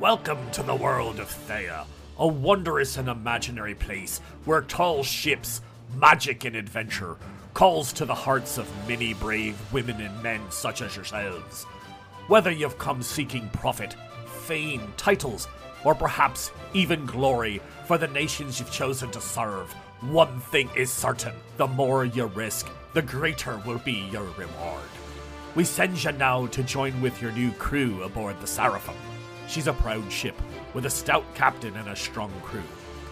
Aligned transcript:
Welcome 0.00 0.48
to 0.52 0.62
the 0.62 0.76
world 0.76 1.18
of 1.18 1.28
Thea, 1.28 1.84
a 2.20 2.28
wondrous 2.28 2.98
and 2.98 3.08
imaginary 3.08 3.74
place 3.74 4.20
where 4.44 4.62
tall 4.62 5.02
ships, 5.02 5.60
magic, 5.96 6.44
and 6.44 6.54
adventure 6.54 7.16
calls 7.52 7.92
to 7.94 8.04
the 8.04 8.14
hearts 8.14 8.58
of 8.58 8.70
many 8.86 9.14
brave 9.14 9.56
women 9.72 10.00
and 10.00 10.22
men 10.22 10.40
such 10.50 10.82
as 10.82 10.94
yourselves. 10.94 11.64
Whether 12.28 12.52
you've 12.52 12.78
come 12.78 13.02
seeking 13.02 13.48
profit, 13.48 13.96
fame, 14.44 14.92
titles, 14.96 15.48
or 15.84 15.96
perhaps 15.96 16.52
even 16.74 17.04
glory 17.04 17.60
for 17.86 17.98
the 17.98 18.06
nations 18.06 18.60
you've 18.60 18.70
chosen 18.70 19.10
to 19.10 19.20
serve, 19.20 19.72
one 20.02 20.38
thing 20.38 20.70
is 20.76 20.92
certain 20.92 21.34
the 21.56 21.66
more 21.66 22.04
you 22.04 22.26
risk, 22.26 22.70
the 22.94 23.02
greater 23.02 23.60
will 23.66 23.78
be 23.78 24.08
your 24.12 24.26
reward. 24.38 24.90
We 25.56 25.64
send 25.64 26.04
you 26.04 26.12
now 26.12 26.46
to 26.46 26.62
join 26.62 27.00
with 27.00 27.20
your 27.20 27.32
new 27.32 27.50
crew 27.50 28.04
aboard 28.04 28.40
the 28.40 28.46
Seraphim. 28.46 28.94
She's 29.48 29.66
a 29.66 29.72
proud 29.72 30.12
ship 30.12 30.40
with 30.74 30.84
a 30.84 30.90
stout 30.90 31.24
captain 31.34 31.74
and 31.76 31.88
a 31.88 31.96
strong 31.96 32.30
crew. 32.42 32.62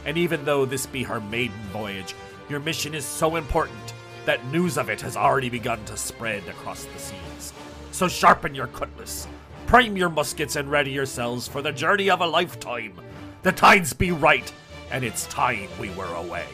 And 0.05 0.19
even 0.19 0.45
though 0.45 0.67
this 0.67 0.87
be 0.87 1.03
her 1.03 1.21
maiden 1.21 1.59
voyage, 1.73 2.15
your 2.49 2.61
mission 2.61 2.95
is 2.95 3.07
so 3.07 3.37
important 3.37 3.95
that 4.27 4.45
news 4.49 4.77
of 4.77 4.91
it 4.91 5.01
has 5.01 5.17
already 5.17 5.49
begun 5.49 5.83
to 5.87 5.97
spread 5.97 6.47
across 6.47 6.85
the 6.85 6.99
seas. 6.99 7.53
So 7.91 8.07
sharpen 8.07 8.55
your 8.55 8.67
cutlass, 8.67 9.27
prime 9.67 9.97
your 9.97 10.11
muskets, 10.11 10.57
and 10.57 10.71
ready 10.71 10.91
yourselves 10.91 11.49
for 11.49 11.63
the 11.63 11.73
journey 11.73 12.11
of 12.11 12.21
a 12.21 12.27
lifetime. 12.27 13.01
The 13.43 13.53
tides 13.53 13.95
be 13.95 14.11
right, 14.11 14.53
and 14.91 15.05
it's 15.05 15.27
time 15.29 15.69
we 15.81 15.89
were 15.91 16.15
away. 16.15 16.45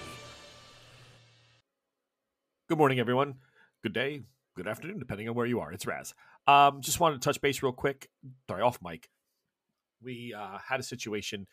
Good 2.69 2.79
morning, 2.79 3.01
everyone. 3.01 3.35
Good 3.83 3.95
day, 3.95 4.23
good 4.55 4.69
afternoon, 4.69 5.01
depending 5.01 5.29
on 5.29 5.35
where 5.35 5.47
you 5.47 5.59
are. 5.59 5.73
It's 5.73 5.87
Raz. 5.87 6.15
Um, 6.47 6.81
just 6.81 7.01
wanted 7.01 7.21
to 7.21 7.25
touch 7.25 7.41
base 7.41 7.62
real 7.62 7.73
quick. 7.73 8.09
Sorry, 8.49 8.62
off 8.62 8.79
mic. 8.81 9.09
We 10.02 10.34
uh, 10.37 10.59
had 10.59 10.80
a 10.80 10.84
situation 10.84 11.47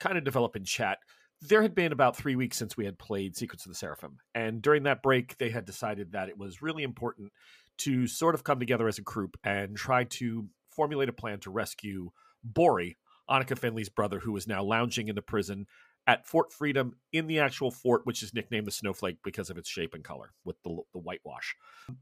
kind 0.00 0.18
of 0.18 0.24
develop 0.24 0.56
in 0.56 0.64
chat. 0.64 0.98
There 1.40 1.62
had 1.62 1.74
been 1.74 1.92
about 1.92 2.16
three 2.16 2.36
weeks 2.36 2.56
since 2.56 2.76
we 2.76 2.84
had 2.84 2.98
played 2.98 3.36
Secrets 3.36 3.66
of 3.66 3.70
the 3.72 3.76
Seraphim, 3.76 4.18
and 4.34 4.62
during 4.62 4.84
that 4.84 5.02
break, 5.02 5.36
they 5.38 5.50
had 5.50 5.64
decided 5.64 6.12
that 6.12 6.28
it 6.28 6.38
was 6.38 6.62
really 6.62 6.82
important 6.82 7.32
to 7.78 8.06
sort 8.06 8.34
of 8.34 8.44
come 8.44 8.60
together 8.60 8.88
as 8.88 8.98
a 8.98 9.02
group 9.02 9.36
and 9.44 9.76
try 9.76 10.04
to 10.04 10.46
formulate 10.70 11.08
a 11.08 11.12
plan 11.12 11.40
to 11.40 11.50
rescue 11.50 12.10
Bori, 12.42 12.96
Anika 13.28 13.58
Finley's 13.58 13.88
brother, 13.88 14.20
who 14.20 14.36
is 14.36 14.46
now 14.46 14.62
lounging 14.62 15.08
in 15.08 15.14
the 15.14 15.22
prison 15.22 15.66
at 16.06 16.26
Fort 16.26 16.52
Freedom 16.52 16.94
in 17.12 17.26
the 17.26 17.40
actual 17.40 17.70
fort, 17.70 18.02
which 18.04 18.22
is 18.22 18.34
nicknamed 18.34 18.66
the 18.66 18.70
Snowflake 18.70 19.18
because 19.24 19.48
of 19.48 19.56
its 19.56 19.68
shape 19.68 19.94
and 19.94 20.04
color 20.04 20.32
with 20.44 20.62
the, 20.62 20.76
the 20.92 20.98
whitewash. 20.98 21.56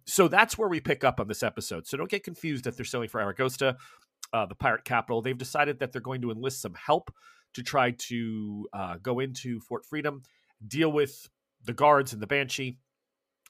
So 0.07 0.27
that's 0.27 0.59
where 0.59 0.69
we 0.69 0.81
pick 0.81 1.05
up 1.05 1.21
on 1.21 1.29
this 1.29 1.43
episode. 1.43 1.87
So 1.87 1.97
don't 1.97 2.11
get 2.11 2.25
confused 2.25 2.67
if 2.67 2.77
they're 2.77 2.85
sailing 2.85 3.09
for 3.09 3.21
Aragosta, 3.21 3.77
uh, 4.33 4.47
the 4.47 4.55
pirate 4.55 4.85
capital. 4.85 5.23
They've 5.23 5.37
decided 5.37 5.81
that 5.81 5.93
they're 5.93 6.01
going 6.01 6.23
to 6.23 6.31
enlist 6.31 6.61
some 6.61 6.75
help 6.75 7.15
to 7.55 7.63
try 7.63 7.91
to 7.91 8.69
uh, 8.73 8.97
go 9.03 9.21
into 9.21 9.61
Fort 9.61 9.85
Freedom, 9.85 10.23
deal 10.67 10.91
with 10.91 11.29
the 11.65 11.73
guards 11.73 12.13
and 12.13 12.23
the 12.23 12.27
Banshee. 12.27 12.79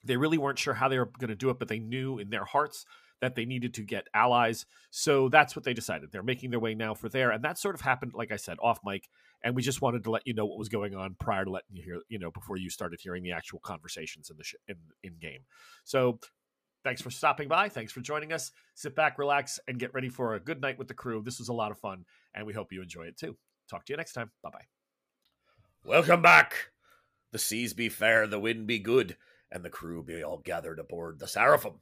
They 0.04 0.16
really 0.16 0.38
weren't 0.38 0.58
sure 0.58 0.74
how 0.74 0.88
they 0.88 0.98
were 0.98 1.10
going 1.18 1.28
to 1.28 1.36
do 1.36 1.50
it, 1.50 1.58
but 1.58 1.68
they 1.68 1.78
knew 1.78 2.18
in 2.18 2.30
their 2.30 2.44
hearts 2.44 2.84
that 3.20 3.36
they 3.36 3.44
needed 3.44 3.72
to 3.74 3.82
get 3.82 4.08
allies. 4.12 4.66
So 4.90 5.28
that's 5.28 5.54
what 5.54 5.64
they 5.64 5.74
decided. 5.74 6.10
They're 6.10 6.24
making 6.24 6.50
their 6.50 6.58
way 6.58 6.74
now 6.74 6.92
for 6.92 7.08
there. 7.08 7.30
And 7.30 7.44
that 7.44 7.56
sort 7.56 7.76
of 7.76 7.80
happened, 7.80 8.12
like 8.14 8.32
I 8.32 8.36
said, 8.36 8.58
off 8.60 8.80
mic. 8.84 9.08
And 9.44 9.54
we 9.54 9.62
just 9.62 9.80
wanted 9.80 10.02
to 10.04 10.10
let 10.10 10.26
you 10.26 10.34
know 10.34 10.44
what 10.44 10.58
was 10.58 10.68
going 10.68 10.96
on 10.96 11.14
prior 11.20 11.44
to 11.44 11.50
letting 11.50 11.76
you 11.76 11.84
hear, 11.84 12.00
you 12.08 12.18
know, 12.18 12.32
before 12.32 12.56
you 12.56 12.68
started 12.68 12.98
hearing 13.00 13.22
the 13.22 13.30
actual 13.30 13.60
conversations 13.60 14.28
in 14.28 14.36
the 14.36 14.44
sh- 14.44 14.56
in, 14.66 14.74
in 15.04 15.14
game. 15.20 15.42
So 15.84 16.18
thanks 16.84 17.02
for 17.02 17.10
stopping 17.10 17.48
by. 17.48 17.68
Thanks 17.68 17.92
for 17.92 18.00
joining 18.00 18.32
us. 18.32 18.52
Sit 18.74 18.94
back, 18.94 19.18
relax, 19.18 19.58
and 19.66 19.78
get 19.78 19.94
ready 19.94 20.08
for 20.08 20.34
a 20.34 20.40
good 20.40 20.60
night 20.60 20.78
with 20.78 20.88
the 20.88 20.94
crew. 20.94 21.22
This 21.24 21.38
was 21.38 21.48
a 21.48 21.54
lot 21.54 21.70
of 21.70 21.78
fun, 21.78 22.04
and 22.34 22.46
we 22.46 22.52
hope 22.52 22.72
you 22.72 22.82
enjoy 22.82 23.04
it 23.04 23.16
too. 23.16 23.36
Talk 23.68 23.84
to 23.86 23.92
you 23.92 23.96
next 23.96 24.12
time. 24.12 24.30
Bye 24.42 24.50
bye. 24.50 24.66
Welcome 25.84 26.22
back. 26.22 26.70
The 27.32 27.38
seas 27.38 27.74
be 27.74 27.88
fair, 27.88 28.26
the 28.26 28.38
wind 28.38 28.66
be 28.66 28.78
good, 28.78 29.16
and 29.50 29.64
the 29.64 29.70
crew 29.70 30.02
be 30.02 30.22
all 30.22 30.38
gathered 30.38 30.78
aboard 30.78 31.18
the 31.18 31.26
Seraphim 31.26 31.80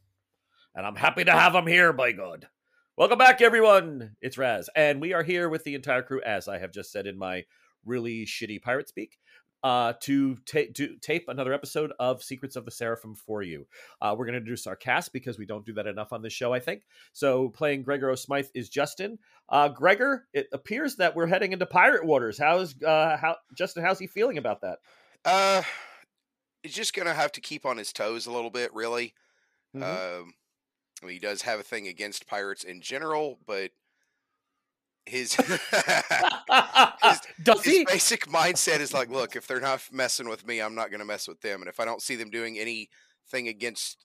and 0.75 0.87
I'm 0.87 0.97
happy 0.97 1.25
to 1.25 1.33
have 1.33 1.53
them 1.53 1.67
here, 1.67 1.93
by 1.93 2.13
God. 2.13 2.49
Welcome 2.97 3.19
back, 3.19 3.41
everyone. 3.41 4.17
It's 4.21 4.39
Raz, 4.39 4.69
and 4.77 5.01
we 5.01 5.13
are 5.13 5.23
here 5.23 5.49
with 5.49 5.65
the 5.65 5.75
entire 5.75 6.03
crew, 6.03 6.21
as 6.23 6.49
I 6.49 6.59
have 6.59 6.73
just 6.73 6.93
said 6.93 7.07
in 7.07 7.19
my 7.19 7.45
really 7.85 8.25
shitty 8.25 8.63
pirate 8.63 8.89
speak, 8.89 9.19
uh, 9.63 9.93
to, 10.01 10.37
ta- 10.47 10.71
to 10.75 10.97
tape 11.01 11.25
another 11.29 11.53
episode 11.53 11.93
of 11.99 12.23
Secrets 12.23 12.57
of 12.57 12.65
the 12.65 12.71
Seraphim 12.71 13.15
for 13.15 13.43
you. 13.43 13.67
Uh, 14.01 14.15
we're 14.17 14.25
going 14.25 14.35
to 14.35 14.39
introduce 14.39 14.67
our 14.67 14.77
cast 14.77 15.13
because 15.13 15.39
we 15.39 15.47
don't 15.47 15.67
do 15.67 15.75
that 15.75 15.87
enough 15.87 16.13
on 16.13 16.23
this 16.23 16.33
show, 16.33 16.53
I 16.53 16.61
think. 16.61 16.83
So, 17.13 17.49
playing 17.51 17.83
Gregor 17.83 18.11
O'Smythe 18.11 18.49
is 18.55 18.69
Justin. 18.69 19.19
Uh, 19.49 19.69
Gregor, 19.69 20.27
it 20.33 20.49
appears 20.53 20.97
that 20.97 21.15
we're 21.17 21.27
heading 21.27 21.53
into 21.53 21.67
pirate 21.67 22.05
waters. 22.05 22.39
How's 22.39 22.81
uh, 22.83 23.17
how 23.17 23.37
Justin? 23.55 23.83
How's 23.85 23.99
he 23.99 24.07
feeling 24.07 24.39
about 24.39 24.61
that? 24.63 24.79
Uh, 25.25 25.63
he's 26.63 26.75
just 26.75 26.95
gonna 26.95 27.15
have 27.15 27.33
to 27.33 27.41
keep 27.41 27.67
on 27.67 27.77
his 27.77 27.93
toes 27.93 28.27
a 28.27 28.33
little 28.33 28.51
bit, 28.51 28.73
really. 28.75 29.15
Mhm. 29.77 29.83
Um, 29.83 30.35
I 31.03 31.07
mean, 31.07 31.15
he 31.15 31.19
does 31.19 31.43
have 31.43 31.61
a 31.61 31.65
thing 31.65 31.89
against 31.89 32.27
pirates 32.27 32.63
in 32.65 32.81
general, 32.81 33.39
but 33.47 33.71
his 35.11 35.37
Does 37.43 37.65
his 37.65 37.79
he? 37.79 37.85
basic 37.85 38.27
mindset 38.27 38.81
is 38.81 38.93
like, 38.95 39.11
look, 39.11 39.37
if 39.37 39.47
they're 39.47 39.61
not 39.61 39.83
messing 39.93 40.29
with 40.29 40.47
me, 40.47 40.61
I'm 40.61 40.75
not 40.75 40.91
going 40.91 41.01
to 41.01 41.07
mess 41.07 41.27
with 41.29 41.41
them. 41.41 41.61
And 41.63 41.69
if 41.69 41.81
I 41.81 41.85
don't 41.85 42.03
see 42.03 42.17
them 42.17 42.31
doing 42.31 42.59
anything 42.59 43.49
against, 43.49 44.05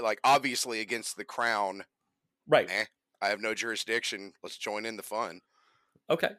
like, 0.00 0.20
obviously 0.24 0.80
against 0.80 1.16
the 1.16 1.24
crown, 1.24 1.84
Right. 2.48 2.68
eh, 2.70 2.84
I 3.20 3.28
have 3.28 3.40
no 3.40 3.54
jurisdiction. 3.54 4.32
Let's 4.42 4.58
join 4.58 4.84
in 4.86 4.96
the 4.96 5.02
fun. 5.02 5.40
Okay, 6.10 6.30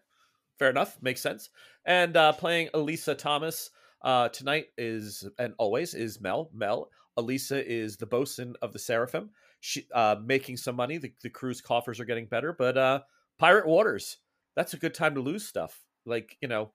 fair 0.59 0.69
enough. 0.69 0.97
Makes 1.02 1.22
sense. 1.22 1.50
And 1.85 2.16
uh, 2.16 2.34
playing 2.34 2.69
Elisa 2.73 3.16
Thomas 3.16 3.72
uh, 4.03 4.29
tonight 4.29 4.67
is 4.78 5.28
and 5.40 5.53
always 5.57 5.94
is 5.94 6.22
Mel. 6.22 6.50
Mel. 6.53 6.90
Elisa 7.17 7.66
is 7.66 7.97
the 7.97 8.06
bosun 8.06 8.56
of 8.62 8.73
the 8.73 8.79
Seraphim. 8.79 9.29
She 9.62 9.88
uh, 9.94 10.17
making 10.23 10.57
some 10.57 10.75
money. 10.75 10.97
The, 10.97 11.12
the 11.23 11.29
crew's 11.29 11.62
coffers 11.62 12.00
are 12.00 12.06
getting 12.06 12.28
better, 12.28 12.53
but 12.53 12.78
uh, 12.78 13.00
pirate 13.38 13.68
waters. 13.68 14.18
That's 14.56 14.73
a 14.73 14.78
good 14.78 14.94
time 14.94 15.16
to 15.16 15.22
lose 15.22 15.46
stuff, 15.46 15.84
like 16.06 16.38
you 16.41 16.47
know, 16.47 16.72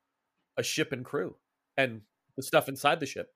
a 0.57 0.63
ship 0.63 0.93
and 0.93 1.05
crew, 1.05 1.37
and 1.77 2.03
the 2.37 2.43
stuff 2.43 2.69
inside 2.69 3.01
the 3.01 3.07
ship. 3.07 3.29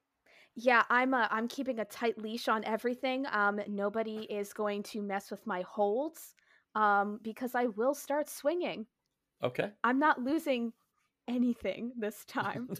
Yeah, 0.56 0.84
I'm 0.90 1.14
uh, 1.14 1.28
I'm 1.30 1.48
keeping 1.48 1.80
a 1.80 1.84
tight 1.84 2.18
leash 2.18 2.48
on 2.48 2.64
everything. 2.64 3.26
Um, 3.30 3.60
nobody 3.68 4.26
is 4.30 4.52
going 4.52 4.82
to 4.84 5.02
mess 5.02 5.30
with 5.30 5.46
my 5.46 5.62
holds, 5.62 6.34
um, 6.74 7.18
because 7.22 7.54
I 7.54 7.66
will 7.66 7.94
start 7.94 8.28
swinging. 8.28 8.86
Okay, 9.42 9.70
I'm 9.82 9.98
not 9.98 10.22
losing 10.22 10.72
anything 11.28 11.92
this 11.98 12.24
time. 12.24 12.68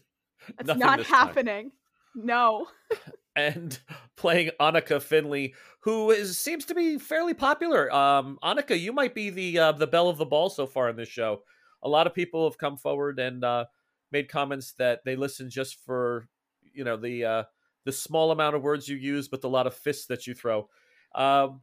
It's 0.59 0.77
not 0.77 0.99
this 0.99 1.07
time. 1.07 1.27
happening. 1.27 1.71
No. 2.15 2.67
and 3.37 3.79
playing 4.25 4.49
Anika 4.59 5.03
Finley, 5.03 5.53
who 5.81 6.11
is 6.11 6.39
seems 6.39 6.65
to 6.65 6.75
be 6.75 6.97
fairly 6.97 7.35
popular. 7.35 7.95
Um, 7.95 8.39
Anika, 8.43 8.81
you 8.81 8.91
might 8.91 9.15
be 9.15 9.29
the 9.29 9.59
uh, 9.59 9.73
the 9.73 9.87
belle 9.87 10.09
of 10.09 10.17
the 10.17 10.25
ball 10.25 10.49
so 10.49 10.65
far 10.65 10.89
in 10.89 10.97
this 10.97 11.11
show. 11.11 11.43
A 11.83 11.91
lot 11.91 12.07
of 12.07 12.15
people 12.15 12.49
have 12.49 12.57
come 12.57 12.79
forward 12.79 13.19
and 13.19 13.45
uh, 13.45 13.67
made 14.11 14.31
comments 14.31 14.73
that 14.79 15.01
they 15.05 15.15
listen 15.15 15.51
just 15.51 15.77
for 15.85 16.27
you 16.73 16.85
know 16.85 16.97
the 16.97 17.23
uh, 17.27 17.43
the 17.85 17.93
small 17.93 18.31
amount 18.31 18.57
of 18.57 18.63
words 18.63 18.89
you 18.89 18.97
use, 18.97 19.29
but 19.29 19.43
the 19.43 19.51
lot 19.51 19.67
of 19.67 19.75
fists 19.75 20.07
that 20.07 20.27
you 20.27 20.33
throw. 20.33 20.71
Um, 21.15 21.61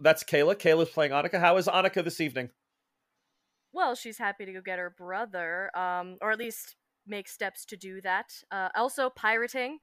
that's 0.00 0.24
Kayla. 0.24 0.56
Kayla's 0.56 0.88
playing 0.88 1.12
Anika. 1.12 1.38
How 1.38 1.56
is 1.56 1.68
Anika 1.68 2.02
this 2.02 2.20
evening? 2.20 2.50
Well, 3.72 3.94
she's 3.94 4.18
happy 4.18 4.44
to 4.44 4.52
go 4.52 4.60
get 4.60 4.80
her 4.80 4.90
brother, 4.90 5.70
um, 5.76 6.16
or 6.20 6.32
at 6.32 6.38
least 6.40 6.74
make 7.06 7.28
steps 7.28 7.64
to 7.66 7.76
do 7.76 8.00
that. 8.00 8.32
Uh, 8.50 8.70
also, 8.74 9.08
pirating. 9.08 9.78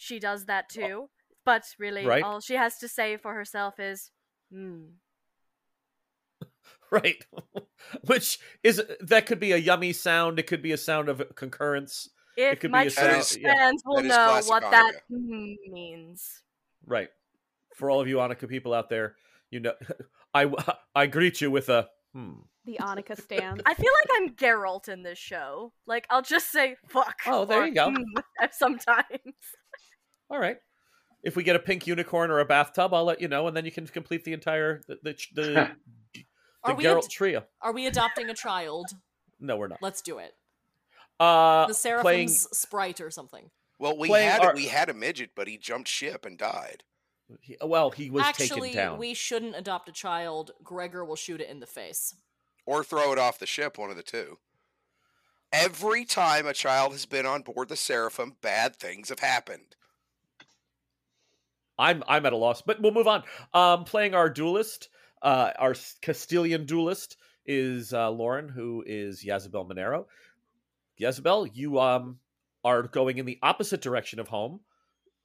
She 0.00 0.18
does 0.18 0.46
that 0.46 0.70
too. 0.70 1.10
But 1.44 1.64
really, 1.78 2.06
Right. 2.06 2.22
all 2.22 2.40
she 2.40 2.54
has 2.54 2.78
to 2.78 2.88
say 2.88 3.18
for 3.18 3.34
herself 3.34 3.78
is, 3.78 4.10
hmm. 4.50 4.84
Right, 6.90 7.24
which 8.06 8.38
is 8.64 8.82
that 9.00 9.26
could 9.26 9.38
be 9.40 9.52
a 9.52 9.56
yummy 9.58 9.92
sound. 9.92 10.38
It 10.38 10.46
could 10.46 10.62
be 10.62 10.72
a 10.72 10.76
sound 10.78 11.08
of 11.10 11.22
concurrence. 11.34 12.08
If 12.36 12.60
could 12.60 12.70
be 12.70 12.78
my 12.78 12.82
a 12.84 12.90
true 12.90 13.22
sound- 13.22 13.42
yeah. 13.42 13.54
fans 13.54 13.82
will 13.84 14.02
know 14.02 14.08
classic 14.14 14.50
what 14.50 14.70
that 14.70 14.92
hmm 15.08 15.52
means. 15.68 16.42
Right. 16.86 17.10
For 17.76 17.90
all 17.90 18.00
of 18.00 18.08
you 18.08 18.16
Anika 18.16 18.48
people 18.48 18.72
out 18.72 18.88
there, 18.88 19.16
you 19.50 19.60
know, 19.60 19.74
I 20.34 20.50
I 20.94 21.06
greet 21.06 21.40
you 21.42 21.50
with 21.50 21.68
a 21.68 21.88
hmm. 22.14 22.32
The 22.64 22.78
Anika 22.80 23.20
stand. 23.20 23.62
I 23.66 23.74
feel 23.74 23.90
like 24.00 24.20
I'm 24.20 24.30
Geralt 24.34 24.88
in 24.88 25.02
this 25.02 25.18
show. 25.18 25.72
Like, 25.86 26.06
I'll 26.10 26.22
just 26.22 26.50
say 26.52 26.76
fuck. 26.88 27.16
Oh, 27.26 27.44
there 27.46 27.62
or, 27.62 27.66
you 27.66 27.74
go. 27.74 27.90
"Hmm," 27.90 28.44
sometimes. 28.52 29.06
All 30.30 30.38
right. 30.38 30.56
If 31.22 31.36
we 31.36 31.42
get 31.42 31.56
a 31.56 31.58
pink 31.58 31.86
unicorn 31.86 32.30
or 32.30 32.38
a 32.38 32.44
bathtub, 32.44 32.94
I'll 32.94 33.04
let 33.04 33.20
you 33.20 33.28
know, 33.28 33.46
and 33.46 33.56
then 33.56 33.64
you 33.64 33.70
can 33.72 33.86
complete 33.86 34.24
the 34.24 34.32
entire 34.32 34.80
the 34.88 34.98
the, 35.02 35.16
the, 35.34 35.42
the 36.14 36.24
Are 36.64 36.74
we 36.74 36.84
Geralt 36.84 37.04
ad- 37.04 37.10
trio. 37.10 37.44
Are 37.60 37.72
we 37.72 37.86
adopting 37.86 38.30
a 38.30 38.34
child? 38.34 38.86
No, 39.38 39.56
we're 39.56 39.68
not. 39.68 39.80
Let's 39.82 40.00
do 40.02 40.18
it. 40.18 40.32
Uh, 41.18 41.66
The 41.66 41.74
Seraphim's 41.74 42.02
playing 42.04 42.28
sprite 42.28 43.00
or 43.00 43.10
something. 43.10 43.50
Well, 43.78 43.96
we 43.98 44.08
Playing 44.08 44.30
had 44.30 44.40
our- 44.42 44.54
we 44.54 44.66
had 44.66 44.88
a 44.88 44.94
midget, 44.94 45.30
but 45.34 45.48
he 45.48 45.56
jumped 45.58 45.88
ship 45.88 46.24
and 46.24 46.38
died. 46.38 46.84
well, 47.62 47.90
he 47.90 48.10
was 48.10 48.22
Actually, 48.24 48.70
taken 48.70 48.84
down. 48.84 48.98
we 48.98 49.14
shouldn't 49.14 49.56
adopt 49.56 49.88
a 49.88 49.92
child. 49.92 50.50
Gregor 50.62 51.04
will 51.04 51.16
shoot 51.16 51.40
it 51.40 51.48
in 51.50 51.60
the 51.60 51.66
face. 51.66 52.14
or 52.66 52.84
throw 52.84 53.12
it 53.12 53.18
off 53.18 53.38
the 53.38 53.46
ship, 53.46 53.78
one 53.78 53.90
of 53.90 53.96
the 53.96 54.02
two. 54.02 54.38
Every 55.52 56.04
time 56.04 56.46
a 56.46 56.52
child 56.54 56.92
has 56.92 57.06
been 57.06 57.26
on 57.26 57.42
board 57.42 57.68
the 57.68 57.76
Seraphim, 57.76 58.36
bad 58.40 58.76
things 58.76 59.08
have 59.08 59.18
happened. 59.20 59.74
I'm 61.80 62.04
I'm 62.06 62.26
at 62.26 62.32
a 62.32 62.36
loss, 62.36 62.62
but 62.62 62.80
we'll 62.80 62.92
move 62.92 63.08
on. 63.08 63.24
Um, 63.54 63.84
playing 63.84 64.14
our 64.14 64.28
duelist, 64.28 64.88
uh, 65.22 65.52
our 65.58 65.74
Castilian 66.02 66.66
duelist 66.66 67.16
is 67.46 67.92
uh, 67.92 68.10
Lauren, 68.10 68.48
who 68.48 68.84
is 68.86 69.24
Yazabel 69.24 69.68
Monero. 69.68 70.04
Yazabel, 71.00 71.50
you 71.52 71.80
um 71.80 72.18
are 72.62 72.82
going 72.82 73.16
in 73.16 73.24
the 73.24 73.38
opposite 73.42 73.80
direction 73.80 74.20
of 74.20 74.28
home, 74.28 74.60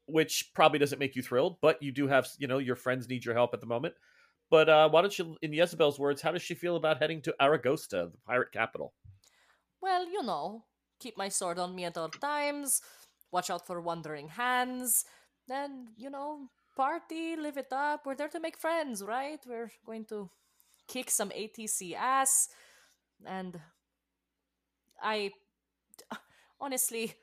which 0.08 0.52
probably 0.56 0.80
doesn't 0.80 1.00
make 1.00 1.16
you 1.18 1.22
thrilled, 1.22 1.58
but 1.62 1.84
you 1.84 1.92
do 1.92 2.08
have 2.08 2.28
you 2.40 2.48
know 2.48 2.58
your 2.58 2.78
friends 2.78 3.10
need 3.10 3.26
your 3.26 3.36
help 3.36 3.54
at 3.54 3.60
the 3.60 3.68
moment. 3.68 3.94
But 4.50 4.70
uh, 4.70 4.90
why 4.90 5.02
don't 5.02 5.18
you, 5.18 5.36
in 5.42 5.54
Jezebel's 5.54 6.00
words, 6.00 6.22
how 6.22 6.32
does 6.32 6.42
she 6.42 6.54
feel 6.54 6.76
about 6.76 7.00
heading 7.00 7.22
to 7.24 7.36
Aragosta, 7.42 8.12
the 8.12 8.18
pirate 8.28 8.52
capital? 8.52 8.94
Well, 9.82 10.06
you 10.06 10.22
know, 10.24 10.66
keep 11.00 11.18
my 11.18 11.30
sword 11.30 11.58
on 11.58 11.76
me 11.76 11.86
at 11.86 11.98
all 11.98 12.10
times, 12.10 12.82
watch 13.32 13.50
out 13.50 13.66
for 13.66 13.82
wandering 13.82 14.30
hands, 14.30 15.04
then, 15.48 15.90
you 15.98 16.10
know, 16.10 16.50
party, 16.76 17.36
live 17.36 17.58
it 17.58 17.72
up. 17.72 18.06
We're 18.06 18.16
there 18.16 18.30
to 18.30 18.40
make 18.40 18.58
friends, 18.58 19.04
right? 19.04 19.40
We're 19.48 19.72
going 19.86 20.06
to 20.06 20.30
kick 20.88 21.10
some 21.10 21.30
ATC 21.30 21.96
ass. 21.96 22.50
And 23.26 23.60
I 25.02 25.32
honestly 26.60 27.14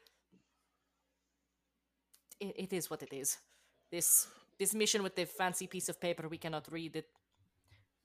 it, 2.40 2.54
it 2.56 2.72
is 2.72 2.90
what 2.90 3.02
it 3.02 3.12
is. 3.12 3.38
This 3.90 4.26
this 4.58 4.74
mission 4.74 5.02
with 5.02 5.16
the 5.16 5.24
fancy 5.24 5.66
piece 5.66 5.88
of 5.88 6.00
paper 6.00 6.28
we 6.28 6.38
cannot 6.38 6.70
read 6.70 6.96
it, 6.96 7.08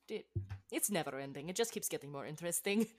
it 0.09 0.25
it's 0.71 0.89
never 0.91 1.19
ending. 1.19 1.49
It 1.49 1.55
just 1.55 1.71
keeps 1.71 1.89
getting 1.89 2.11
more 2.11 2.25
interesting. 2.25 2.87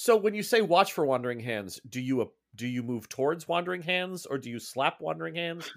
So 0.00 0.16
when 0.16 0.32
you 0.32 0.44
say 0.44 0.60
watch 0.60 0.92
for 0.92 1.04
wandering 1.04 1.40
hands, 1.40 1.80
do 1.88 2.00
you 2.00 2.22
uh, 2.22 2.26
do 2.54 2.68
you 2.68 2.84
move 2.84 3.08
towards 3.08 3.48
wandering 3.48 3.82
hands 3.82 4.26
or 4.26 4.38
do 4.38 4.48
you 4.48 4.60
slap 4.60 5.00
wandering 5.00 5.34
hands? 5.34 5.68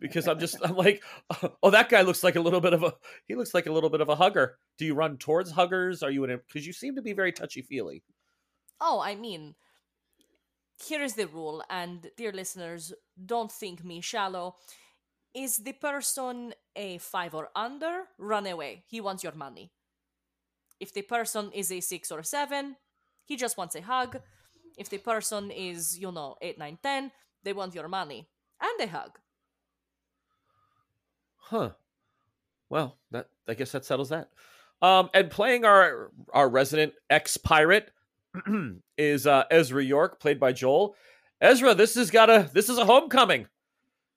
Because 0.00 0.28
I'm 0.28 0.38
just 0.38 0.58
I'm 0.62 0.76
like, 0.76 1.02
oh 1.64 1.70
that 1.70 1.88
guy 1.88 2.02
looks 2.02 2.22
like 2.22 2.36
a 2.36 2.40
little 2.40 2.60
bit 2.60 2.72
of 2.72 2.84
a 2.84 2.94
he 3.26 3.34
looks 3.34 3.54
like 3.54 3.66
a 3.66 3.72
little 3.72 3.90
bit 3.90 4.00
of 4.00 4.08
a 4.10 4.14
hugger. 4.14 4.58
Do 4.78 4.84
you 4.84 4.94
run 4.94 5.16
towards 5.16 5.50
huggers? 5.50 6.04
Are 6.04 6.10
you 6.12 6.22
in 6.22 6.38
because 6.46 6.68
you 6.68 6.72
seem 6.72 6.94
to 6.94 7.02
be 7.02 7.12
very 7.12 7.32
touchy 7.32 7.62
feely. 7.62 8.04
Oh, 8.80 9.00
I 9.00 9.16
mean, 9.16 9.56
here 10.80 11.02
is 11.02 11.14
the 11.14 11.26
rule, 11.26 11.64
and 11.68 12.08
dear 12.16 12.30
listeners, 12.30 12.92
don't 13.26 13.50
think 13.50 13.84
me 13.84 14.00
shallow. 14.00 14.54
Is 15.34 15.58
the 15.58 15.72
person 15.72 16.54
a 16.76 16.98
five 16.98 17.34
or 17.34 17.48
under? 17.56 18.04
Run 18.18 18.46
away. 18.46 18.84
He 18.86 19.00
wants 19.00 19.24
your 19.24 19.34
money. 19.34 19.72
If 20.78 20.94
the 20.94 21.02
person 21.02 21.50
is 21.52 21.72
a 21.72 21.80
six 21.80 22.12
or 22.12 22.22
seven, 22.22 22.76
he 23.28 23.36
just 23.36 23.58
wants 23.58 23.76
a 23.76 23.82
hug. 23.82 24.18
If 24.78 24.88
the 24.88 24.98
person 24.98 25.50
is, 25.50 25.98
you 25.98 26.10
know, 26.10 26.36
8, 26.40 26.58
9, 26.58 26.78
10, 26.82 27.12
they 27.44 27.52
want 27.52 27.74
your 27.74 27.88
money 27.88 28.26
and 28.60 28.88
a 28.88 28.90
hug. 28.90 29.18
Huh. 31.36 31.70
Well, 32.70 32.96
that 33.10 33.28
I 33.46 33.54
guess 33.54 33.72
that 33.72 33.84
settles 33.84 34.08
that. 34.08 34.30
Um, 34.80 35.10
and 35.14 35.30
playing 35.30 35.64
our 35.64 36.10
our 36.32 36.48
resident 36.48 36.92
ex 37.10 37.36
pirate 37.36 37.90
is 38.98 39.26
uh, 39.26 39.44
Ezra 39.50 39.82
York, 39.82 40.20
played 40.20 40.38
by 40.38 40.52
Joel. 40.52 40.94
Ezra, 41.40 41.74
this 41.74 41.94
has 41.94 42.10
got 42.10 42.30
a 42.30 42.50
this 42.52 42.68
is 42.68 42.78
a 42.78 42.84
homecoming. 42.84 43.46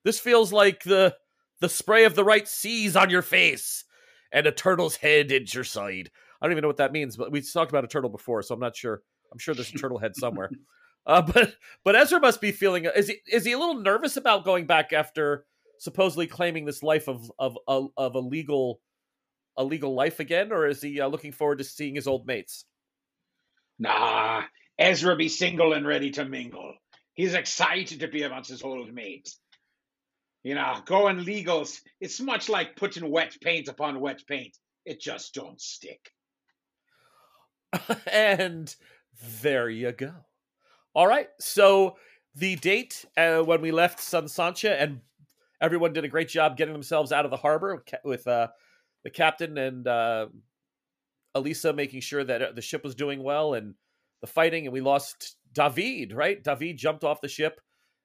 This 0.04 0.20
feels 0.20 0.52
like 0.52 0.82
the 0.84 1.16
the 1.60 1.68
spray 1.68 2.04
of 2.04 2.14
the 2.14 2.24
right 2.24 2.46
seas 2.46 2.96
on 2.96 3.08
your 3.08 3.22
face 3.22 3.84
and 4.32 4.46
a 4.46 4.52
turtle's 4.52 4.96
head 4.96 5.30
at 5.32 5.54
your 5.54 5.64
side. 5.64 6.10
I 6.42 6.46
don't 6.46 6.52
even 6.52 6.62
know 6.62 6.68
what 6.68 6.78
that 6.78 6.90
means, 6.90 7.16
but 7.16 7.30
we 7.30 7.40
talked 7.40 7.70
about 7.70 7.84
a 7.84 7.88
turtle 7.88 8.10
before, 8.10 8.42
so 8.42 8.52
I'm 8.52 8.60
not 8.60 8.74
sure. 8.74 9.00
I'm 9.32 9.38
sure 9.38 9.54
there's 9.54 9.70
a 9.70 9.78
turtle 9.78 9.98
head 9.98 10.16
somewhere. 10.16 10.50
Uh, 11.04 11.20
but 11.20 11.56
but 11.82 11.96
Ezra 11.96 12.20
must 12.20 12.40
be 12.40 12.52
feeling 12.52 12.84
is 12.84 13.08
he 13.08 13.16
is 13.28 13.44
he 13.44 13.50
a 13.50 13.58
little 13.58 13.74
nervous 13.74 14.16
about 14.16 14.44
going 14.44 14.66
back 14.66 14.92
after 14.92 15.46
supposedly 15.78 16.28
claiming 16.28 16.64
this 16.64 16.80
life 16.80 17.08
of 17.08 17.28
of 17.40 17.58
of, 17.66 17.88
of 17.96 18.14
a 18.14 18.20
legal 18.20 18.80
a 19.56 19.64
legal 19.64 19.96
life 19.96 20.20
again, 20.20 20.52
or 20.52 20.68
is 20.68 20.80
he 20.80 21.00
uh, 21.00 21.08
looking 21.08 21.32
forward 21.32 21.58
to 21.58 21.64
seeing 21.64 21.96
his 21.96 22.06
old 22.06 22.24
mates? 22.24 22.66
Nah, 23.80 24.44
Ezra 24.78 25.16
be 25.16 25.28
single 25.28 25.72
and 25.72 25.84
ready 25.84 26.12
to 26.12 26.24
mingle. 26.24 26.74
He's 27.14 27.34
excited 27.34 27.98
to 27.98 28.06
be 28.06 28.22
amongst 28.22 28.50
his 28.50 28.62
old 28.62 28.94
mates. 28.94 29.40
You 30.44 30.54
know, 30.54 30.82
going 30.86 31.18
legals, 31.18 31.80
it's 32.00 32.20
much 32.20 32.48
like 32.48 32.76
putting 32.76 33.10
wet 33.10 33.36
paint 33.40 33.66
upon 33.66 33.98
wet 33.98 34.22
paint. 34.28 34.56
It 34.84 35.00
just 35.00 35.34
don't 35.34 35.60
stick. 35.60 36.12
and 38.12 38.74
there 39.40 39.68
you 39.68 39.92
go. 39.92 40.12
All 40.94 41.06
right. 41.06 41.28
So 41.40 41.96
the 42.34 42.56
date 42.56 43.04
uh, 43.16 43.40
when 43.40 43.60
we 43.60 43.70
left 43.72 44.00
San 44.00 44.28
Sancha 44.28 44.80
and 44.80 45.00
everyone 45.60 45.92
did 45.92 46.04
a 46.04 46.08
great 46.08 46.28
job 46.28 46.56
getting 46.56 46.74
themselves 46.74 47.12
out 47.12 47.24
of 47.24 47.30
the 47.30 47.36
harbor 47.36 47.84
with 48.04 48.26
uh, 48.26 48.48
the 49.04 49.10
captain 49.10 49.56
and 49.58 49.86
uh, 49.86 50.26
Elisa 51.34 51.72
making 51.72 52.00
sure 52.00 52.24
that 52.24 52.42
uh, 52.42 52.52
the 52.52 52.60
ship 52.62 52.84
was 52.84 52.94
doing 52.94 53.22
well 53.22 53.54
and 53.54 53.74
the 54.20 54.26
fighting. 54.26 54.66
And 54.66 54.72
we 54.72 54.80
lost 54.80 55.36
David, 55.52 56.12
right? 56.12 56.42
David 56.42 56.76
jumped 56.76 57.04
off 57.04 57.20
the 57.20 57.28
ship 57.28 57.60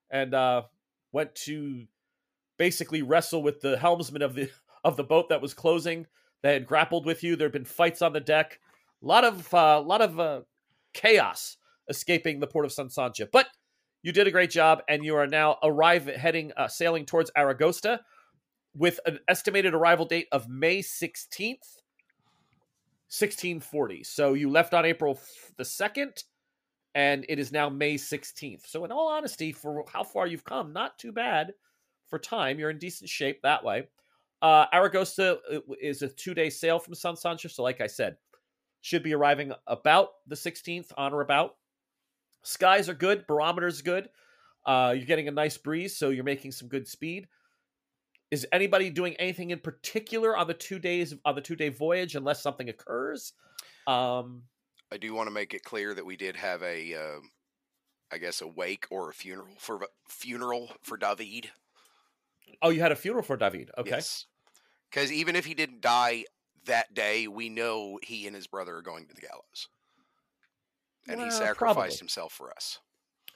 and 0.10 0.34
uh, 0.34 0.64
went 1.12 1.36
to 1.36 1.86
basically 2.58 3.02
wrestle 3.02 3.44
with 3.44 3.62
the 3.62 3.78
helmsman 3.78 4.22
of 4.22 4.34
the 4.36 4.50
of 4.84 4.96
the 4.96 5.04
boat 5.04 5.30
that 5.30 5.42
was 5.42 5.54
closing. 5.54 6.06
They 6.44 6.54
had 6.54 6.68
grappled 6.68 7.06
with 7.06 7.24
you. 7.24 7.36
There 7.36 7.48
had 7.48 7.54
been 7.54 7.66
fights 7.66 8.02
on 8.02 8.14
the 8.14 8.20
deck. 8.22 8.60
A 9.04 9.06
lot 9.06 9.24
of 9.24 9.54
a 9.54 9.58
uh, 9.58 9.82
lot 9.82 10.02
of 10.02 10.20
uh, 10.20 10.42
chaos 10.94 11.58
escaping 11.90 12.40
the 12.40 12.48
port 12.48 12.66
of 12.66 12.72
San 12.72 12.90
Sancha. 12.90 13.28
But 13.32 13.48
you 14.04 14.12
did 14.12 14.28
a 14.28 14.32
great 14.32 14.50
job, 14.50 14.82
and 14.88 15.04
you 15.04 15.16
are 15.16 15.28
now 15.28 15.58
arrive 15.64 16.06
heading 16.08 16.52
uh, 16.58 16.68
sailing 16.68 17.06
towards 17.06 17.32
Aragosta 17.38 18.00
with 18.76 19.00
an 19.06 19.20
estimated 19.28 19.74
arrival 19.74 20.06
date 20.06 20.28
of 20.32 20.48
May 20.50 20.82
sixteenth, 20.82 21.82
sixteen 23.08 23.60
forty. 23.60 24.04
So 24.04 24.34
you 24.34 24.50
left 24.50 24.74
on 24.74 24.86
April 24.86 25.20
the 25.58 25.66
second, 25.66 26.24
and 26.96 27.26
it 27.30 27.40
is 27.40 27.52
now 27.52 27.70
May 27.70 27.98
sixteenth. 27.98 28.66
So 28.68 28.86
in 28.86 28.92
all 28.92 29.10
honesty, 29.10 29.52
for 29.52 29.86
how 29.92 30.04
far 30.04 30.28
you've 30.28 30.46
come, 30.46 30.74
not 30.74 30.98
too 30.98 31.12
bad 31.12 31.54
for 32.10 32.18
time. 32.18 32.58
You're 32.58 32.70
in 32.70 32.80
decent 32.80 33.10
shape 33.10 33.42
that 33.44 33.64
way. 33.64 33.88
Uh, 34.42 34.66
Aragosta 34.74 35.38
uh, 35.52 35.60
is 35.82 36.02
a 36.02 36.08
two 36.08 36.34
day 36.34 36.50
sail 36.50 36.80
from 36.80 36.96
San 36.96 37.16
Sancha. 37.16 37.50
So, 37.50 37.64
like 37.64 37.82
I 37.82 37.88
said, 37.88 38.18
should 38.82 39.04
be 39.04 39.14
arriving 39.14 39.52
about 39.66 40.10
the 40.28 40.36
16th 40.36 40.92
on 40.98 41.14
or 41.14 41.22
about. 41.22 41.56
Skies 42.44 42.90
are 42.90 42.94
good, 42.94 43.28
barometer's 43.28 43.82
good. 43.82 44.10
Uh, 44.66 44.94
you're 44.96 45.06
getting 45.06 45.28
a 45.28 45.32
nice 45.32 45.58
breeze, 45.58 45.98
so 45.98 46.10
you're 46.10 46.24
making 46.24 46.52
some 46.52 46.68
good 46.68 46.88
speed. 46.88 47.28
Is 48.32 48.46
anybody 48.52 48.90
doing 48.90 49.16
anything 49.16 49.52
in 49.52 49.60
particular 49.60 50.36
on 50.36 50.48
the 50.48 50.54
two 50.54 50.80
days 50.80 51.14
on 51.24 51.36
the 51.36 51.42
two 51.42 51.56
day 51.56 51.70
voyage, 51.70 52.16
unless 52.16 52.44
something 52.44 52.68
occurs? 52.68 53.32
Um, 53.88 54.44
I 54.92 54.98
do 54.98 55.14
want 55.14 55.28
to 55.28 55.32
make 55.34 55.54
it 55.54 55.64
clear 55.64 55.94
that 55.94 56.06
we 56.06 56.18
did 56.18 56.36
have 56.36 56.62
a, 56.62 56.94
uh, 56.94 57.20
I 58.12 58.18
guess, 58.18 58.42
a 58.42 58.48
wake 58.48 58.86
or 58.92 59.10
a 59.10 59.14
funeral 59.14 59.48
for 59.58 59.88
funeral 60.10 60.70
for 60.82 60.98
David. 60.98 61.50
Oh, 62.62 62.70
you 62.70 62.82
had 62.82 62.92
a 62.92 62.98
funeral 62.98 63.24
for 63.24 63.38
David. 63.38 63.72
Okay. 63.78 63.90
Because 63.92 64.24
yes. 64.94 65.12
even 65.12 65.38
if 65.38 65.46
he 65.46 65.54
didn't 65.54 65.80
die 65.80 66.26
that 66.68 66.94
day, 66.94 67.28
we 67.28 67.50
know 67.50 68.00
he 68.02 68.28
and 68.28 68.36
his 68.36 68.48
brother 68.48 68.78
are 68.78 68.82
going 68.82 69.08
to 69.08 69.14
the 69.14 69.22
gallows, 69.22 69.68
and 71.08 71.20
he 71.20 71.32
sacrificed 71.32 71.58
probably. 71.58 71.96
himself 71.96 72.32
for 72.32 72.52
us. 72.52 72.80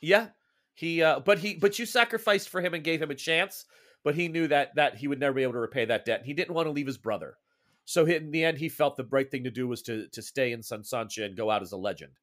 Yeah, 0.02 0.28
he. 0.74 1.04
Uh, 1.04 1.20
but 1.20 1.40
he. 1.40 1.56
But 1.56 1.80
you 1.80 1.86
sacrificed 1.86 2.50
for 2.50 2.62
him 2.62 2.74
and 2.74 2.84
gave 2.84 3.02
him 3.02 3.12
a 3.12 3.16
chance. 3.16 3.66
But 4.04 4.16
he 4.16 4.28
knew 4.28 4.48
that 4.48 4.76
that 4.76 4.96
he 4.96 5.08
would 5.08 5.20
never 5.20 5.34
be 5.34 5.44
able 5.44 5.54
to 5.54 5.60
repay 5.60 5.86
that 5.86 6.06
debt. 6.06 6.24
He 6.26 6.34
didn't 6.34 6.56
want 6.56 6.68
to 6.68 6.72
leave 6.72 6.88
his 6.88 6.98
brother. 6.98 7.38
So 7.86 8.06
in 8.06 8.32
the 8.32 8.44
end, 8.44 8.58
he 8.58 8.70
felt 8.70 8.96
the 8.96 9.08
right 9.10 9.30
thing 9.30 9.44
to 9.44 9.52
do 9.52 9.68
was 9.68 9.82
to 9.84 10.08
to 10.10 10.22
stay 10.22 10.52
in 10.52 10.64
San 10.64 10.84
Sancha 10.84 11.24
and 11.24 11.38
go 11.38 11.52
out 11.52 11.62
as 11.62 11.72
a 11.72 11.78
legend, 11.78 12.14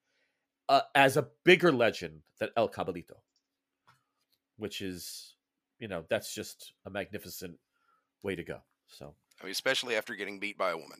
uh, 0.68 0.80
as 0.94 1.16
a 1.16 1.28
bigger 1.44 1.72
legend 1.72 2.22
than 2.38 2.50
El 2.56 2.68
Cabalito, 2.68 3.16
which 4.56 4.80
is, 4.80 5.34
you 5.78 5.88
know, 5.88 6.04
that's 6.08 6.34
just 6.34 6.72
a 6.86 6.90
magnificent 6.90 7.58
way 8.22 8.34
to 8.34 8.42
go. 8.42 8.58
So 8.88 9.14
I 9.40 9.44
mean, 9.44 9.52
especially 9.52 9.96
after 9.96 10.14
getting 10.14 10.38
beat 10.38 10.58
by 10.58 10.70
a 10.70 10.76
woman. 10.76 10.98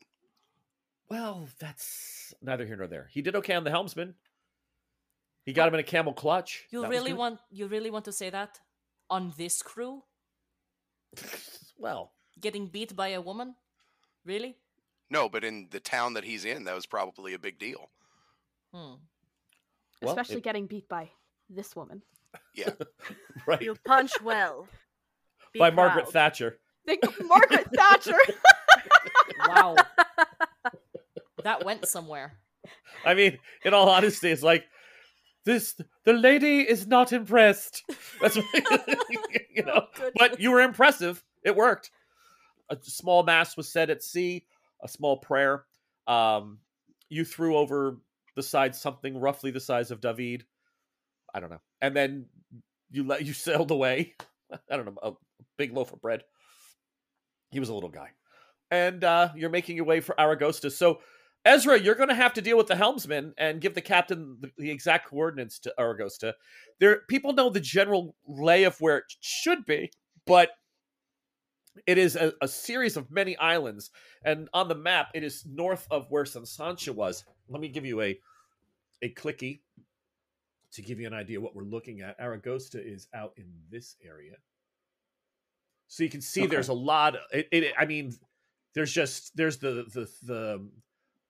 Well, 1.08 1.48
that's 1.58 2.34
neither 2.42 2.66
here 2.66 2.76
nor 2.76 2.86
there. 2.86 3.08
He 3.10 3.22
did 3.22 3.34
okay 3.36 3.54
on 3.54 3.64
the 3.64 3.70
helmsman. 3.70 4.14
He 5.44 5.52
got 5.52 5.68
him 5.68 5.74
in 5.74 5.80
a 5.80 5.84
camel 5.84 6.12
clutch. 6.12 6.66
You 6.70 6.82
that 6.82 6.90
really 6.90 7.14
want 7.14 7.40
you 7.50 7.66
really 7.66 7.90
want 7.90 8.04
to 8.04 8.12
say 8.12 8.28
that 8.30 8.60
on 9.08 9.32
this 9.38 9.62
crew? 9.62 10.02
well, 11.78 12.12
getting 12.38 12.66
beat 12.66 12.94
by 12.94 13.08
a 13.08 13.20
woman? 13.20 13.54
Really? 14.26 14.56
No, 15.10 15.28
but 15.28 15.44
in 15.44 15.68
the 15.70 15.80
town 15.80 16.14
that 16.14 16.24
he's 16.24 16.44
in, 16.44 16.64
that 16.64 16.74
was 16.74 16.84
probably 16.84 17.32
a 17.32 17.38
big 17.38 17.58
deal. 17.58 17.88
Hmm. 18.74 18.96
Well, 20.02 20.10
Especially 20.10 20.36
it... 20.36 20.44
getting 20.44 20.66
beat 20.66 20.88
by 20.88 21.10
this 21.48 21.74
woman. 21.74 22.02
Yeah. 22.54 22.70
right. 23.46 23.62
You 23.62 23.74
punch 23.86 24.12
well. 24.22 24.68
Be 25.52 25.58
by 25.58 25.70
proud. 25.70 25.76
Margaret 25.76 26.12
Thatcher. 26.12 26.58
Margaret 27.22 27.68
Thatcher. 27.74 28.18
wow. 29.48 29.76
That 31.44 31.64
went 31.64 31.86
somewhere. 31.86 32.36
I 33.04 33.14
mean, 33.14 33.38
in 33.64 33.72
all 33.72 33.88
honesty, 33.88 34.28
it's 34.28 34.42
like 34.42 34.64
this. 35.44 35.80
The 36.04 36.12
lady 36.12 36.60
is 36.60 36.86
not 36.86 37.12
impressed. 37.12 37.84
That's 38.20 38.36
what, 38.36 38.44
you 39.54 39.62
know. 39.62 39.86
Oh, 40.00 40.10
but 40.16 40.40
you 40.40 40.50
were 40.50 40.60
impressive. 40.60 41.22
It 41.44 41.54
worked. 41.54 41.90
A 42.70 42.76
small 42.82 43.22
mass 43.22 43.56
was 43.56 43.72
said 43.72 43.88
at 43.88 44.02
sea. 44.02 44.44
A 44.82 44.88
small 44.88 45.16
prayer. 45.18 45.64
Um, 46.06 46.58
you 47.08 47.24
threw 47.24 47.56
over 47.56 47.98
the 48.34 48.42
side 48.42 48.74
something 48.74 49.18
roughly 49.18 49.50
the 49.50 49.60
size 49.60 49.90
of 49.90 50.00
David. 50.00 50.44
I 51.34 51.40
don't 51.40 51.50
know, 51.50 51.60
and 51.80 51.94
then 51.94 52.26
you 52.90 53.04
let 53.04 53.24
you 53.24 53.32
sailed 53.34 53.70
away. 53.70 54.14
I 54.70 54.76
don't 54.76 54.86
know, 54.86 54.98
a 55.02 55.12
big 55.56 55.72
loaf 55.72 55.92
of 55.92 56.00
bread. 56.00 56.24
He 57.50 57.60
was 57.60 57.68
a 57.68 57.74
little 57.74 57.88
guy, 57.88 58.10
and 58.70 59.02
uh, 59.02 59.30
you're 59.34 59.50
making 59.50 59.76
your 59.76 59.86
way 59.86 60.00
for 60.00 60.14
Aragosta. 60.18 60.70
So, 60.70 61.00
Ezra, 61.44 61.78
you're 61.78 61.94
going 61.94 62.10
to 62.10 62.14
have 62.14 62.34
to 62.34 62.42
deal 62.42 62.56
with 62.56 62.66
the 62.66 62.76
helmsman 62.76 63.32
and 63.38 63.60
give 63.60 63.74
the 63.74 63.80
captain 63.80 64.36
the, 64.40 64.50
the 64.58 64.70
exact 64.70 65.08
coordinates 65.08 65.58
to 65.60 65.74
Aragosta. 65.78 66.34
There, 66.78 67.02
people 67.08 67.32
know 67.32 67.48
the 67.48 67.60
general 67.60 68.14
lay 68.26 68.64
of 68.64 68.80
where 68.80 68.98
it 68.98 69.04
should 69.20 69.64
be, 69.64 69.90
but 70.26 70.50
it 71.86 71.96
is 71.96 72.16
a, 72.16 72.32
a 72.42 72.48
series 72.48 72.96
of 72.96 73.10
many 73.10 73.36
islands, 73.38 73.90
and 74.24 74.48
on 74.52 74.68
the 74.68 74.74
map, 74.74 75.08
it 75.14 75.24
is 75.24 75.44
north 75.46 75.86
of 75.90 76.06
where 76.10 76.24
Sansancha 76.24 76.94
was. 76.94 77.24
Let 77.48 77.60
me 77.60 77.68
give 77.68 77.86
you 77.86 78.02
a 78.02 78.18
a 79.00 79.14
clicky 79.14 79.60
to 80.72 80.82
give 80.82 81.00
you 81.00 81.06
an 81.06 81.14
idea 81.14 81.40
what 81.40 81.54
we're 81.54 81.62
looking 81.62 82.00
at. 82.00 82.18
Aragosta 82.20 82.84
is 82.84 83.08
out 83.14 83.32
in 83.36 83.46
this 83.70 83.96
area, 84.04 84.34
so 85.88 86.04
you 86.04 86.10
can 86.10 86.20
see 86.20 86.42
Okay. 86.42 86.50
there's 86.50 86.68
a 86.68 86.74
lot. 86.74 87.16
It, 87.32 87.48
it, 87.50 87.74
I 87.76 87.84
mean, 87.86 88.14
there's 88.74 88.92
just 88.92 89.36
there's 89.36 89.58
the 89.58 89.86
the 89.92 90.08
the 90.22 90.68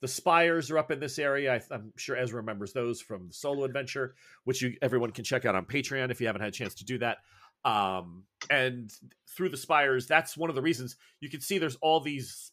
the 0.00 0.08
spires 0.08 0.70
are 0.70 0.78
up 0.78 0.90
in 0.90 1.00
this 1.00 1.18
area. 1.18 1.54
I, 1.54 1.74
I'm 1.74 1.92
sure 1.96 2.16
Ezra 2.16 2.36
remembers 2.36 2.72
those 2.72 3.00
from 3.00 3.28
the 3.28 3.34
solo 3.34 3.64
adventure, 3.64 4.14
which 4.44 4.62
you 4.62 4.76
everyone 4.82 5.10
can 5.12 5.24
check 5.24 5.44
out 5.44 5.54
on 5.54 5.64
Patreon 5.64 6.10
if 6.10 6.20
you 6.20 6.26
haven't 6.26 6.42
had 6.42 6.50
a 6.50 6.52
chance 6.52 6.74
to 6.76 6.84
do 6.84 6.98
that. 6.98 7.18
Um, 7.64 8.24
and 8.50 8.92
through 9.36 9.48
the 9.48 9.56
spires, 9.56 10.06
that's 10.06 10.36
one 10.36 10.50
of 10.50 10.56
the 10.56 10.62
reasons 10.62 10.96
you 11.20 11.28
can 11.28 11.40
see 11.40 11.58
there's 11.58 11.76
all 11.76 12.00
these 12.00 12.52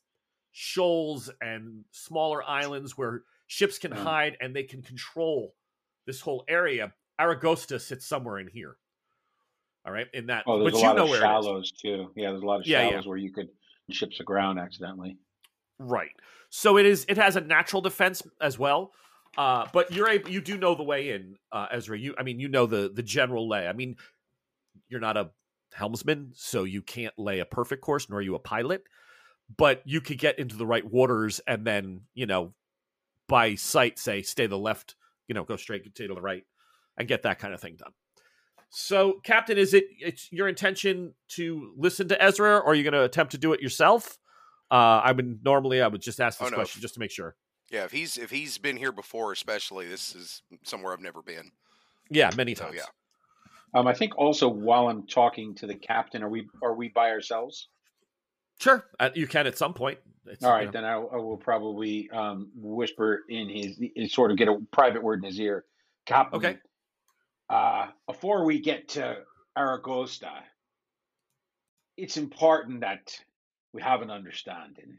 shoals 0.52 1.30
and 1.42 1.84
smaller 1.92 2.42
islands 2.44 2.98
where 2.98 3.24
ships 3.48 3.78
can 3.78 3.92
Mm. 3.92 3.98
hide 3.98 4.38
and 4.42 4.56
they 4.56 4.64
can 4.64 4.82
control 4.82 5.54
this 6.08 6.22
whole 6.22 6.44
area. 6.48 6.94
Aragosta 7.20 7.80
sits 7.80 8.06
somewhere 8.08 8.40
in 8.40 8.48
here. 8.48 8.78
All 9.86 9.92
right, 9.94 10.08
in 10.14 10.28
that, 10.28 10.44
Oh, 10.48 10.60
there's 10.60 10.72
but 10.74 10.78
a 10.78 10.82
you 10.82 10.88
lot 10.88 10.96
know 10.96 11.04
of 11.04 11.10
where 11.10 11.20
it 11.20 11.22
is. 11.22 11.46
shallows 11.46 11.72
too. 11.72 12.12
Yeah, 12.16 12.32
there's 12.32 12.42
a 12.42 12.46
lot 12.46 12.62
of 12.62 12.66
Yeah, 12.68 12.82
yeah. 12.84 12.90
shallows 12.90 13.08
where 13.08 13.18
you 13.18 13.32
could 13.32 13.50
ships 13.92 14.20
aground 14.20 14.58
accidentally. 14.58 15.18
Right. 15.78 16.10
So 16.50 16.78
it 16.78 16.86
is. 16.86 17.06
It 17.08 17.18
has 17.18 17.36
a 17.36 17.42
natural 17.42 17.82
defense 17.82 18.24
as 18.42 18.58
well. 18.58 18.92
Uh, 19.38 19.68
but 19.74 19.92
you're 19.92 20.10
able. 20.10 20.30
You 20.32 20.42
do 20.42 20.58
know 20.58 20.74
the 20.76 20.84
way 20.84 21.10
in, 21.12 21.36
uh, 21.52 21.68
Ezra. 21.72 22.00
You. 22.00 22.16
I 22.18 22.24
mean, 22.24 22.40
you 22.40 22.48
know 22.48 22.66
the 22.66 22.90
the 22.94 23.04
general 23.04 23.48
lay. 23.50 23.68
I 23.68 23.74
mean, 23.74 23.98
you're 24.88 25.02
not 25.02 25.18
a 25.18 25.32
helmsman, 25.74 26.32
so 26.34 26.64
you 26.64 26.82
can't 26.82 27.14
lay 27.20 27.40
a 27.40 27.46
perfect 27.46 27.82
course, 27.82 28.10
nor 28.10 28.20
are 28.20 28.22
you 28.22 28.36
a 28.36 28.40
pilot. 28.40 28.84
But 29.58 29.82
you 29.86 30.00
could 30.02 30.18
get 30.18 30.40
into 30.40 30.56
the 30.56 30.66
right 30.66 30.90
waters, 30.90 31.42
and 31.46 31.68
then 31.68 32.02
you 32.14 32.26
know, 32.26 32.54
by 33.28 33.56
sight, 33.56 34.00
say 34.00 34.22
stay 34.22 34.44
to 34.44 34.50
the 34.50 34.58
left. 34.58 34.96
You 35.28 35.36
know, 35.36 35.44
go 35.44 35.58
straight, 35.58 35.84
stay 35.94 36.08
to 36.08 36.16
the 36.16 36.22
right, 36.22 36.44
and 36.98 37.08
get 37.08 37.24
that 37.24 37.38
kind 37.40 37.54
of 37.54 37.60
thing 37.60 37.76
done. 37.76 37.92
So, 38.78 39.22
Captain, 39.24 39.58
is 39.58 39.74
it 39.74 39.86
it's 40.02 40.30
your 40.34 40.50
intention 40.50 41.14
to 41.30 41.72
listen 41.78 42.10
to 42.10 42.22
Ezra, 42.22 42.58
or 42.58 42.66
are 42.68 42.76
you 42.76 42.84
going 42.84 42.92
to 42.94 43.04
attempt 43.04 43.32
to 43.32 43.38
do 43.38 43.54
it 43.54 43.62
yourself? 43.62 44.18
Uh, 44.70 45.00
I 45.02 45.14
would 45.14 45.46
normally 45.46 45.82
I 45.82 45.88
would 45.88 46.02
just 46.02 46.20
ask 46.20 46.40
this 46.40 46.48
Oh, 46.48 46.50
no. 46.50 46.56
question 46.58 46.82
just 46.82 46.94
to 46.96 47.00
make 47.00 47.10
sure. 47.12 47.38
Yeah, 47.72 47.86
if 47.86 47.92
he's 47.94 48.18
if 48.18 48.30
he's 48.32 48.58
been 48.58 48.76
here 48.76 48.92
before, 48.92 49.32
especially 49.32 49.88
this 49.88 50.14
is 50.14 50.42
somewhere 50.64 50.92
I've 50.92 51.00
never 51.00 51.22
been. 51.22 51.52
Yeah, 52.10 52.32
many 52.36 52.54
So, 52.54 52.66
times. 52.66 52.76
yeah. 52.76 53.80
Um, 53.80 53.88
I 53.88 53.94
think 53.94 54.18
also 54.18 54.50
while 54.50 54.90
I'm 54.90 55.08
talking 55.08 55.56
to 55.56 55.68
the 55.68 55.76
captain, 55.76 56.22
are 56.22 56.30
we 56.30 56.50
are 56.62 56.74
we 56.76 56.90
by 56.90 57.12
ourselves? 57.12 57.70
Sure, 58.60 58.86
uh, 59.00 59.10
you 59.16 59.26
can 59.26 59.48
at 59.48 59.58
some 59.58 59.74
point. 59.74 60.00
It's, 60.26 60.44
All 60.44 60.60
you 60.60 60.66
know- 60.66 60.72
then 60.72 60.84
I, 60.84 60.96
I 60.96 61.16
will 61.16 61.38
probably 61.38 62.10
um, 62.12 62.52
whisper 62.56 63.24
in 63.30 63.48
his, 63.48 63.80
his 63.96 64.12
sort 64.12 64.32
of 64.32 64.38
get 64.38 64.50
a 64.50 64.58
private 64.74 65.02
word 65.02 65.20
in 65.20 65.26
his 65.30 65.40
ear, 65.40 65.64
Captain. 66.06 66.38
Okay. 66.38 66.58
Uh, 67.50 67.88
before 68.08 68.46
we 68.46 68.60
get 68.60 68.90
to 68.90 69.18
Aragosta, 69.58 70.32
it's 71.98 72.18
important 72.18 72.82
that 72.82 73.16
we 73.74 73.82
have 73.82 74.02
an 74.02 74.12
understanding. 74.12 74.98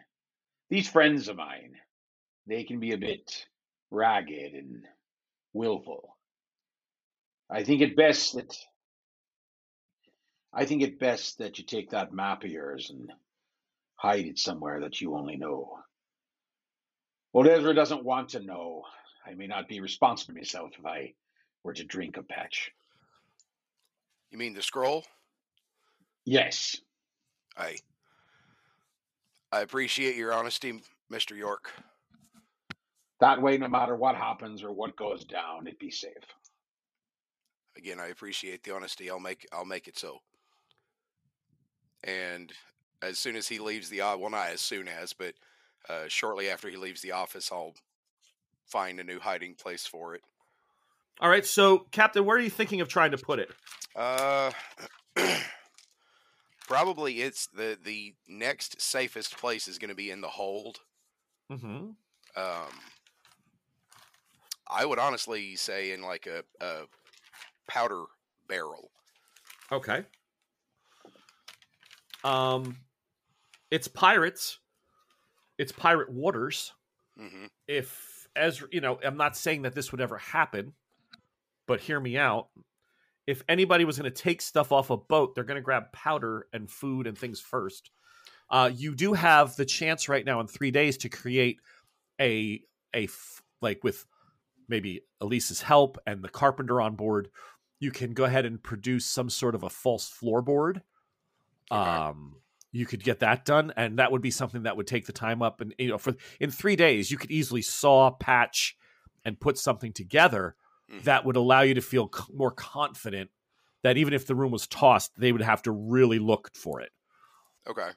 These 0.70 0.88
friends 0.88 1.28
of 1.28 1.36
mine, 1.36 1.74
they 2.46 2.64
can 2.64 2.80
be 2.80 2.92
a 2.92 2.98
bit 2.98 3.46
ragged 3.90 4.54
and 4.54 4.84
willful. 5.52 6.16
I 7.50 7.64
think 7.64 7.82
it 7.82 7.96
best 7.96 8.34
that 8.34 8.54
I 10.52 10.64
think 10.64 10.82
it 10.82 10.98
best 10.98 11.38
that 11.38 11.58
you 11.58 11.64
take 11.64 11.90
that 11.90 12.12
map 12.14 12.42
of 12.42 12.50
yours 12.50 12.90
and 12.90 13.12
hide 13.96 14.24
it 14.24 14.38
somewhere 14.38 14.80
that 14.80 15.00
you 15.00 15.14
only 15.14 15.36
know. 15.36 15.78
What 17.32 17.46
Ezra 17.46 17.74
doesn't 17.74 18.04
want 18.04 18.30
to 18.30 18.40
know, 18.40 18.84
I 19.26 19.34
may 19.34 19.46
not 19.46 19.68
be 19.68 19.80
responsible 19.80 20.34
myself 20.34 20.70
if 20.78 20.86
I 20.86 21.12
were 21.66 21.74
to 21.74 21.84
drink 21.84 22.16
a 22.16 22.22
patch. 22.22 22.70
You 24.30 24.38
mean 24.38 24.54
the 24.54 24.62
scroll? 24.62 25.04
Yes, 26.24 26.80
I 27.56 27.76
I 29.50 29.60
appreciate 29.60 30.16
your 30.16 30.32
honesty, 30.32 30.80
Mister 31.10 31.34
York. 31.34 31.72
that 33.20 33.42
way, 33.42 33.58
no 33.58 33.68
matter 33.68 33.96
what 33.96 34.14
happens 34.14 34.62
or 34.62 34.72
what 34.72 34.96
goes 34.96 35.24
down, 35.24 35.66
it'd 35.66 35.78
be 35.78 35.90
safe. 35.90 36.12
Again, 37.76 37.98
I 37.98 38.08
appreciate 38.08 38.62
the 38.62 38.74
honesty. 38.74 39.10
I'll 39.10 39.20
make 39.20 39.46
I'll 39.52 39.64
make 39.64 39.88
it 39.88 39.98
so. 39.98 40.18
And 42.04 42.52
as 43.02 43.18
soon 43.18 43.34
as 43.34 43.48
he 43.48 43.58
leaves 43.58 43.88
the 43.88 43.98
well, 43.98 44.30
not 44.30 44.50
as 44.50 44.60
soon 44.60 44.86
as, 44.86 45.12
but 45.12 45.34
uh, 45.88 46.04
shortly 46.06 46.48
after 46.48 46.68
he 46.68 46.76
leaves 46.76 47.00
the 47.00 47.12
office, 47.12 47.50
I'll 47.50 47.74
find 48.66 49.00
a 49.00 49.04
new 49.04 49.18
hiding 49.18 49.54
place 49.54 49.86
for 49.86 50.14
it. 50.14 50.22
All 51.20 51.30
right, 51.30 51.46
so 51.46 51.86
Captain, 51.90 52.24
where 52.24 52.36
are 52.36 52.40
you 52.40 52.50
thinking 52.50 52.80
of 52.80 52.88
trying 52.88 53.12
to 53.12 53.18
put 53.18 53.38
it? 53.38 53.50
Uh, 53.94 54.50
probably 56.68 57.22
it's 57.22 57.46
the 57.48 57.78
the 57.82 58.14
next 58.28 58.80
safest 58.80 59.38
place 59.38 59.66
is 59.66 59.78
going 59.78 59.88
to 59.88 59.94
be 59.94 60.10
in 60.10 60.20
the 60.20 60.28
hold. 60.28 60.80
Mm-hmm. 61.50 61.90
Um, 62.36 62.72
I 64.68 64.84
would 64.84 64.98
honestly 64.98 65.56
say 65.56 65.92
in 65.92 66.02
like 66.02 66.26
a, 66.26 66.42
a 66.64 66.82
powder 67.66 68.04
barrel. 68.48 68.90
Okay. 69.72 70.04
Um, 72.24 72.76
it's 73.70 73.88
pirates. 73.88 74.58
It's 75.58 75.72
pirate 75.72 76.10
waters. 76.10 76.72
hmm 77.18 77.46
if 77.66 78.28
as 78.36 78.62
you 78.70 78.82
know, 78.82 78.98
I'm 79.02 79.16
not 79.16 79.36
saying 79.36 79.62
that 79.62 79.74
this 79.74 79.90
would 79.92 80.00
ever 80.00 80.18
happen, 80.18 80.74
but 81.66 81.80
hear 81.80 82.00
me 82.00 82.16
out. 82.16 82.48
If 83.26 83.42
anybody 83.48 83.84
was 83.84 83.98
going 83.98 84.10
to 84.10 84.22
take 84.22 84.40
stuff 84.40 84.70
off 84.70 84.90
a 84.90 84.96
boat, 84.96 85.34
they're 85.34 85.44
going 85.44 85.56
to 85.56 85.62
grab 85.62 85.92
powder 85.92 86.46
and 86.52 86.70
food 86.70 87.06
and 87.06 87.18
things 87.18 87.40
first. 87.40 87.90
Uh, 88.48 88.70
you 88.72 88.94
do 88.94 89.12
have 89.12 89.56
the 89.56 89.64
chance 89.64 90.08
right 90.08 90.24
now 90.24 90.40
in 90.40 90.46
three 90.46 90.70
days 90.70 90.98
to 90.98 91.08
create 91.08 91.58
a 92.20 92.62
a 92.94 93.04
f- 93.04 93.42
like 93.60 93.82
with 93.82 94.06
maybe 94.68 95.02
Elise's 95.20 95.60
help 95.60 95.98
and 96.06 96.22
the 96.22 96.28
carpenter 96.28 96.80
on 96.80 96.94
board. 96.94 97.28
You 97.80 97.90
can 97.90 98.14
go 98.14 98.24
ahead 98.24 98.46
and 98.46 98.62
produce 98.62 99.04
some 99.04 99.28
sort 99.28 99.54
of 99.54 99.64
a 99.64 99.68
false 99.68 100.08
floorboard. 100.08 100.82
Okay. 101.70 101.90
Um, 101.90 102.36
you 102.72 102.86
could 102.86 103.02
get 103.02 103.20
that 103.20 103.44
done, 103.44 103.72
and 103.76 103.98
that 103.98 104.12
would 104.12 104.22
be 104.22 104.30
something 104.30 104.64
that 104.64 104.76
would 104.76 104.86
take 104.86 105.06
the 105.06 105.12
time 105.12 105.42
up. 105.42 105.60
And 105.60 105.74
you 105.78 105.88
know, 105.88 105.98
for 105.98 106.14
in 106.38 106.50
three 106.50 106.76
days, 106.76 107.10
you 107.10 107.18
could 107.18 107.30
easily 107.30 107.62
saw, 107.62 108.10
patch, 108.10 108.76
and 109.24 109.40
put 109.40 109.58
something 109.58 109.92
together 109.92 110.54
Mhm. 110.90 111.02
that 111.04 111.24
would 111.24 111.36
allow 111.36 111.62
you 111.62 111.74
to 111.74 111.80
feel 111.80 112.10
c- 112.14 112.32
more 112.32 112.50
confident 112.50 113.30
that 113.82 113.96
even 113.96 114.14
if 114.14 114.26
the 114.26 114.34
room 114.34 114.52
was 114.52 114.66
tossed, 114.66 115.12
they 115.18 115.32
would 115.32 115.42
have 115.42 115.62
to 115.62 115.72
really 115.72 116.18
look 116.18 116.50
for 116.54 116.80
it. 116.80 116.92
Okay. 117.66 117.90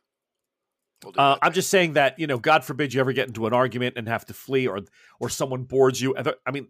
We'll 1.03 1.13
Uh, 1.17 1.37
I'm 1.41 1.53
just 1.53 1.69
saying 1.69 1.93
that 1.93 2.19
you 2.19 2.27
know, 2.27 2.37
God 2.37 2.65
forbid 2.65 2.93
you 2.93 2.99
ever 2.99 3.13
get 3.13 3.27
into 3.27 3.45
an 3.47 3.53
argument 3.53 3.95
and 3.97 4.07
have 4.07 4.25
to 4.25 4.33
flee, 4.33 4.67
or 4.67 4.81
or 5.19 5.29
someone 5.29 5.63
boards 5.63 6.01
you. 6.01 6.15
I 6.45 6.51
mean, 6.51 6.67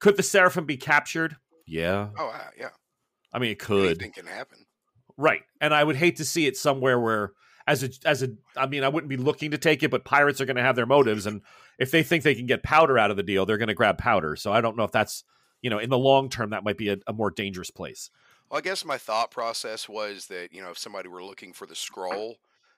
could 0.00 0.16
the 0.16 0.22
seraphim 0.22 0.64
be 0.64 0.76
captured? 0.76 1.36
Yeah, 1.66 2.10
Oh 2.16 2.28
uh, 2.28 2.50
yeah. 2.56 2.70
I 3.32 3.38
mean, 3.38 3.50
it 3.52 3.58
could. 3.58 3.86
Anything 3.86 4.12
can 4.12 4.26
happen. 4.26 4.66
Right. 5.16 5.42
And 5.60 5.74
I 5.74 5.84
would 5.84 5.96
hate 5.96 6.16
to 6.16 6.24
see 6.24 6.46
it 6.46 6.56
somewhere 6.56 6.98
where 6.98 7.32
as 7.70 7.84
a 7.84 7.90
as 8.04 8.22
a 8.22 8.30
I 8.56 8.66
mean, 8.66 8.82
I 8.82 8.88
wouldn't 8.88 9.08
be 9.08 9.16
looking 9.16 9.52
to 9.52 9.58
take 9.58 9.82
it, 9.82 9.90
but 9.90 10.04
pirates 10.04 10.40
are 10.40 10.46
going 10.46 10.56
to 10.56 10.62
have 10.62 10.76
their 10.76 10.86
motives 10.86 11.26
and 11.26 11.42
if 11.78 11.90
they 11.90 12.02
think 12.02 12.24
they 12.24 12.34
can 12.34 12.46
get 12.46 12.62
powder 12.62 12.98
out 12.98 13.10
of 13.10 13.16
the 13.16 13.22
deal, 13.22 13.46
they're 13.46 13.58
going 13.58 13.68
to 13.68 13.74
grab 13.74 13.96
powder. 13.96 14.36
So 14.36 14.52
I 14.52 14.60
don't 14.60 14.76
know 14.76 14.84
if 14.84 14.92
that's, 14.92 15.24
you 15.62 15.70
know, 15.70 15.78
in 15.78 15.88
the 15.88 15.98
long 15.98 16.28
term 16.28 16.50
that 16.50 16.64
might 16.64 16.76
be 16.76 16.90
a, 16.90 16.98
a 17.06 17.12
more 17.12 17.30
dangerous 17.30 17.70
place. 17.70 18.10
Well, 18.50 18.58
I 18.58 18.60
guess 18.60 18.84
my 18.84 18.98
thought 18.98 19.30
process 19.30 19.88
was 19.88 20.26
that 20.26 20.52
you 20.52 20.60
know 20.62 20.70
if 20.70 20.78
somebody 20.78 21.08
were 21.08 21.24
looking 21.24 21.52
for 21.52 21.66
the 21.66 21.76
scroll, 21.76 22.36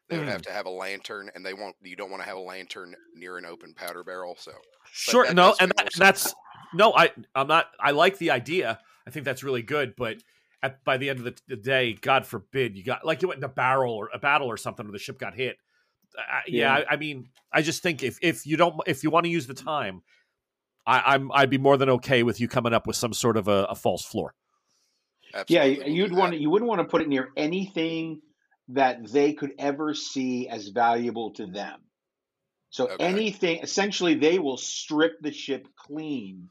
they 0.08 0.18
would 0.18 0.28
have 0.28 0.42
mm. 0.42 0.46
to 0.46 0.52
have 0.52 0.66
a 0.66 0.70
lantern, 0.70 1.30
and 1.34 1.44
they 1.44 1.54
won't. 1.54 1.76
You 1.82 1.96
don't 1.96 2.10
want 2.10 2.22
to 2.22 2.28
have 2.28 2.36
a 2.36 2.40
lantern 2.40 2.94
near 3.14 3.38
an 3.38 3.46
open 3.46 3.72
powder 3.72 4.04
barrel. 4.04 4.36
So 4.38 4.52
Sure, 4.92 5.26
that 5.26 5.34
no, 5.34 5.54
and, 5.58 5.72
that, 5.76 5.86
and 5.86 5.90
that's 5.96 6.34
no, 6.74 6.92
I, 6.94 7.10
I'm 7.34 7.48
not. 7.48 7.68
I 7.80 7.92
like 7.92 8.18
the 8.18 8.30
idea. 8.30 8.78
I 9.06 9.10
think 9.10 9.24
that's 9.24 9.42
really 9.42 9.62
good, 9.62 9.94
but 9.96 10.18
at, 10.62 10.84
by 10.84 10.96
the 10.96 11.10
end 11.10 11.18
of 11.20 11.24
the, 11.24 11.36
the 11.48 11.56
day, 11.56 11.94
God 11.94 12.26
forbid, 12.26 12.76
you 12.76 12.84
got 12.84 13.04
like 13.04 13.22
you 13.22 13.28
went 13.28 13.38
in 13.38 13.44
a 13.44 13.48
barrel 13.48 13.94
or 13.94 14.10
a 14.14 14.18
battle 14.18 14.48
or 14.48 14.56
something, 14.56 14.86
where 14.86 14.92
the 14.92 14.98
ship 14.98 15.18
got 15.18 15.34
hit. 15.34 15.56
Uh, 16.18 16.40
yeah, 16.46 16.72
Yeah. 16.72 16.84
I, 16.88 16.94
I 16.94 16.96
mean, 16.96 17.28
I 17.52 17.62
just 17.62 17.82
think 17.82 18.02
if 18.02 18.18
if 18.22 18.46
you 18.46 18.56
don't, 18.56 18.76
if 18.86 19.02
you 19.02 19.10
want 19.10 19.24
to 19.24 19.30
use 19.30 19.46
the 19.46 19.54
time, 19.54 20.02
I, 20.86 21.14
I'm 21.14 21.32
I'd 21.32 21.50
be 21.50 21.58
more 21.58 21.76
than 21.76 21.88
okay 21.90 22.22
with 22.22 22.40
you 22.40 22.48
coming 22.48 22.72
up 22.74 22.86
with 22.86 22.96
some 22.96 23.12
sort 23.14 23.36
of 23.36 23.48
a, 23.48 23.64
a 23.70 23.74
false 23.74 24.04
floor. 24.04 24.34
Yeah, 25.48 25.64
absolutely 25.64 25.84
we'll 25.86 25.96
you'd 25.96 26.10
do 26.10 26.16
want 26.16 26.32
that. 26.32 26.32
to, 26.32 26.38
you 26.38 26.50
wouldn't 26.50 26.68
want 26.68 26.80
to 26.80 26.86
put 26.86 27.02
it 27.02 27.08
near 27.08 27.30
anything 27.36 28.20
that 28.68 29.10
they 29.12 29.32
could 29.34 29.52
ever 29.58 29.94
see 29.94 30.48
as 30.48 30.68
valuable 30.68 31.32
to 31.34 31.46
them. 31.46 31.80
So 32.70 32.90
Okay. 32.90 32.96
anything, 32.98 33.60
essentially, 33.62 34.14
they 34.14 34.38
will 34.38 34.56
strip 34.56 35.20
the 35.20 35.32
ship 35.32 35.68
clean. 35.76 36.48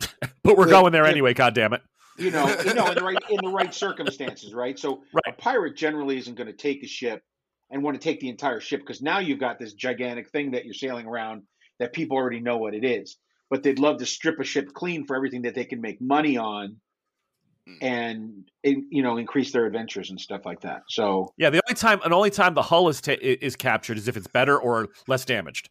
But 0.42 0.56
we're 0.56 0.66
Good, 0.66 0.70
going 0.70 0.92
there 0.92 1.04
good. 1.04 1.10
anyway. 1.10 1.34
God 1.34 1.54
damn 1.54 1.72
it! 1.74 1.82
You 2.20 2.30
know, 2.30 2.46
you 2.64 2.74
know, 2.74 2.86
in 2.88 2.94
the 2.94 3.02
right 3.04 3.16
in 3.30 3.38
the 3.42 3.50
right 3.50 3.74
circumstances, 3.74 4.52
right? 4.54 4.78
So 4.78 5.02
a 5.26 5.32
pirate 5.32 5.76
generally 5.76 6.18
isn't 6.18 6.34
going 6.36 6.46
to 6.48 6.52
take 6.52 6.82
a 6.84 6.86
ship 6.86 7.22
and 7.70 7.82
want 7.82 8.00
to 8.00 8.02
take 8.02 8.20
the 8.20 8.28
entire 8.28 8.60
ship 8.60 8.80
because 8.80 9.00
now 9.02 9.18
you've 9.20 9.38
got 9.40 9.58
this 9.58 9.72
gigantic 9.72 10.30
thing 10.30 10.50
that 10.52 10.64
you're 10.64 10.74
sailing 10.74 11.06
around 11.06 11.42
that 11.78 11.92
people 11.92 12.16
already 12.16 12.40
know 12.40 12.58
what 12.58 12.74
it 12.74 12.84
is. 12.84 13.16
But 13.48 13.62
they'd 13.62 13.78
love 13.78 13.98
to 13.98 14.06
strip 14.06 14.38
a 14.38 14.44
ship 14.44 14.72
clean 14.74 15.06
for 15.06 15.16
everything 15.16 15.42
that 15.42 15.54
they 15.54 15.64
can 15.64 15.80
make 15.80 16.00
money 16.00 16.36
on, 16.36 16.76
Mm. 17.68 17.76
and 17.82 18.50
you 18.90 19.02
know 19.02 19.18
increase 19.18 19.52
their 19.52 19.66
adventures 19.66 20.08
and 20.08 20.18
stuff 20.18 20.46
like 20.46 20.62
that. 20.62 20.82
So 20.88 21.34
Yeah, 21.36 21.50
the 21.50 21.60
only 21.68 21.74
time 21.78 22.00
and 22.02 22.14
only 22.14 22.30
time 22.30 22.54
the 22.54 22.62
hull 22.62 22.88
is 22.88 23.02
ta- 23.02 23.16
is 23.20 23.54
captured 23.54 23.98
is 23.98 24.08
if 24.08 24.16
it's 24.16 24.26
better 24.26 24.58
or 24.58 24.88
less 25.06 25.26
damaged. 25.26 25.68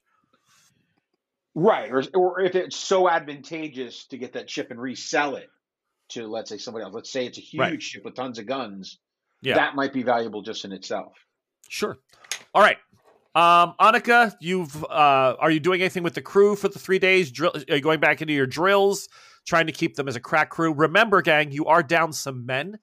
Right, 1.56 1.92
or 1.92 2.04
or 2.14 2.42
if 2.42 2.56
it's 2.56 2.76
so 2.76 3.10
advantageous 3.10 4.06
to 4.08 4.18
get 4.18 4.34
that 4.34 4.50
ship 4.50 4.70
and 4.70 4.80
resell 4.80 5.36
it 5.36 5.50
to 6.10 6.28
let's 6.28 6.50
say 6.50 6.58
somebody 6.58 6.84
else. 6.84 6.94
Let's 6.94 7.10
say 7.10 7.26
it's 7.26 7.38
a 7.38 7.42
huge 7.42 7.60
Right. 7.60 7.82
ship 7.82 8.06
with 8.06 8.16
tons 8.16 8.40
of 8.40 8.46
guns. 8.46 9.00
Yeah. 9.42 9.56
That 9.56 9.76
might 9.76 9.94
be 9.94 10.04
valuable 10.04 10.42
just 10.42 10.66
in 10.66 10.72
itself. 10.72 11.14
Sure. 11.70 11.98
All 12.54 12.62
right. 12.62 12.78
Um, 13.36 13.76
Anika, 13.80 14.36
you've 14.42 14.84
uh, 14.84 15.36
are 15.40 15.52
you 15.52 15.60
doing 15.60 15.82
anything 15.82 16.04
with 16.04 16.16
the 16.16 16.22
crew 16.22 16.56
for 16.56 16.68
the 16.68 16.80
three 16.80 17.00
days? 17.00 17.32
Drill, 17.32 17.54
are 17.70 17.76
you 17.76 17.82
going 17.82 18.00
back 18.00 18.22
into 18.22 18.34
your 18.34 18.48
drills, 18.48 19.08
trying 19.46 19.68
to 19.68 19.72
keep 19.72 19.96
them 19.96 20.08
as 20.08 20.16
a 20.16 20.20
crack 20.20 20.50
crew? 20.50 20.74
Remember, 20.74 21.22
gang, 21.22 21.52
you 21.52 21.66
are 21.68 21.84
down 21.84 22.12
some 22.12 22.46
men. 22.46 22.80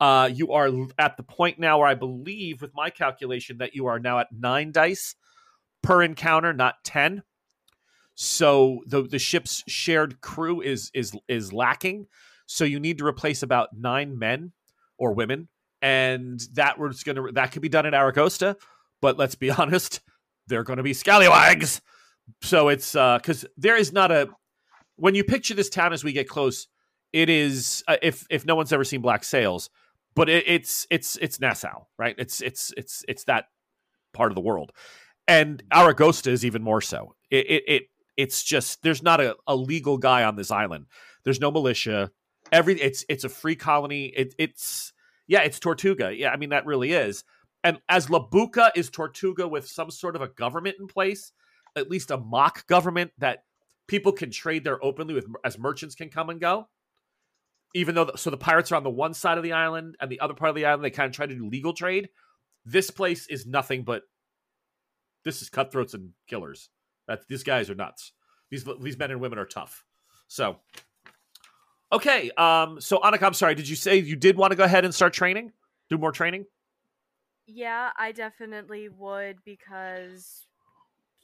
Uh, 0.00 0.28
you 0.32 0.52
are 0.52 0.70
at 0.98 1.16
the 1.16 1.22
point 1.22 1.58
now 1.58 1.78
where 1.78 1.86
I 1.86 1.94
believe, 1.94 2.60
with 2.60 2.74
my 2.74 2.90
calculation, 2.90 3.58
that 3.58 3.74
you 3.74 3.86
are 3.86 4.00
now 4.00 4.18
at 4.18 4.32
nine 4.32 4.72
dice 4.72 5.14
per 5.82 6.02
encounter, 6.02 6.52
not 6.52 6.76
ten. 6.82 7.22
So 8.14 8.82
the 8.86 9.02
the 9.02 9.18
ship's 9.18 9.62
shared 9.68 10.20
crew 10.20 10.60
is 10.60 10.90
is 10.94 11.14
is 11.28 11.52
lacking. 11.52 12.06
So 12.46 12.64
you 12.64 12.80
need 12.80 12.98
to 12.98 13.06
replace 13.06 13.42
about 13.42 13.70
nine 13.76 14.18
men 14.18 14.52
or 14.98 15.12
women 15.12 15.48
and 15.84 16.40
that 16.54 16.78
was 16.78 17.02
gonna 17.02 17.30
that 17.32 17.52
could 17.52 17.60
be 17.60 17.68
done 17.68 17.84
in 17.84 17.92
Aragosta, 17.92 18.56
but 19.02 19.18
let's 19.18 19.34
be 19.34 19.50
honest, 19.60 20.00
they're 20.48 20.64
gonna 20.64 20.82
be 20.82 20.94
scallywags. 20.94 21.82
So 22.42 22.68
it's 22.70 22.96
uh 22.96 23.18
because 23.18 23.44
there 23.58 23.76
is 23.76 23.92
not 23.92 24.10
a 24.10 24.30
when 24.96 25.14
you 25.14 25.24
picture 25.24 25.52
this 25.52 25.68
town 25.68 25.92
as 25.92 26.02
we 26.02 26.12
get 26.12 26.26
close, 26.26 26.68
it 27.12 27.28
is 27.28 27.84
uh, 27.86 27.98
if 28.00 28.26
if 28.30 28.46
no 28.46 28.54
one's 28.54 28.72
ever 28.72 28.82
seen 28.82 29.02
Black 29.02 29.24
Sails, 29.24 29.68
but 30.14 30.30
it, 30.30 30.44
it's 30.46 30.86
it's 30.90 31.16
it's 31.20 31.38
Nassau, 31.38 31.84
right? 31.98 32.14
It's 32.16 32.40
it's 32.40 32.72
it's 32.78 33.04
it's 33.06 33.24
that 33.24 33.46
part 34.14 34.30
of 34.30 34.36
the 34.36 34.40
world, 34.40 34.72
and 35.28 35.62
Aragosta 35.70 36.28
is 36.28 36.46
even 36.46 36.62
more 36.62 36.80
so. 36.80 37.14
It 37.30 37.46
it, 37.46 37.62
it 37.66 37.82
it's 38.16 38.42
just 38.42 38.82
there's 38.82 39.02
not 39.02 39.20
a, 39.20 39.36
a 39.46 39.54
legal 39.54 39.98
guy 39.98 40.24
on 40.24 40.36
this 40.36 40.50
island. 40.50 40.86
There's 41.24 41.40
no 41.40 41.50
militia. 41.50 42.10
Every 42.54 42.80
it's 42.80 43.04
it's 43.08 43.24
a 43.24 43.28
free 43.28 43.56
colony. 43.56 44.06
It, 44.06 44.32
it's 44.38 44.92
yeah, 45.26 45.40
it's 45.40 45.58
Tortuga. 45.58 46.14
Yeah, 46.14 46.30
I 46.30 46.36
mean 46.36 46.50
that 46.50 46.66
really 46.66 46.92
is. 46.92 47.24
And 47.64 47.80
as 47.88 48.08
La 48.10 48.20
Bucca 48.20 48.70
is 48.76 48.90
Tortuga 48.90 49.48
with 49.48 49.66
some 49.66 49.90
sort 49.90 50.14
of 50.14 50.22
a 50.22 50.28
government 50.28 50.76
in 50.78 50.86
place, 50.86 51.32
at 51.74 51.90
least 51.90 52.12
a 52.12 52.16
mock 52.16 52.64
government 52.68 53.10
that 53.18 53.42
people 53.88 54.12
can 54.12 54.30
trade 54.30 54.62
there 54.62 54.82
openly 54.84 55.14
with 55.14 55.26
as 55.44 55.58
merchants 55.58 55.96
can 55.96 56.10
come 56.10 56.30
and 56.30 56.40
go. 56.40 56.68
Even 57.74 57.96
though, 57.96 58.04
the, 58.04 58.16
so 58.16 58.30
the 58.30 58.36
pirates 58.36 58.70
are 58.70 58.76
on 58.76 58.84
the 58.84 58.90
one 58.90 59.14
side 59.14 59.36
of 59.36 59.42
the 59.42 59.52
island 59.52 59.96
and 60.00 60.08
the 60.08 60.20
other 60.20 60.34
part 60.34 60.50
of 60.50 60.54
the 60.54 60.64
island, 60.64 60.84
they 60.84 60.90
kind 60.90 61.08
of 61.08 61.16
try 61.16 61.26
to 61.26 61.34
do 61.34 61.48
legal 61.48 61.72
trade. 61.72 62.08
This 62.64 62.88
place 62.90 63.26
is 63.26 63.46
nothing 63.46 63.82
but 63.82 64.02
this 65.24 65.42
is 65.42 65.48
cutthroats 65.48 65.92
and 65.92 66.10
killers. 66.28 66.70
That 67.08 67.26
these 67.28 67.42
guys 67.42 67.68
are 67.68 67.74
nuts. 67.74 68.12
These 68.50 68.64
these 68.80 68.96
men 68.96 69.10
and 69.10 69.20
women 69.20 69.38
are 69.38 69.44
tough. 69.46 69.84
So, 70.28 70.60
okay. 71.94 72.30
Um. 72.36 72.80
So 72.80 72.98
Anika, 72.98 73.22
I'm 73.22 73.34
sorry. 73.34 73.54
Did 73.54 73.68
you 73.68 73.76
say 73.76 73.96
you 73.96 74.16
did 74.16 74.36
want 74.36 74.50
to 74.52 74.56
go 74.56 74.64
ahead 74.64 74.84
and 74.84 74.94
start 74.94 75.12
training? 75.12 75.52
Do 75.88 75.98
more 75.98 76.12
training? 76.12 76.46
Yeah, 77.46 77.90
I 77.96 78.12
definitely 78.12 78.88
would 78.88 79.38
because 79.44 80.46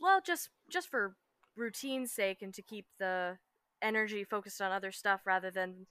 well, 0.00 0.20
just 0.24 0.50
just 0.70 0.88
for 0.88 1.14
routine's 1.56 2.12
sake 2.12 2.42
and 2.42 2.54
to 2.54 2.62
keep 2.62 2.86
the 2.98 3.38
energy 3.82 4.24
focused 4.24 4.60
on 4.60 4.72
other 4.72 4.92
stuff 4.92 5.22
rather 5.26 5.50
than 5.50 5.86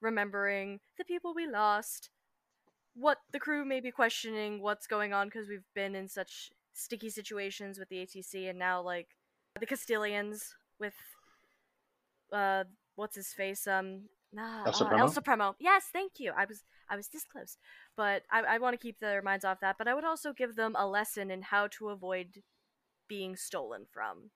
remembering 0.00 0.80
the 0.98 1.04
people 1.04 1.34
we 1.34 1.46
lost. 1.46 2.10
What 2.94 3.18
the 3.32 3.40
crew 3.40 3.64
may 3.64 3.80
be 3.80 3.90
questioning 3.90 4.60
what's 4.60 4.86
going 4.86 5.12
on 5.12 5.26
because 5.28 5.48
we've 5.48 5.66
been 5.74 5.96
in 5.96 6.08
such 6.08 6.50
sticky 6.74 7.10
situations 7.10 7.78
with 7.78 7.88
the 7.88 7.96
ATC 7.96 8.48
and 8.48 8.58
now 8.58 8.80
like 8.80 9.08
the 9.58 9.66
Castilians 9.66 10.54
with 10.78 10.94
uh 12.32 12.64
what's 12.96 13.16
his 13.16 13.32
face 13.32 13.66
um 13.66 14.08
nah, 14.32 14.64
El 14.64 14.86
uh, 14.86 14.96
El 14.98 15.08
Supremo. 15.08 15.56
Yes, 15.58 15.88
thank 15.92 16.12
you. 16.18 16.32
I 16.36 16.44
was 16.44 16.64
I 16.88 16.96
was 16.96 17.08
this 17.08 17.24
close 17.24 17.56
but 17.96 18.22
I, 18.30 18.42
I 18.42 18.58
want 18.58 18.74
to 18.74 18.84
keep 18.84 18.98
their 19.00 19.22
minds 19.22 19.44
off 19.44 19.60
that. 19.60 19.76
But 19.78 19.88
I 19.88 19.94
would 19.94 20.04
also 20.04 20.32
give 20.32 20.56
them 20.56 20.74
a 20.78 20.86
lesson 20.86 21.30
in 21.30 21.42
how 21.42 21.68
to 21.78 21.88
avoid 21.88 22.42
being 23.08 23.36
stolen 23.36 23.86
from. 23.92 24.30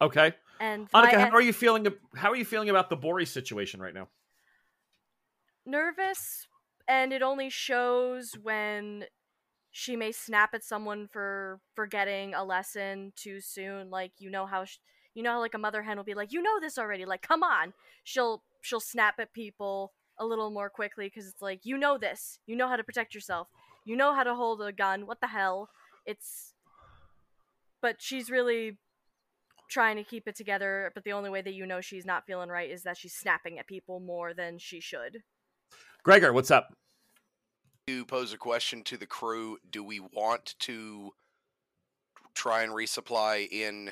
Okay. 0.00 0.32
And 0.60 0.88
Anika, 0.90 1.14
my- 1.14 1.28
how 1.30 1.36
are 1.36 1.42
you 1.42 1.52
feeling? 1.52 1.86
How 2.14 2.30
are 2.30 2.36
you 2.36 2.44
feeling 2.44 2.70
about 2.70 2.90
the 2.90 2.96
Bori 2.96 3.26
situation 3.26 3.80
right 3.80 3.94
now? 3.94 4.08
nervous, 5.68 6.48
and 6.88 7.12
it 7.12 7.22
only 7.22 7.50
shows 7.50 8.32
when 8.42 9.04
she 9.70 9.94
may 9.94 10.10
snap 10.10 10.54
at 10.54 10.64
someone 10.64 11.06
for 11.06 11.60
forgetting 11.74 12.34
a 12.34 12.42
lesson 12.42 13.12
too 13.14 13.40
soon. 13.40 13.90
Like 13.90 14.12
you 14.18 14.30
know 14.30 14.46
how 14.46 14.64
sh- 14.64 14.78
you 15.18 15.24
know 15.24 15.32
how 15.32 15.40
like 15.40 15.54
a 15.54 15.58
mother 15.58 15.82
hen 15.82 15.96
will 15.96 16.04
be 16.04 16.14
like, 16.14 16.32
you 16.32 16.40
know 16.40 16.60
this 16.60 16.78
already. 16.78 17.04
Like 17.04 17.22
come 17.22 17.42
on, 17.42 17.74
she'll 18.04 18.44
she'll 18.60 18.78
snap 18.78 19.16
at 19.18 19.32
people 19.32 19.92
a 20.16 20.24
little 20.24 20.50
more 20.50 20.70
quickly 20.70 21.06
because 21.06 21.26
it's 21.26 21.42
like 21.42 21.60
you 21.64 21.76
know 21.76 21.98
this, 21.98 22.38
you 22.46 22.54
know 22.54 22.68
how 22.68 22.76
to 22.76 22.84
protect 22.84 23.14
yourself, 23.14 23.48
you 23.84 23.96
know 23.96 24.14
how 24.14 24.22
to 24.22 24.36
hold 24.36 24.62
a 24.62 24.70
gun. 24.70 25.06
What 25.06 25.20
the 25.20 25.26
hell? 25.26 25.70
It's 26.06 26.54
but 27.82 27.96
she's 27.98 28.30
really 28.30 28.78
trying 29.68 29.96
to 29.96 30.04
keep 30.04 30.26
it 30.26 30.34
together 30.34 30.90
but 30.94 31.04
the 31.04 31.12
only 31.12 31.28
way 31.28 31.42
that 31.42 31.52
you 31.52 31.66
know 31.66 31.78
she's 31.82 32.06
not 32.06 32.24
feeling 32.24 32.48
right 32.48 32.70
is 32.70 32.84
that 32.84 32.96
she's 32.96 33.12
snapping 33.12 33.58
at 33.58 33.66
people 33.66 34.00
more 34.00 34.32
than 34.32 34.56
she 34.56 34.80
should 34.80 35.18
Gregor, 36.02 36.32
what's 36.32 36.50
up? 36.50 36.74
To 37.86 38.04
pose 38.06 38.32
a 38.32 38.38
question 38.38 38.82
to 38.84 38.96
the 38.96 39.06
crew, 39.06 39.58
do 39.70 39.84
we 39.84 40.00
want 40.00 40.54
to 40.60 41.10
try 42.34 42.62
and 42.62 42.72
resupply 42.72 43.46
in 43.50 43.90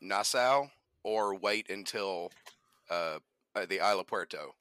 Nassau 0.00 0.66
or 1.02 1.34
wait 1.34 1.70
until 1.70 2.32
uh, 2.90 3.18
uh, 3.54 3.66
the 3.66 3.76
Isla 3.76 4.04
Puerto? 4.04 4.54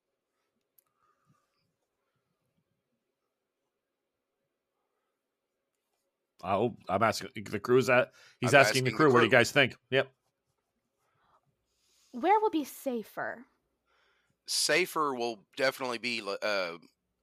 Oh, 6.44 6.76
I'm 6.88 7.02
asking 7.02 7.30
the 7.36 7.60
crew's 7.60 7.90
at. 7.90 8.12
He's 8.40 8.54
I'm 8.54 8.62
asking, 8.62 8.84
the 8.84 8.90
asking 8.90 8.92
the 8.92 8.92
crew. 8.92 9.12
What 9.12 9.20
do 9.20 9.26
you 9.26 9.32
guys 9.32 9.52
think? 9.52 9.76
Yep. 9.90 10.12
Where 12.12 12.40
will 12.40 12.52
be 12.52 12.64
safer? 12.64 13.46
Safer 14.46 15.16
will 15.16 15.40
definitely 15.58 15.98
be 15.98 16.22
uh, 16.22 16.78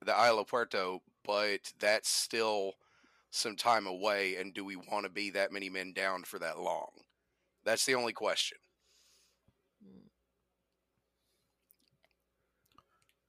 the 0.05 0.12
Isla 0.12 0.44
Puerto, 0.44 1.01
but 1.25 1.72
that's 1.79 2.09
still 2.09 2.72
some 3.31 3.55
time 3.55 3.87
away. 3.87 4.37
And 4.37 4.53
do 4.53 4.64
we 4.64 4.75
want 4.75 5.05
to 5.05 5.11
be 5.11 5.31
that 5.31 5.53
many 5.53 5.70
men 5.70 5.92
down 5.92 6.25
for 6.25 6.40
that 6.40 6.59
long? 6.59 6.90
That's 7.64 7.85
the 7.87 7.94
only 7.94 8.12
question. 8.12 8.59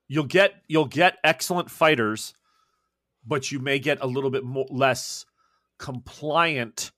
You'll 0.07 0.25
get 0.25 0.61
you'll 0.67 0.85
get 0.85 1.17
excellent 1.23 1.71
fighters, 1.71 2.33
but 3.25 3.51
you 3.51 3.59
may 3.59 3.79
get 3.79 3.97
a 4.01 4.07
little 4.07 4.29
bit 4.29 4.43
more 4.43 4.67
less 4.69 5.25
compliant 5.77 6.91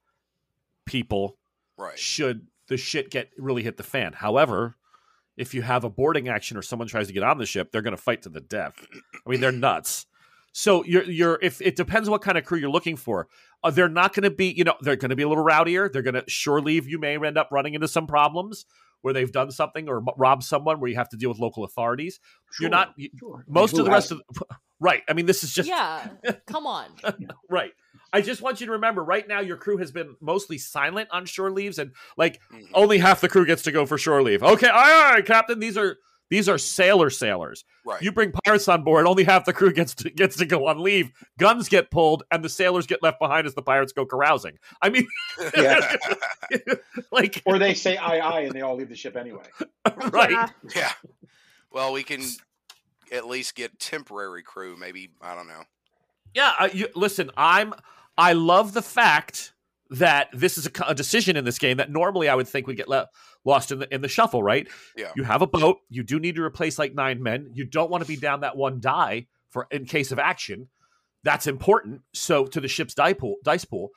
people 0.85 1.37
Right. 1.77 1.97
should 1.99 2.47
the 2.67 2.77
shit 2.77 3.11
get 3.11 3.29
really 3.37 3.63
hit 3.63 3.77
the 3.77 3.83
fan. 3.83 4.13
However, 4.13 4.75
if 5.37 5.53
you 5.53 5.61
have 5.61 5.83
a 5.83 5.89
boarding 5.89 6.29
action 6.29 6.57
or 6.57 6.61
someone 6.61 6.87
tries 6.87 7.07
to 7.07 7.13
get 7.13 7.23
on 7.23 7.37
the 7.37 7.45
ship, 7.45 7.71
they're 7.71 7.81
going 7.81 7.95
to 7.95 8.01
fight 8.01 8.21
to 8.23 8.29
the 8.29 8.39
death. 8.41 8.73
I 9.25 9.29
mean, 9.29 9.41
they're 9.41 9.51
nuts. 9.51 10.05
So 10.57 10.85
you're 10.85 11.03
you're 11.03 11.37
if 11.41 11.61
it 11.61 11.75
depends 11.75 12.09
what 12.09 12.21
kind 12.21 12.37
of 12.37 12.45
crew 12.45 12.57
you're 12.57 12.69
looking 12.69 12.95
for. 12.95 13.27
Uh, 13.61 13.71
they're 13.71 13.89
not 13.89 14.13
going 14.13 14.23
to 14.23 14.29
be, 14.31 14.45
you 14.53 14.63
know, 14.63 14.75
they're 14.79 14.95
going 14.95 15.09
to 15.09 15.15
be 15.17 15.23
a 15.23 15.27
little 15.27 15.43
rowdier. 15.43 15.91
They're 15.91 16.01
going 16.01 16.13
to 16.13 16.23
sure 16.29 16.61
leave. 16.61 16.87
You 16.87 16.97
may 16.97 17.17
end 17.17 17.37
up 17.37 17.49
running 17.51 17.73
into 17.73 17.89
some 17.89 18.07
problems 18.07 18.65
where 19.01 19.13
they've 19.13 19.31
done 19.33 19.51
something 19.51 19.89
or 19.89 20.01
robbed 20.15 20.43
someone 20.43 20.79
where 20.79 20.89
you 20.89 20.95
have 20.95 21.09
to 21.09 21.17
deal 21.17 21.27
with 21.29 21.39
local 21.39 21.65
authorities. 21.65 22.21
You're 22.61 22.69
not 22.69 22.93
Sure. 23.19 23.43
most 23.49 23.71
Who 23.71 23.79
of 23.79 23.85
the 23.85 23.91
rest 23.91 24.09
hasn't? 24.11 24.21
of 24.29 24.35
the, 24.49 24.55
right. 24.79 25.03
I 25.09 25.13
mean, 25.13 25.25
this 25.25 25.43
is 25.43 25.53
just 25.53 25.67
yeah, 25.67 26.07
come 26.47 26.65
on. 26.65 26.87
right. 27.49 27.71
I 28.13 28.21
just 28.21 28.41
want 28.41 28.61
you 28.61 28.67
to 28.67 28.71
remember 28.73 29.03
right 29.03 29.27
now 29.27 29.41
your 29.41 29.57
crew 29.57 29.75
has 29.77 29.91
been 29.91 30.15
mostly 30.21 30.57
silent 30.57 31.09
on 31.11 31.25
shore 31.25 31.51
leaves 31.51 31.79
and 31.79 31.91
like 32.15 32.39
Mhm. 32.53 32.69
only 32.73 32.99
half 32.99 33.19
the 33.19 33.27
crew 33.27 33.45
gets 33.45 33.63
to 33.63 33.73
go 33.73 33.85
for 33.85 33.97
shore 33.97 34.23
leave. 34.23 34.41
Okay, 34.41 34.69
aye, 34.69 35.15
aye, 35.17 35.21
Captain. 35.21 35.59
These 35.59 35.75
are 35.75 35.97
these 36.29 36.49
are 36.49 36.57
sailor 36.57 37.09
sailors. 37.09 37.63
Right. 37.85 38.01
You 38.01 38.11
bring 38.11 38.31
pirates 38.31 38.67
on 38.67 38.83
board, 38.83 39.05
only 39.05 39.23
half 39.23 39.45
the 39.45 39.53
crew 39.53 39.71
gets 39.71 39.93
to 39.95 40.09
gets 40.09 40.35
to 40.37 40.45
go 40.45 40.67
on 40.67 40.81
leave. 40.81 41.11
Guns 41.37 41.69
get 41.69 41.91
pulled, 41.91 42.23
and 42.31 42.43
the 42.43 42.49
sailors 42.49 42.87
get 42.87 43.03
left 43.03 43.19
behind 43.19 43.45
as 43.45 43.53
the 43.53 43.61
pirates 43.61 43.93
go 43.93 44.05
carousing. 44.05 44.57
I 44.81 44.89
mean, 44.89 45.07
Yeah. 45.55 45.95
like 47.11 47.41
Or 47.45 47.59
they 47.59 47.73
say 47.73 47.97
aye 47.97 48.19
aye 48.19 48.41
and 48.41 48.53
they 48.53 48.61
all 48.61 48.75
leave 48.75 48.89
the 48.89 48.95
ship 48.95 49.15
anyway. 49.15 49.43
right. 50.11 50.31
Yeah. 50.31 50.49
yeah. 50.75 50.91
Well, 51.71 51.93
we 51.93 52.03
can 52.03 52.21
at 53.11 53.27
least 53.27 53.55
get 53.55 53.77
temporary 53.79 54.43
crew. 54.43 54.75
Maybe 54.77 55.11
I 55.21 55.35
don't 55.35 55.47
know. 55.47 55.63
Yeah, 56.33 56.53
uh, 56.59 56.69
you, 56.73 56.87
listen, 56.95 57.31
I'm 57.37 57.73
I 58.17 58.33
love 58.33 58.73
the 58.73 58.81
fact 58.81 59.53
that 59.89 60.29
this 60.33 60.57
is 60.57 60.67
a, 60.67 60.71
a 60.87 60.95
decision 60.95 61.37
in 61.37 61.45
this 61.45 61.59
game 61.59 61.77
that 61.77 61.91
normally 61.91 62.27
I 62.27 62.35
would 62.35 62.47
think 62.47 62.67
would 62.67 62.77
get 62.77 62.87
le- 62.87 63.09
lost 63.43 63.71
in 63.71 63.79
the 63.79 63.93
in 63.93 64.01
the 64.01 64.07
shuffle, 64.07 64.41
right? 64.41 64.67
Yeah. 64.97 65.11
You 65.15 65.23
have 65.23 65.41
a 65.41 65.47
boat, 65.47 65.79
you 65.89 66.03
do 66.03 66.19
need 66.19 66.35
to 66.35 66.43
replace 66.43 66.79
like 66.79 66.93
nine 66.93 67.21
men. 67.21 67.51
You 67.53 67.65
don't 67.65 67.91
want 67.91 68.03
to 68.03 68.07
be 68.07 68.17
down 68.17 68.41
that 68.41 68.57
one 68.57 68.79
die 68.79 69.27
for 69.49 69.67
in 69.71 69.85
case 69.85 70.11
of 70.11 70.19
action. 70.19 70.69
That's 71.23 71.47
important. 71.47 72.01
So 72.13 72.45
to 72.45 72.59
the 72.59 72.67
ship's 72.67 72.93
die 72.93 73.13
pool, 73.13 73.35
dice 73.43 73.65
pool, 73.65 73.89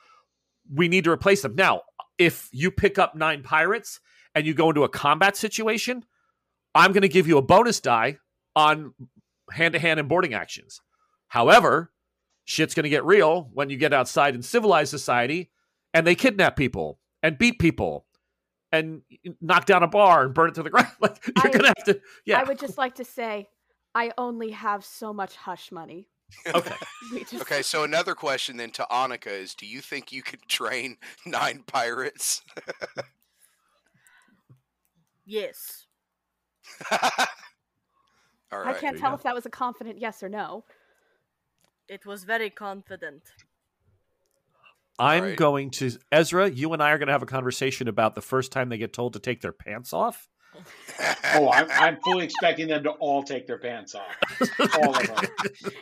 we 0.73 0.87
need 0.87 1.03
to 1.05 1.11
replace 1.11 1.41
them. 1.41 1.55
Now, 1.55 1.81
if 2.17 2.49
you 2.51 2.71
pick 2.71 2.99
up 2.99 3.15
nine 3.15 3.43
pirates 3.43 3.99
and 4.35 4.45
you 4.45 4.53
go 4.53 4.69
into 4.69 4.83
a 4.83 4.89
combat 4.89 5.35
situation, 5.35 6.05
I'm 6.75 6.91
going 6.91 7.01
to 7.01 7.09
give 7.09 7.27
you 7.27 7.37
a 7.37 7.41
bonus 7.41 7.79
die 7.79 8.17
on 8.55 8.93
hand 9.51 9.73
to 9.73 9.79
hand 9.79 9.99
and 9.99 10.09
boarding 10.09 10.33
actions. 10.33 10.81
However, 11.27 11.91
shit's 12.45 12.73
going 12.73 12.83
to 12.83 12.89
get 12.89 13.05
real 13.05 13.49
when 13.53 13.69
you 13.69 13.77
get 13.77 13.93
outside 13.93 14.35
in 14.35 14.41
civilized 14.41 14.89
society 14.89 15.51
and 15.93 16.05
they 16.05 16.15
kidnap 16.15 16.55
people 16.55 16.99
and 17.23 17.37
beat 17.37 17.59
people 17.59 18.05
and 18.71 19.01
knock 19.41 19.65
down 19.65 19.81
a 19.83 19.87
bar 19.87 20.23
and 20.25 20.33
burn 20.33 20.49
it 20.49 20.55
to 20.55 20.63
the 20.63 20.69
ground. 20.75 20.89
Like 20.99 21.17
you're 21.25 21.33
I- 21.47 21.49
going 21.49 21.59
to 21.61 21.73
have 21.77 21.85
to, 21.85 22.01
yeah. 22.25 22.39
I 22.39 22.43
would 22.43 22.59
just 22.59 22.77
like 22.77 22.95
to 22.95 23.05
say, 23.05 23.49
I 23.95 24.11
only 24.17 24.51
have 24.51 24.85
so 24.85 25.11
much 25.13 25.35
hush 25.35 25.71
money. 25.71 26.07
okay. 26.53 26.75
Just, 27.21 27.41
Okay, 27.41 27.63
so 27.63 27.83
another 27.83 28.13
question 28.13 28.57
then 28.57 28.69
to 28.73 28.85
Anika 28.91 29.31
is: 29.31 29.55
Do 29.55 29.65
you 29.65 29.81
think 29.81 30.11
you 30.11 30.21
could 30.21 30.43
train 30.47 30.97
nine 31.25 31.63
pirates? 31.65 32.43
Yes. 35.25 35.87
All 36.91 38.67
I 38.67 38.73
can't 38.73 38.97
tell 38.97 39.11
go. 39.11 39.15
if 39.15 39.23
that 39.23 39.33
was 39.35 39.45
a 39.47 39.49
confident 39.49 39.99
yes 39.99 40.21
or 40.23 40.29
no. 40.29 40.65
It 41.87 42.05
was 42.05 42.23
very 42.23 42.51
confident. 42.51 43.23
I'm 44.99 45.23
Alright. 45.23 45.37
going 45.37 45.71
to, 45.71 45.91
Ezra, 46.11 46.49
you 46.49 46.73
and 46.73 46.83
I 46.83 46.91
are 46.91 46.97
going 46.97 47.07
to 47.07 47.13
have 47.13 47.23
a 47.23 47.27
conversation 47.27 47.87
about 47.87 48.15
the 48.15 48.21
first 48.21 48.51
time 48.51 48.69
they 48.69 48.77
get 48.77 48.91
told 48.93 49.13
to 49.13 49.19
take 49.19 49.41
their 49.41 49.53
pants 49.53 49.93
off. 49.93 50.27
Oh, 51.35 51.49
I'm, 51.51 51.67
I'm 51.69 51.97
fully 52.03 52.25
expecting 52.25 52.67
them 52.67 52.83
to 52.83 52.89
all 52.89 53.21
take 53.23 53.45
their 53.45 53.59
pants 53.59 53.93
off. 53.95 54.17
All 54.81 54.95
of 54.97 55.05
them. 55.07 55.15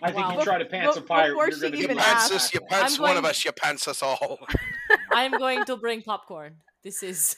I 0.03 0.11
think 0.11 0.27
Wow. 0.27 0.37
you 0.37 0.43
try 0.43 0.57
to 0.57 0.65
pants 0.65 0.97
a 0.97 1.01
pirate, 1.01 1.35
you're 1.37 1.51
she 1.53 1.61
going 1.61 1.71
to 1.73 1.79
even 1.79 1.97
pants 1.97 2.31
us, 2.31 2.53
you 2.53 2.59
pants 2.59 2.97
I'm 2.97 3.01
one 3.01 3.11
of 3.17 3.23
going- 3.23 3.29
us, 3.31 3.45
you 3.45 3.51
pants 3.53 3.87
us 3.87 4.03
all. 4.03 4.39
I'm 5.11 5.31
going 5.31 5.63
to 5.65 5.77
bring 5.77 6.01
popcorn. 6.01 6.57
This 6.83 7.01
is 7.01 7.37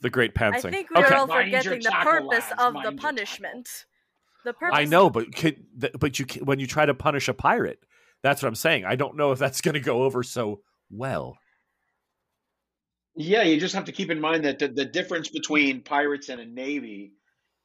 The 0.00 0.10
great 0.10 0.34
pantsing. 0.34 0.66
I 0.66 0.70
think 0.70 0.90
we're 0.94 1.06
okay. 1.06 1.14
all 1.14 1.26
forgetting 1.26 1.80
the 1.82 1.90
purpose 2.02 2.28
lads, 2.50 2.52
of 2.58 2.74
mind 2.74 2.86
the 2.98 3.00
punishment. 3.00 3.68
The 4.44 4.52
purpose. 4.52 4.78
I 4.78 4.84
know, 4.84 5.08
but 5.08 5.34
could, 5.34 5.64
but 5.98 6.18
you 6.18 6.26
when 6.44 6.58
you 6.60 6.66
try 6.66 6.84
to 6.84 6.94
punish 6.94 7.28
a 7.28 7.34
pirate, 7.34 7.78
that's 8.24 8.42
what 8.42 8.48
I'm 8.48 8.54
saying. 8.54 8.86
I 8.86 8.96
don't 8.96 9.16
know 9.16 9.32
if 9.32 9.38
that's 9.38 9.60
going 9.60 9.74
to 9.74 9.80
go 9.80 10.02
over 10.02 10.22
so 10.22 10.62
well. 10.90 11.36
Yeah, 13.14 13.42
you 13.42 13.60
just 13.60 13.74
have 13.74 13.84
to 13.84 13.92
keep 13.92 14.10
in 14.10 14.18
mind 14.18 14.46
that 14.46 14.58
the, 14.58 14.68
the 14.68 14.86
difference 14.86 15.28
between 15.28 15.82
pirates 15.82 16.30
and 16.30 16.40
a 16.40 16.46
navy 16.46 17.12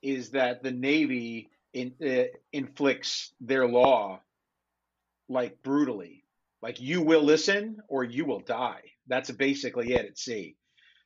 is 0.03 0.31
that 0.31 0.61
the 0.61 0.71
navy 0.71 1.49
in, 1.73 1.93
uh, 2.05 2.25
inflicts 2.51 3.31
their 3.39 3.67
law 3.67 4.19
like 5.29 5.63
brutally. 5.63 6.25
Like 6.61 6.81
you 6.81 7.01
will 7.03 7.23
listen 7.23 7.77
or 7.87 8.03
you 8.03 8.25
will 8.25 8.41
die. 8.41 8.81
That's 9.07 9.31
basically 9.31 9.93
it 9.93 10.05
at 10.05 10.17
sea. 10.17 10.57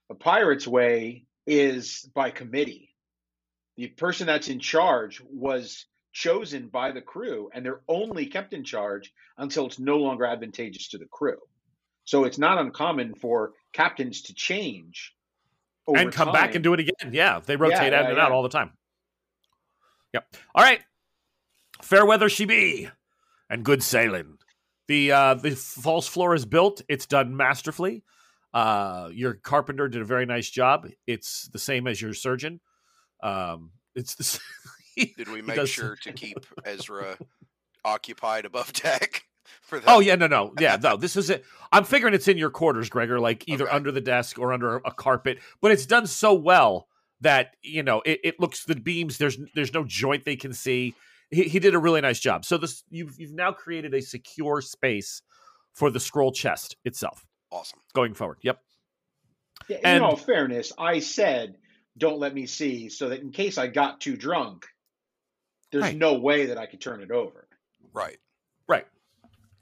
A 0.10 0.16
pirate's 0.16 0.68
way 0.68 1.26
is 1.46 2.10
by 2.16 2.32
committee. 2.32 2.89
The 3.78 3.88
person 3.88 4.26
that's 4.26 4.48
in 4.48 4.60
charge 4.60 5.22
was 5.30 5.86
chosen 6.13 6.67
by 6.67 6.91
the 6.91 7.02
crew 7.02 7.49
and 7.54 7.65
they're 7.65 7.82
only 7.88 8.26
kept 8.26 8.54
in 8.54 8.63
charge 8.63 9.12
until 9.38 9.65
it's 9.65 9.80
no 9.80 9.97
longer 9.97 10.26
advantageous 10.26 10.88
to 10.89 10.97
the 10.97 11.08
crew. 11.08 11.38
So 12.06 12.23
it's 12.23 12.38
not 12.38 12.58
uncommon 12.58 13.15
for 13.15 13.54
captains 13.73 14.21
to 14.23 14.34
change 14.34 15.13
over 15.88 15.99
and 15.99 16.12
come 16.12 16.32
back 16.32 16.56
and 16.56 16.63
do 16.63 16.73
it 16.73 16.80
again. 16.80 17.12
Yeah, 17.12 17.39
they 17.45 17.56
rotate 17.56 17.91
Yeah, 17.91 18.02
in 18.02 18.08
and 18.08 18.17
yeah, 18.17 18.26
out 18.26 18.32
all 18.32 18.43
the 18.43 18.49
time. 18.49 18.71
Yep. 20.13 20.36
All 20.56 20.63
right. 20.63 20.82
Fair 21.82 22.06
weather 22.06 22.30
she 22.30 22.45
be, 22.45 22.89
and 23.49 23.65
good 23.65 23.84
sailing. 23.84 24.38
The 24.88 25.12
uh, 25.12 25.34
the 25.36 25.52
false 25.52 26.08
floor 26.08 26.36
is 26.36 26.45
built. 26.45 26.82
It's 26.88 27.06
done 27.06 27.36
masterfully. 27.36 28.04
Uh, 28.54 29.10
your 29.12 29.34
carpenter 29.34 29.88
did 29.88 30.02
a 30.02 30.06
very 30.06 30.26
nice 30.26 30.49
job. 30.49 30.88
It's 31.08 31.47
the 31.49 31.60
same 31.60 31.88
as 31.88 32.02
your 32.02 32.13
surgeon. 32.13 32.62
Um, 33.21 33.71
it's 33.95 34.15
the. 34.15 34.39
s- 34.97 35.08
Did 35.17 35.29
we 35.32 35.41
make 35.41 35.65
sure 35.67 35.95
to 36.03 36.13
keep 36.13 36.38
Ezra 36.65 37.17
occupied 37.86 38.45
above 38.45 38.73
deck 38.82 39.23
for 39.62 39.77
oh, 39.77 39.82
that? 39.82 39.89
Oh 39.89 39.99
yeah, 39.99 40.15
no, 40.15 40.27
no, 40.27 40.53
yeah, 40.60 40.77
no. 40.82 40.97
This 40.97 41.15
is 41.15 41.29
it. 41.29 41.43
I'm 41.71 41.84
figuring 41.84 42.13
it's 42.13 42.27
in 42.27 42.38
your 42.38 42.49
quarters, 42.49 42.89
Gregor, 42.89 43.19
like 43.19 43.47
either 43.47 43.65
Okay. 43.65 43.75
under 43.75 43.91
the 43.91 44.01
desk 44.01 44.38
or 44.39 44.53
under 44.53 44.77
a 44.77 44.91
carpet. 44.91 45.39
But 45.62 45.71
it's 45.71 45.86
done 45.86 46.08
so 46.08 46.34
well 46.34 46.88
that 47.21 47.56
you 47.62 47.84
know 47.84 48.01
it, 48.06 48.19
it 48.23 48.39
looks 48.39 48.65
the 48.65 48.75
beams. 48.75 49.17
There's 49.17 49.38
there's 49.56 49.73
no 49.73 49.84
joint 49.84 50.25
they 50.25 50.36
can 50.36 50.53
see. 50.53 50.93
He, 51.32 51.43
he 51.43 51.60
did 51.60 51.73
a 51.73 51.79
really 51.79 52.01
nice 52.01 52.19
job. 52.19 52.45
So 52.45 52.58
this 52.58 52.84
you've 52.89 53.19
you've 53.19 53.34
now 53.34 53.51
created 53.51 53.93
a 53.93 54.01
secure 54.01 54.62
space 54.62 55.21
for 55.73 55.89
the 55.89 55.99
scroll 55.99 56.32
chest 56.32 56.75
itself 56.86 57.25
Awesome. 57.51 57.79
going 57.93 58.13
forward. 58.13 58.38
Yep. 58.43 58.60
Yeah, 59.69 59.77
in 59.77 59.86
And- 59.86 60.03
all 60.03 60.15
fairness, 60.17 60.73
I 60.77 60.99
said, 60.99 61.56
"Don't 61.97 62.19
let 62.19 62.36
me 62.36 62.45
see," 62.45 62.89
so 62.89 63.10
that 63.10 63.21
in 63.21 63.32
case 63.32 63.58
I 63.58 63.67
got 63.67 63.99
too 64.01 64.15
drunk, 64.15 64.67
there's 65.73 65.81
Right. 65.83 65.97
no 65.97 66.13
way 66.13 66.45
that 66.45 66.57
I 66.57 66.65
could 66.67 66.79
turn 66.79 67.01
it 67.01 67.12
over. 67.12 67.47
Right. 67.93 68.19
Right. 68.67 68.88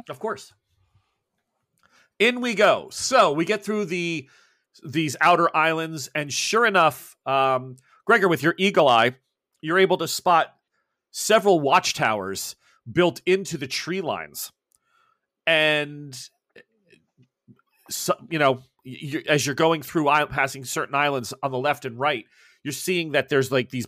Of 0.09 0.19
course. 0.19 0.53
In 2.19 2.41
we 2.41 2.53
go. 2.53 2.89
So 2.91 3.31
we 3.31 3.45
get 3.45 3.63
through 3.63 3.85
the 3.85 4.29
these 4.83 5.15
outer 5.21 5.49
islands, 5.55 6.09
and 6.13 6.31
sure 6.31 6.65
enough, 6.65 7.17
um, 7.25 7.77
Gregor, 8.05 8.27
with 8.27 8.43
your 8.43 8.55
eagle 8.57 8.87
eye, 8.87 9.15
you're 9.61 9.79
able 9.79 9.97
to 9.97 10.07
spot 10.07 10.55
several 11.11 11.59
watchtowers 11.59 12.55
built 12.91 13.21
into 13.25 13.57
the 13.57 13.67
tree 13.67 14.01
lines, 14.01 14.51
and 15.47 16.17
so, 17.89 18.15
you 18.29 18.39
know, 18.39 18.61
you, 18.83 19.23
as 19.27 19.45
you're 19.45 19.55
going 19.55 19.81
through, 19.81 20.05
passing 20.29 20.63
certain 20.63 20.95
islands 20.95 21.33
on 21.43 21.51
the 21.51 21.57
left 21.59 21.83
and 21.85 21.99
right, 21.99 22.25
you're 22.63 22.71
seeing 22.71 23.11
that 23.11 23.29
there's 23.29 23.51
like 23.51 23.69
these 23.69 23.87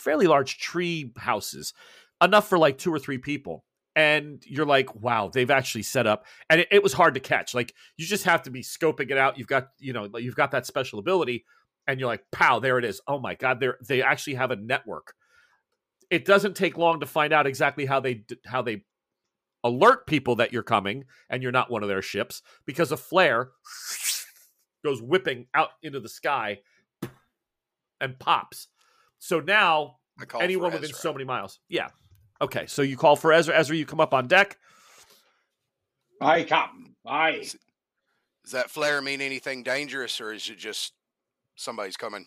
fairly 0.00 0.26
large 0.26 0.58
tree 0.58 1.12
houses, 1.16 1.74
enough 2.22 2.48
for 2.48 2.58
like 2.58 2.78
two 2.78 2.92
or 2.92 2.98
three 2.98 3.18
people 3.18 3.64
and 3.96 4.44
you're 4.46 4.66
like, 4.66 4.94
wow, 4.94 5.30
they've 5.32 5.50
actually 5.50 5.82
set 5.82 6.06
up, 6.06 6.24
and 6.48 6.60
it, 6.60 6.68
it 6.70 6.82
was 6.82 6.92
hard 6.92 7.14
to 7.14 7.20
catch. 7.20 7.54
Like 7.54 7.74
you 7.96 8.06
just 8.06 8.24
have 8.24 8.42
to 8.42 8.50
be 8.50 8.62
scoping 8.62 9.10
it 9.10 9.18
out. 9.18 9.36
You've 9.36 9.48
got, 9.48 9.70
you 9.78 9.92
know, 9.92 10.08
you've 10.16 10.36
got 10.36 10.52
that 10.52 10.66
special 10.66 10.98
ability, 10.98 11.44
and 11.86 11.98
you're 11.98 12.08
like, 12.08 12.24
pow, 12.30 12.60
there 12.60 12.78
it 12.78 12.84
is. 12.84 13.00
Oh 13.06 13.18
my 13.18 13.34
god, 13.34 13.60
they 13.60 13.68
they 13.86 14.02
actually 14.02 14.34
have 14.34 14.50
a 14.50 14.56
network. 14.56 15.14
It 16.08 16.24
doesn't 16.24 16.56
take 16.56 16.78
long 16.78 17.00
to 17.00 17.06
find 17.06 17.32
out 17.32 17.46
exactly 17.46 17.86
how 17.86 18.00
they 18.00 18.24
how 18.46 18.62
they 18.62 18.84
alert 19.62 20.06
people 20.06 20.36
that 20.36 20.52
you're 20.52 20.62
coming 20.62 21.04
and 21.28 21.42
you're 21.42 21.52
not 21.52 21.70
one 21.70 21.82
of 21.82 21.88
their 21.88 22.00
ships 22.00 22.42
because 22.64 22.92
a 22.92 22.96
flare 22.96 23.50
goes 24.84 25.02
whipping 25.02 25.46
out 25.54 25.70
into 25.82 26.00
the 26.00 26.08
sky 26.08 26.60
and 28.00 28.18
pops. 28.18 28.68
So 29.20 29.38
now 29.38 29.98
I 30.18 30.24
call 30.24 30.42
anyone 30.42 30.72
within 30.72 30.92
so 30.92 31.12
many 31.12 31.24
miles. 31.24 31.60
Yeah. 31.68 31.88
Okay. 32.40 32.66
So 32.66 32.82
you 32.82 32.96
call 32.96 33.14
for 33.14 33.32
Ezra. 33.32 33.56
Ezra, 33.56 33.76
you 33.76 33.86
come 33.86 34.00
up 34.00 34.12
on 34.12 34.26
deck. 34.26 34.58
Aye, 36.20 36.42
Captain. 36.44 36.96
Aye. 37.06 37.46
Does 38.42 38.52
that 38.52 38.70
flare 38.70 39.00
mean 39.00 39.20
anything 39.20 39.62
dangerous, 39.62 40.20
or 40.20 40.32
is 40.32 40.48
it 40.48 40.58
just 40.58 40.94
somebody's 41.54 41.96
coming? 41.96 42.26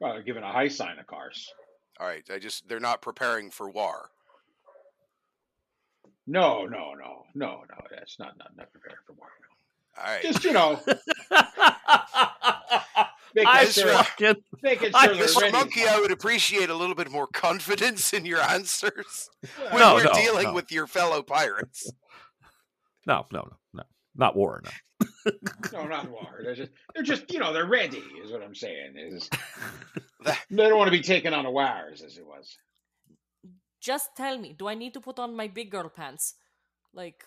Well, 0.00 0.12
they're 0.12 0.22
giving 0.22 0.42
a 0.42 0.52
high 0.52 0.68
sign, 0.68 0.98
of 0.98 1.06
course. 1.06 1.48
All 2.00 2.06
right. 2.06 2.24
I 2.30 2.38
just 2.38 2.68
they're 2.68 2.80
not 2.80 3.00
preparing 3.00 3.50
for 3.50 3.70
war. 3.70 4.10
No, 6.26 6.64
no, 6.64 6.94
no, 6.94 7.24
no, 7.34 7.62
no. 7.68 7.76
That's 7.90 8.18
not 8.18 8.36
not 8.38 8.56
not 8.56 8.72
prepared 8.72 8.98
for 9.06 9.12
war. 9.12 9.28
All 9.98 10.12
right. 10.12 10.22
Just 10.22 10.42
you 10.44 10.52
know, 10.52 10.80
making 10.86 10.98
I 13.46 13.64
Mr. 13.64 13.82
sure, 13.82 13.92
fucking 13.92 14.36
making 14.62 14.92
sure 14.92 15.14
they're 15.14 15.24
Mr. 15.26 15.40
ready. 15.40 15.52
Monkey, 15.52 15.86
I 15.88 15.98
would 16.00 16.12
appreciate 16.12 16.70
a 16.70 16.74
little 16.74 16.94
bit 16.94 17.10
more 17.10 17.26
confidence 17.26 18.12
in 18.12 18.24
your 18.24 18.40
answers 18.40 19.28
when 19.70 19.80
No, 19.80 19.94
we're 19.94 20.04
no, 20.04 20.12
dealing 20.12 20.44
no. 20.48 20.52
with 20.54 20.70
your 20.70 20.86
fellow 20.86 21.22
pirates. 21.22 21.90
no, 23.06 23.26
no, 23.32 23.40
no, 23.40 23.56
no, 23.72 23.82
not 24.14 24.36
war. 24.36 24.62
No. 24.64 24.70
No, 25.72 25.86
not 25.86 26.10
war. 26.10 26.40
They're 26.42 26.54
just 26.54 26.70
they're 26.94 27.02
just 27.02 27.32
you 27.32 27.38
know 27.38 27.52
they're 27.52 27.66
ready. 27.66 28.02
Is 28.22 28.30
what 28.30 28.42
I'm 28.42 28.54
saying. 28.54 28.94
Is 28.96 29.28
they 30.50 30.68
don't 30.68 30.76
want 30.78 30.88
to 30.88 30.96
be 30.96 31.02
taken 31.02 31.32
on 31.34 31.46
a 31.46 31.50
wires 31.50 32.02
as 32.02 32.18
it 32.18 32.26
was. 32.26 32.56
Just 33.80 34.10
tell 34.16 34.38
me, 34.38 34.54
do 34.56 34.68
I 34.68 34.74
need 34.74 34.94
to 34.94 35.00
put 35.00 35.18
on 35.18 35.34
my 35.36 35.48
big 35.48 35.70
girl 35.70 35.88
pants? 35.90 36.34
Like, 36.94 37.24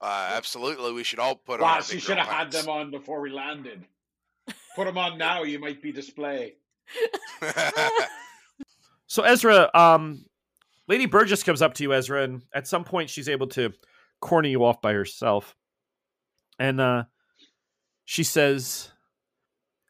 Uh, 0.00 0.30
absolutely, 0.32 0.92
we 0.92 1.02
should 1.04 1.18
all 1.18 1.34
put 1.34 1.60
on. 1.60 1.68
our 1.68 1.76
Boss, 1.76 1.90
you 1.90 1.96
big 1.96 2.04
should 2.04 2.18
have 2.18 2.28
had 2.28 2.52
them 2.52 2.68
on 2.68 2.90
before 2.90 3.20
we 3.20 3.30
landed. 3.30 3.84
Put 4.76 4.86
them 4.86 4.98
on 4.98 5.18
now. 5.18 5.42
You 5.42 5.58
might 5.58 5.82
be 5.82 5.92
display. 5.92 6.54
So 9.08 9.22
Ezra, 9.22 9.70
um, 9.74 10.24
Lady 10.86 11.06
Burgess 11.06 11.42
comes 11.42 11.62
up 11.62 11.74
to 11.74 11.82
you, 11.82 11.94
Ezra, 11.94 12.22
and 12.22 12.42
at 12.54 12.68
some 12.68 12.84
point 12.84 13.10
she's 13.10 13.28
able 13.28 13.46
to 13.48 13.72
corner 14.20 14.48
you 14.48 14.64
off 14.64 14.82
by 14.82 14.92
herself, 14.92 15.56
and 16.58 16.78
uh, 16.78 17.04
she 18.04 18.22
says, 18.22 18.92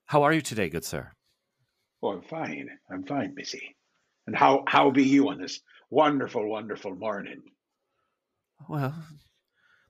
"How 0.07 0.23
are 0.23 0.33
you 0.33 0.41
today, 0.41 0.69
good 0.69 0.85
sir?" 0.85 1.11
Oh, 2.01 2.13
I'm 2.13 2.23
fine. 2.23 2.71
I'm 2.91 3.05
fine, 3.05 3.35
Missy. 3.35 3.77
And 4.29 4.37
how 4.37 4.63
how 4.69 4.91
be 4.93 5.03
you 5.03 5.29
on 5.31 5.41
this 5.41 5.61
wonderful, 5.91 6.49
wonderful 6.49 6.95
morning? 6.95 7.43
Well, 8.69 8.95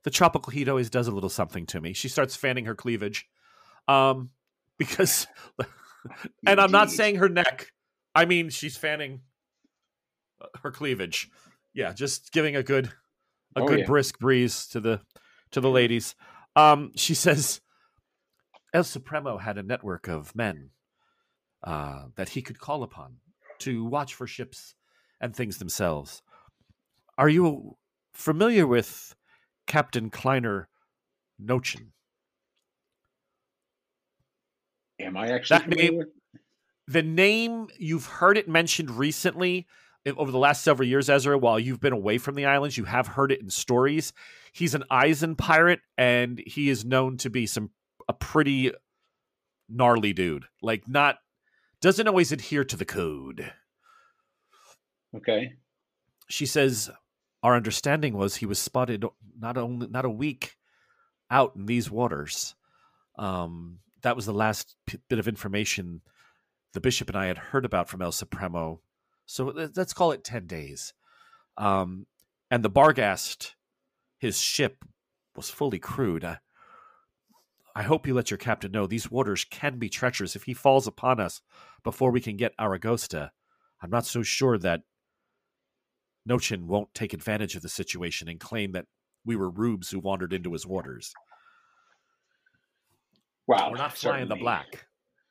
the 0.04 0.10
tropical 0.10 0.52
heat 0.52 0.70
always 0.70 0.88
does 0.88 1.06
a 1.06 1.12
little 1.12 1.28
something 1.28 1.66
to 1.66 1.82
me. 1.82 1.92
She 1.92 2.08
starts 2.08 2.34
fanning 2.34 2.64
her 2.64 2.74
cleavage, 2.74 3.28
um, 3.88 4.30
because, 4.78 5.26
and 6.46 6.60
I'm 6.60 6.72
not 6.72 6.90
saying 6.90 7.16
her 7.16 7.28
neck. 7.28 7.70
I 8.14 8.24
mean, 8.24 8.50
she's 8.50 8.76
fanning 8.76 9.20
uh, 10.40 10.46
her 10.62 10.70
cleavage. 10.70 11.28
Yeah, 11.74 11.92
just 11.92 12.32
giving 12.32 12.56
a 12.56 12.62
good, 12.62 12.86
a 13.56 13.60
Oh, 13.62 13.66
good 13.66 13.80
yeah. 13.80 13.86
brisk 13.86 14.18
breeze 14.18 14.66
to 14.68 14.80
the 14.80 15.00
to 15.52 15.60
the 15.60 15.70
ladies. 15.70 16.14
Um, 16.56 16.92
she 16.96 17.14
says, 17.14 17.60
El 18.74 18.84
Supremo 18.84 19.38
had 19.38 19.58
a 19.58 19.62
network 19.62 20.08
of 20.08 20.34
men 20.34 20.70
uh, 21.62 22.04
that 22.16 22.30
he 22.30 22.42
could 22.42 22.58
call 22.58 22.82
upon 22.82 23.16
to 23.60 23.84
watch 23.84 24.14
for 24.14 24.26
ships 24.26 24.74
and 25.20 25.34
things 25.34 25.58
themselves. 25.58 26.22
Are 27.16 27.28
you 27.28 27.76
familiar 28.12 28.66
with 28.66 29.14
Captain 29.66 30.10
Kleiner 30.10 30.68
Nochin? 31.42 31.88
Am 35.00 35.16
I 35.16 35.28
actually 35.30 35.58
That 35.58 35.64
familiar 35.64 35.90
name- 35.90 35.98
with? 35.98 36.08
The 36.86 37.02
name 37.02 37.68
you've 37.78 38.06
heard 38.06 38.38
it 38.38 38.48
mentioned 38.48 38.90
recently 38.90 39.66
over 40.06 40.30
the 40.30 40.38
last 40.38 40.64
several 40.64 40.88
years, 40.88 41.10
Ezra. 41.10 41.36
While 41.36 41.60
you've 41.60 41.80
been 41.80 41.92
away 41.92 42.16
from 42.16 42.34
the 42.34 42.46
islands, 42.46 42.78
you 42.78 42.84
have 42.84 43.08
heard 43.08 43.30
it 43.30 43.42
in 43.42 43.50
stories. 43.50 44.14
He's 44.52 44.74
an 44.74 44.84
Eisen 44.90 45.36
pirate, 45.36 45.80
and 45.98 46.40
he 46.46 46.70
is 46.70 46.86
known 46.86 47.18
to 47.18 47.28
be 47.28 47.46
some 47.46 47.70
a 48.08 48.14
pretty 48.14 48.72
gnarly 49.68 50.14
dude. 50.14 50.46
Like 50.62 50.88
not 50.88 51.18
doesn't 51.82 52.08
always 52.08 52.32
adhere 52.32 52.64
to 52.64 52.76
the 52.76 52.86
code. 52.86 53.52
Okay. 55.14 55.52
she 56.28 56.44
says 56.46 56.90
our 57.42 57.54
understanding 57.54 58.14
was 58.14 58.36
he 58.36 58.46
was 58.46 58.58
spotted 58.58 59.04
not 59.38 59.56
only 59.56 59.86
not 59.88 60.04
a 60.04 60.10
week 60.10 60.56
out 61.30 61.54
in 61.56 61.64
these 61.66 61.90
waters 61.90 62.54
um 63.18 63.78
that 64.02 64.16
was 64.16 64.26
the 64.26 64.32
last 64.32 64.76
p- 64.86 64.98
bit 65.08 65.18
of 65.18 65.28
information 65.28 66.00
the 66.74 66.80
bishop 66.80 67.08
and 67.08 67.16
i 67.16 67.26
had 67.26 67.38
heard 67.38 67.64
about 67.64 67.88
from 67.88 68.02
el 68.02 68.12
supremo. 68.12 68.80
So 69.26 69.46
let- 69.46 69.76
let's 69.76 69.92
call 69.94 70.12
it 70.12 70.24
10 70.24 70.46
days. 70.46 70.94
Um 71.56 72.06
and 72.50 72.64
the 72.64 72.70
bargast 72.70 73.54
his 74.18 74.40
ship 74.40 74.84
was 75.36 75.50
fully 75.50 75.78
crewed. 75.78 76.24
I, 76.24 76.38
I 77.74 77.82
hope 77.84 78.06
you 78.06 78.14
let 78.14 78.30
your 78.30 78.38
captain 78.38 78.72
know 78.72 78.86
these 78.86 79.10
waters 79.10 79.44
can 79.44 79.78
be 79.78 79.88
treacherous 79.88 80.34
if 80.34 80.44
he 80.44 80.54
falls 80.54 80.86
upon 80.88 81.20
us 81.20 81.40
before 81.84 82.10
we 82.10 82.20
can 82.20 82.36
get 82.36 82.56
aragosta. 82.58 83.30
I'm 83.80 83.90
not 83.90 84.06
so 84.06 84.22
sure 84.22 84.58
that 84.58 84.82
Nochin 86.28 86.64
won't 86.64 86.92
take 86.94 87.12
advantage 87.12 87.54
of 87.54 87.62
the 87.62 87.68
situation 87.68 88.28
and 88.28 88.40
claim 88.40 88.72
that 88.72 88.86
we 89.24 89.36
were 89.36 89.48
rubes 89.50 89.90
who 89.90 90.00
wandered 90.00 90.32
into 90.32 90.52
his 90.52 90.66
waters. 90.66 91.14
Well, 93.48 93.70
We're 93.70 93.78
not 93.78 93.96
flying 93.96 94.28
the 94.28 94.36
black. 94.36 94.86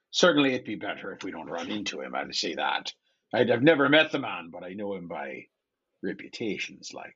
Certainly, 0.09 0.55
it'd 0.55 0.65
be 0.65 0.75
better 0.75 1.13
if 1.13 1.23
we 1.23 1.29
don't 1.29 1.47
run 1.47 1.69
into 1.69 2.01
him. 2.01 2.15
I'd 2.15 2.33
say 2.33 2.55
that. 2.55 2.91
I'd, 3.33 3.51
I've 3.51 3.61
never 3.61 3.87
met 3.87 4.11
the 4.11 4.19
man, 4.19 4.49
but 4.51 4.63
I 4.63 4.73
know 4.73 4.95
him 4.95 5.07
by 5.07 5.45
reputations. 6.01 6.91
Like, 6.93 7.15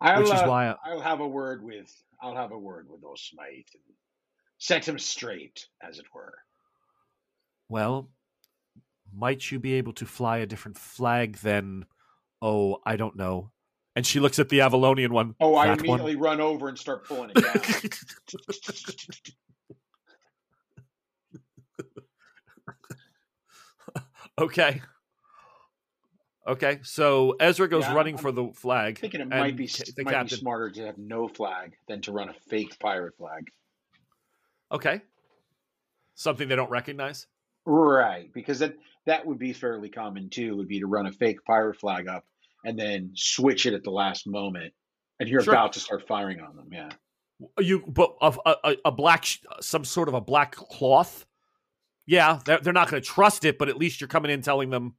I'll, 0.00 0.22
Which 0.22 0.32
is 0.32 0.40
uh, 0.40 0.46
why 0.46 0.68
I- 0.68 0.76
I'll 0.86 1.00
have 1.00 1.20
a 1.20 1.28
word 1.28 1.62
with 1.62 1.92
I'll 2.22 2.34
have 2.34 2.52
a 2.52 2.58
word 2.58 2.88
with 2.88 3.02
those 3.02 3.20
Smythe 3.20 3.66
and 3.74 3.96
set 4.56 4.88
him 4.88 4.98
straight, 4.98 5.66
as 5.82 5.98
it 5.98 6.06
were. 6.14 6.38
Well, 7.68 8.08
might 9.12 9.50
you 9.52 9.58
be 9.58 9.74
able 9.74 9.92
to 9.94 10.06
fly 10.06 10.38
a 10.38 10.46
different 10.46 10.78
flag 10.78 11.36
than, 11.38 11.84
oh, 12.40 12.78
I 12.86 12.96
don't 12.96 13.16
know. 13.16 13.50
And 13.94 14.06
she 14.06 14.18
looks 14.18 14.38
at 14.38 14.48
the 14.48 14.60
Avalonian 14.60 15.10
one. 15.10 15.34
Oh, 15.40 15.56
I 15.56 15.66
that 15.66 15.82
one? 15.82 16.00
immediately 16.00 16.16
run 16.16 16.40
over 16.40 16.68
and 16.68 16.78
start 16.78 17.06
pulling 17.06 17.30
it 17.30 17.42
down. 17.42 17.90
okay. 24.38 24.80
Okay, 26.46 26.80
so 26.82 27.36
Ezra 27.40 27.66
goes 27.68 27.84
Yeah, 27.84 27.94
running 27.94 28.16
I'm 28.16 28.20
for 28.20 28.30
the 28.30 28.48
flag. 28.54 28.98
thinking 28.98 29.22
it 29.22 29.28
might 29.28 29.56
be 29.56 29.66
the 29.66 30.02
might 30.04 30.10
be 30.10 30.14
captain. 30.14 30.38
smarter 30.38 30.70
to 30.72 30.84
have 30.86 30.98
no 30.98 31.26
flag 31.26 31.72
than 31.88 32.02
to 32.02 32.12
run 32.12 32.28
a 32.28 32.34
fake 32.50 32.78
pirate 32.78 33.16
flag. 33.16 33.48
Okay. 34.70 35.00
Something 36.14 36.48
they 36.48 36.56
don't 36.56 36.70
recognize? 36.70 37.26
Right, 37.64 38.30
because 38.34 38.58
that 38.58 38.74
that 39.06 39.24
would 39.24 39.38
be 39.38 39.54
fairly 39.54 39.88
common 39.88 40.28
too. 40.28 40.54
Would 40.56 40.68
be 40.68 40.80
to 40.80 40.86
run 40.86 41.06
a 41.06 41.12
fake 41.12 41.42
pirate 41.46 41.78
flag 41.80 42.08
up 42.08 42.26
and 42.66 42.78
then 42.78 43.12
switch 43.14 43.64
it 43.64 43.72
at 43.72 43.82
the 43.82 43.90
last 43.90 44.26
moment, 44.26 44.74
and 45.20 45.28
you're 45.30 45.42
Sure. 45.42 45.54
about 45.54 45.72
to 45.74 45.80
start 45.80 46.06
firing 46.06 46.40
on 46.40 46.56
them. 46.56 46.68
Yeah, 46.70 46.90
you 47.58 47.80
but 47.88 48.14
a, 48.20 48.34
a, 48.64 48.76
a 48.84 48.92
black 48.92 49.24
some 49.62 49.84
sort 49.84 50.08
of 50.08 50.14
a 50.14 50.20
black 50.20 50.52
cloth 50.52 51.24
yeah 52.06 52.40
they're, 52.44 52.58
they're 52.58 52.72
not 52.72 52.90
going 52.90 53.02
to 53.02 53.06
trust 53.08 53.44
it 53.44 53.58
but 53.58 53.68
at 53.68 53.76
least 53.76 54.00
you're 54.00 54.08
coming 54.08 54.30
in 54.30 54.42
telling 54.42 54.70
them 54.70 54.94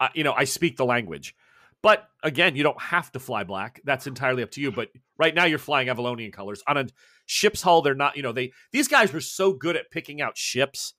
uh, 0.00 0.08
you 0.14 0.24
know 0.24 0.32
i 0.32 0.44
speak 0.44 0.76
the 0.76 0.84
language 0.84 1.34
but 1.82 2.08
again 2.22 2.56
you 2.56 2.62
don't 2.62 2.80
have 2.80 3.10
to 3.12 3.18
fly 3.18 3.44
black 3.44 3.80
that's 3.84 4.06
entirely 4.06 4.42
up 4.42 4.50
to 4.50 4.60
you 4.60 4.70
but 4.70 4.88
right 5.18 5.34
now 5.34 5.44
you're 5.44 5.58
flying 5.58 5.88
avalonian 5.88 6.32
colors 6.32 6.62
on 6.66 6.76
a 6.76 6.86
ship's 7.26 7.62
hull 7.62 7.82
they're 7.82 7.94
not 7.94 8.16
you 8.16 8.22
know 8.22 8.32
they 8.32 8.52
these 8.72 8.88
guys 8.88 9.12
were 9.12 9.20
so 9.20 9.52
good 9.52 9.76
at 9.76 9.90
picking 9.90 10.20
out 10.20 10.36
ships 10.36 10.94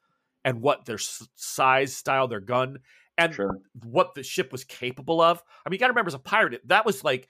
and 0.46 0.62
what 0.62 0.86
their 0.86 1.00
size 1.36 1.96
style 1.96 2.28
their 2.28 2.40
gun 2.40 2.78
and 3.20 3.36
sure. 3.36 3.60
what 3.84 4.16
the 4.16 4.24
ship 4.24 4.52
was 4.52 4.64
capable 4.64 5.22
of. 5.22 5.44
I 5.66 5.70
mean, 5.70 5.76
you 5.76 5.80
got 5.80 5.88
to 5.88 5.92
remember, 5.92 6.10
as 6.10 6.14
a 6.14 6.20
pirate, 6.20 6.62
that 6.66 6.86
was 6.86 7.04
like 7.04 7.28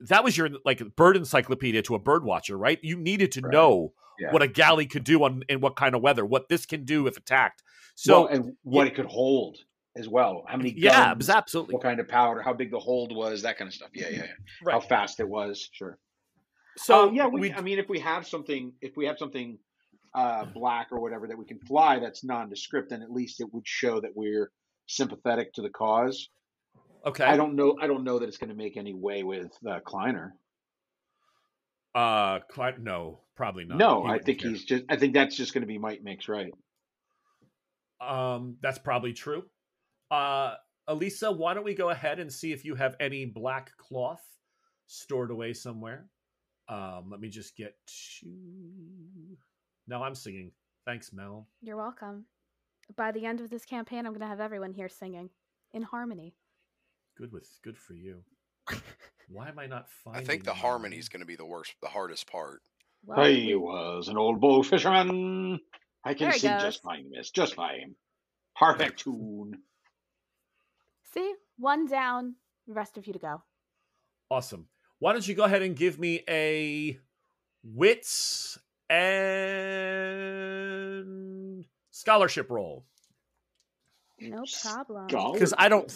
that 0.00 0.22
was 0.22 0.36
your 0.36 0.50
like 0.64 0.82
bird 0.96 1.16
encyclopedia 1.16 1.82
to 1.82 1.94
a 1.94 1.98
bird 1.98 2.24
watcher, 2.24 2.58
right? 2.58 2.78
You 2.82 2.96
needed 2.96 3.32
to 3.32 3.40
Right. 3.40 3.52
know 3.52 3.94
Yeah. 4.18 4.32
what 4.32 4.42
a 4.42 4.48
galley 4.48 4.86
could 4.86 5.04
do 5.04 5.24
on 5.24 5.42
in 5.48 5.60
what 5.60 5.76
kind 5.76 5.94
of 5.94 6.02
weather, 6.02 6.24
what 6.24 6.48
this 6.48 6.66
can 6.66 6.84
do 6.84 7.06
if 7.06 7.16
attacked. 7.16 7.62
So 7.96 8.22
well, 8.22 8.28
and 8.28 8.52
what 8.62 8.86
it 8.86 8.94
could 8.94 9.06
hold 9.06 9.58
as 9.96 10.08
well. 10.08 10.44
How 10.48 10.56
many? 10.56 10.74
yeah, 10.76 10.90
it 10.90 11.04
guns, 11.06 11.18
was 11.18 11.30
absolutely 11.30 11.74
What 11.74 11.82
kind 11.82 12.00
of 12.00 12.08
powder? 12.08 12.42
How 12.42 12.52
big 12.52 12.70
the 12.70 12.78
hold 12.78 13.14
was? 13.14 13.42
That 13.42 13.58
kind 13.58 13.68
of 13.68 13.74
stuff. 13.74 13.90
Yeah, 13.94 14.08
yeah. 14.10 14.26
yeah. 14.66 14.72
How 14.72 14.80
fast 14.80 15.20
it 15.20 15.28
was? 15.28 15.68
Sure. 15.72 15.98
So 16.76 17.08
Uh, 17.08 17.12
yeah, 17.12 17.26
we, 17.26 17.40
we, 17.40 17.52
I 17.52 17.60
mean, 17.60 17.78
if 17.78 17.88
we 17.88 18.00
have 18.00 18.26
something, 18.26 18.72
if 18.80 18.96
we 18.96 19.06
have 19.06 19.18
something 19.18 19.58
uh, 20.14 20.44
black 20.46 20.88
or 20.90 21.00
whatever 21.00 21.26
that 21.26 21.38
we 21.38 21.44
can 21.44 21.58
fly 21.60 21.98
that's 21.98 22.24
nondescript, 22.24 22.90
then 22.90 23.02
at 23.02 23.10
least 23.10 23.40
it 23.40 23.52
would 23.52 23.66
show 23.66 24.00
that 24.00 24.10
we're 24.14 24.50
sympathetic 24.86 25.52
to 25.54 25.62
the 25.62 25.70
cause. 25.70 26.28
okay. 27.06 27.24
I 27.24 27.36
don't 27.36 27.54
know. 27.54 27.76
I 27.80 27.86
don't 27.86 28.04
know 28.04 28.18
that 28.18 28.28
it's 28.28 28.38
going 28.38 28.50
to 28.50 28.56
make 28.56 28.76
any 28.76 28.94
way 28.94 29.22
with 29.22 29.52
uh, 29.68 29.80
Kleiner. 29.84 30.34
Uh, 31.94 32.40
Clyde, 32.50 32.82
no, 32.82 33.20
probably 33.36 33.64
not. 33.64 33.78
no, 33.78 34.04
He 34.06 34.12
I 34.12 34.18
think 34.18 34.40
care. 34.40 34.50
he's 34.50 34.64
just. 34.64 34.84
I 34.88 34.96
think 34.96 35.14
that's 35.14 35.36
just 35.36 35.54
going 35.54 35.62
to 35.62 35.66
be 35.68 35.78
might 35.78 36.02
Mix, 36.02 36.28
right. 36.28 36.52
Um, 38.00 38.56
that's 38.60 38.78
probably 38.78 39.12
true. 39.12 39.44
Uh, 40.10 40.54
Elisa, 40.88 41.30
why 41.32 41.54
don't 41.54 41.64
we 41.64 41.74
go 41.74 41.90
ahead 41.90 42.18
and 42.18 42.30
see 42.32 42.52
if 42.52 42.64
you 42.64 42.74
have 42.74 42.96
any 43.00 43.24
black 43.24 43.76
cloth 43.78 44.22
stored 44.86 45.30
away 45.30 45.52
somewhere? 45.54 46.06
Um, 46.68 47.08
let 47.10 47.20
me 47.20 47.28
just 47.28 47.56
get 47.56 47.74
to. 48.20 48.26
No, 49.86 50.02
I'm 50.02 50.14
singing. 50.14 50.50
Thanks, 50.86 51.12
Mel. 51.12 51.46
You're 51.62 51.76
welcome. 51.76 52.24
By 52.96 53.12
the 53.12 53.24
end 53.24 53.40
of 53.40 53.48
this 53.50 53.64
campaign, 53.64 54.00
I'm 54.00 54.12
going 54.12 54.20
to 54.20 54.26
have 54.26 54.40
everyone 54.40 54.72
here 54.72 54.88
singing 54.88 55.30
in 55.72 55.82
harmony. 55.82 56.34
Good 57.16 57.32
with 57.32 57.48
good 57.62 57.78
for 57.78 57.94
you. 57.94 58.22
Why 59.28 59.48
am 59.48 59.58
I 59.58 59.66
not 59.66 59.86
I 60.12 60.22
think 60.22 60.44
the 60.44 60.54
harmony 60.54 60.98
is 60.98 61.08
going 61.08 61.20
to 61.20 61.26
be 61.26 61.36
the 61.36 61.46
worst, 61.46 61.74
the 61.82 61.88
hardest 61.88 62.30
part. 62.30 62.60
Well, 63.06 63.20
I 63.20 63.52
was 63.54 64.08
an 64.08 64.16
old 64.16 64.40
bull 64.40 64.62
fisherman. 64.62 65.60
I 66.04 66.14
can 66.14 66.30
There 66.30 66.38
sing 66.38 66.52
goes. 66.52 66.62
just 66.62 66.82
fine, 66.82 67.10
miss, 67.10 67.30
just 67.30 67.54
fine. 67.54 67.94
Perfect 68.56 69.00
tune. 69.00 69.58
see, 71.12 71.34
one 71.58 71.86
down. 71.86 72.36
The 72.66 72.72
rest 72.74 72.96
of 72.96 73.06
you 73.06 73.12
to 73.12 73.18
go. 73.18 73.42
Awesome. 74.30 74.68
Why 75.00 75.12
don't 75.12 75.26
you 75.28 75.34
go 75.34 75.44
ahead 75.44 75.60
and 75.62 75.76
give 75.76 75.98
me 75.98 76.22
a 76.28 76.98
wits 77.62 78.58
and 78.88 79.04
scholarship 81.90 82.50
roll? 82.50 82.86
No 84.20 84.44
problem. 84.62 85.06
Because 85.32 85.52
I 85.58 85.68
don't. 85.68 85.92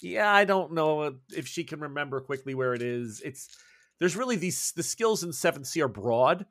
Yeah, 0.00 0.32
I 0.32 0.44
don't 0.44 0.72
know 0.72 1.16
if 1.30 1.46
she 1.46 1.64
can 1.64 1.80
remember 1.80 2.20
quickly 2.20 2.54
where 2.54 2.74
it 2.74 2.82
is. 2.82 3.20
It's 3.24 3.56
there's 3.98 4.16
really 4.16 4.36
these 4.36 4.72
the 4.72 4.82
skills 4.82 5.24
in 5.24 5.32
seventh 5.32 5.66
Sea 5.66 5.82
are 5.82 5.88
broad, 5.88 6.46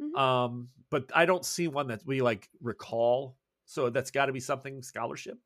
Mhm. 0.00 0.16
um, 0.16 0.68
but 0.90 1.10
I 1.14 1.26
don't 1.26 1.44
see 1.44 1.68
one 1.68 1.88
that 1.88 2.06
we 2.06 2.20
like 2.22 2.48
recall. 2.60 3.36
So 3.64 3.90
that's 3.90 4.10
got 4.10 4.26
to 4.26 4.32
be 4.32 4.40
something 4.40 4.82
scholarship. 4.82 5.38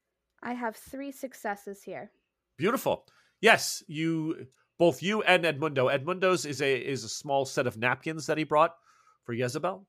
I 0.43 0.53
have 0.53 0.77
three 0.77 1.13
successes 1.13 1.83
here. 1.83 2.11
Beautiful. 2.59 3.07
Yes, 3.41 3.83
you 3.87 4.49
both 4.79 5.03
you 5.03 5.23
and 5.23 5.45
Edmundo. 5.45 5.91
Edmundo's 5.91 6.45
is 6.45 6.61
a 6.61 6.77
is 6.77 7.05
a 7.05 7.09
small 7.09 7.45
set 7.47 7.67
of 7.67 7.77
napkins 7.79 8.27
that 8.27 8.37
he 8.39 8.45
brought 8.45 8.75
for 9.25 9.33
Jezebel. 9.33 9.87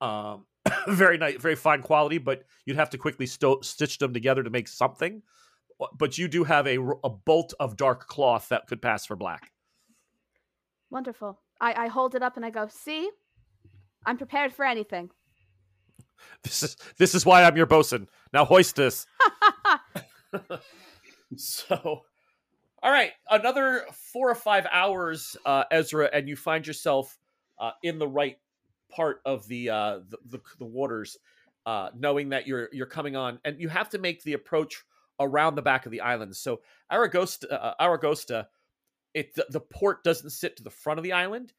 Um, 0.00 0.46
very 0.88 1.18
nice, 1.18 1.36
very 1.36 1.56
fine 1.56 1.82
quality, 1.82 2.18
but 2.18 2.44
you'd 2.64 2.76
have 2.76 2.90
to 2.90 2.98
quickly 2.98 3.26
sto- 3.26 3.60
stitch 3.60 3.98
them 3.98 4.14
together 4.14 4.42
to 4.42 4.50
make 4.50 4.68
something. 4.68 5.22
But 5.96 6.18
you 6.18 6.28
do 6.28 6.44
have 6.44 6.66
a, 6.66 6.78
a 7.04 7.10
bolt 7.10 7.54
of 7.60 7.76
dark 7.76 8.06
cloth 8.06 8.48
that 8.48 8.66
could 8.66 8.82
pass 8.82 9.06
for 9.06 9.16
black. 9.16 9.52
Wonderful. 10.90 11.40
I, 11.60 11.84
I 11.84 11.88
hold 11.88 12.14
it 12.14 12.22
up 12.22 12.36
and 12.36 12.44
I 12.44 12.50
go, 12.50 12.68
see? 12.68 13.10
I'm 14.04 14.18
prepared 14.18 14.52
for 14.52 14.64
anything. 14.64 15.10
This 16.44 16.62
is 16.62 16.76
this 16.98 17.14
is 17.16 17.26
why 17.26 17.42
I'm 17.42 17.56
your 17.56 17.66
bosun. 17.66 18.08
Now 18.32 18.44
hoist 18.44 18.76
this. 18.76 19.06
so, 21.36 22.02
all 22.82 22.92
right, 22.92 23.10
another 23.30 23.84
four 23.92 24.30
or 24.30 24.34
five 24.34 24.66
hours, 24.70 25.36
uh, 25.44 25.64
Ezra, 25.70 26.08
and 26.12 26.28
you 26.28 26.36
find 26.36 26.66
yourself 26.66 27.18
uh, 27.58 27.72
in 27.82 27.98
the 27.98 28.08
right 28.08 28.38
part 28.90 29.20
of 29.24 29.46
the 29.48 29.70
uh, 29.70 30.00
the, 30.08 30.18
the, 30.30 30.40
the 30.58 30.64
waters, 30.64 31.18
uh, 31.66 31.90
knowing 31.98 32.28
that 32.30 32.46
you're 32.46 32.68
you're 32.72 32.86
coming 32.86 33.16
on, 33.16 33.38
and 33.44 33.60
you 33.60 33.68
have 33.68 33.88
to 33.90 33.98
make 33.98 34.22
the 34.22 34.34
approach 34.34 34.84
around 35.20 35.54
the 35.54 35.62
back 35.62 35.86
of 35.86 35.92
the 35.92 36.00
island. 36.00 36.36
So, 36.36 36.60
Aragosta, 36.90 37.44
uh, 37.50 37.74
Aragosta, 37.80 38.46
it 39.14 39.34
the, 39.34 39.46
the 39.50 39.60
port 39.60 40.04
doesn't 40.04 40.30
sit 40.30 40.56
to 40.56 40.62
the 40.62 40.70
front 40.70 40.98
of 40.98 41.04
the 41.04 41.12
island; 41.12 41.52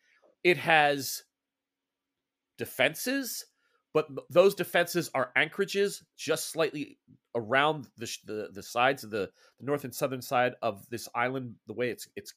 it 0.44 0.58
has 0.58 1.24
defenses 2.58 3.46
but 3.94 4.08
those 4.30 4.56
defenses 4.56 5.10
are 5.14 5.32
anchorages 5.36 6.04
just 6.18 6.50
slightly 6.50 6.98
around 7.36 7.88
the 7.98 8.12
the, 8.26 8.50
the 8.52 8.64
sides 8.64 9.04
of 9.04 9.12
the, 9.12 9.30
the 9.60 9.66
north 9.66 9.84
and 9.84 9.94
southern 9.94 10.22
side 10.22 10.54
of 10.62 10.88
this 10.90 11.08
island 11.16 11.56
the 11.68 11.74
way 11.74 11.90
it's 11.90 12.08
it's 12.16 12.34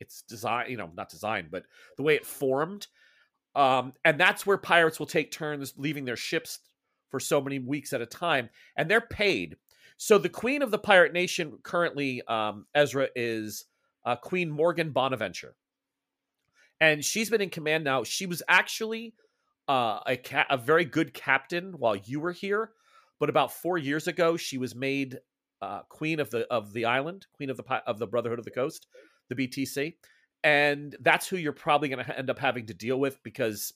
it's 0.00 0.22
designed 0.22 0.70
you 0.70 0.76
know 0.76 0.90
not 0.96 1.08
designed 1.08 1.50
but 1.50 1.64
the 1.96 2.02
way 2.02 2.14
it 2.14 2.26
formed. 2.26 2.86
Um 3.54 3.92
and 4.04 4.18
that's 4.18 4.46
where 4.46 4.58
pirates 4.58 4.98
will 4.98 5.06
take 5.06 5.30
turns 5.30 5.74
leaving 5.76 6.04
their 6.04 6.16
ships 6.16 6.60
for 7.10 7.20
so 7.20 7.40
many 7.40 7.58
weeks 7.58 7.92
at 7.92 8.00
a 8.00 8.06
time 8.06 8.48
and 8.76 8.90
they're 8.90 9.00
paid 9.00 9.56
so 10.02 10.18
the 10.18 10.28
queen 10.28 10.62
of 10.62 10.70
the 10.70 10.78
pirate 10.78 11.12
nation 11.12 11.58
currently 11.62 12.22
um 12.26 12.66
ezra 12.74 13.08
is 13.14 13.66
uh, 14.04 14.16
queen 14.16 14.50
morgan 14.50 14.90
bonaventure 14.90 15.54
and 16.80 17.04
she's 17.04 17.30
been 17.30 17.40
in 17.40 17.50
command 17.50 17.84
now 17.84 18.02
she 18.02 18.26
was 18.26 18.42
actually 18.48 19.14
uh, 19.68 20.00
a 20.06 20.16
ca- 20.16 20.46
a 20.50 20.56
very 20.56 20.84
good 20.84 21.14
captain 21.14 21.72
while 21.78 21.96
you 21.96 22.20
were 22.20 22.32
here, 22.32 22.72
but 23.18 23.28
about 23.28 23.52
four 23.52 23.78
years 23.78 24.08
ago 24.08 24.36
she 24.36 24.58
was 24.58 24.74
made 24.74 25.18
uh, 25.60 25.82
queen 25.88 26.20
of 26.20 26.30
the 26.30 26.46
of 26.48 26.72
the 26.72 26.84
island, 26.84 27.26
queen 27.32 27.50
of 27.50 27.56
the 27.56 27.64
of 27.86 27.98
the 27.98 28.06
Brotherhood 28.06 28.38
of 28.38 28.44
the 28.44 28.50
Coast, 28.50 28.86
the 29.28 29.34
BTC, 29.34 29.94
and 30.42 30.96
that's 31.00 31.28
who 31.28 31.36
you're 31.36 31.52
probably 31.52 31.88
going 31.88 32.04
to 32.04 32.18
end 32.18 32.30
up 32.30 32.38
having 32.38 32.66
to 32.66 32.74
deal 32.74 32.98
with 32.98 33.22
because 33.22 33.72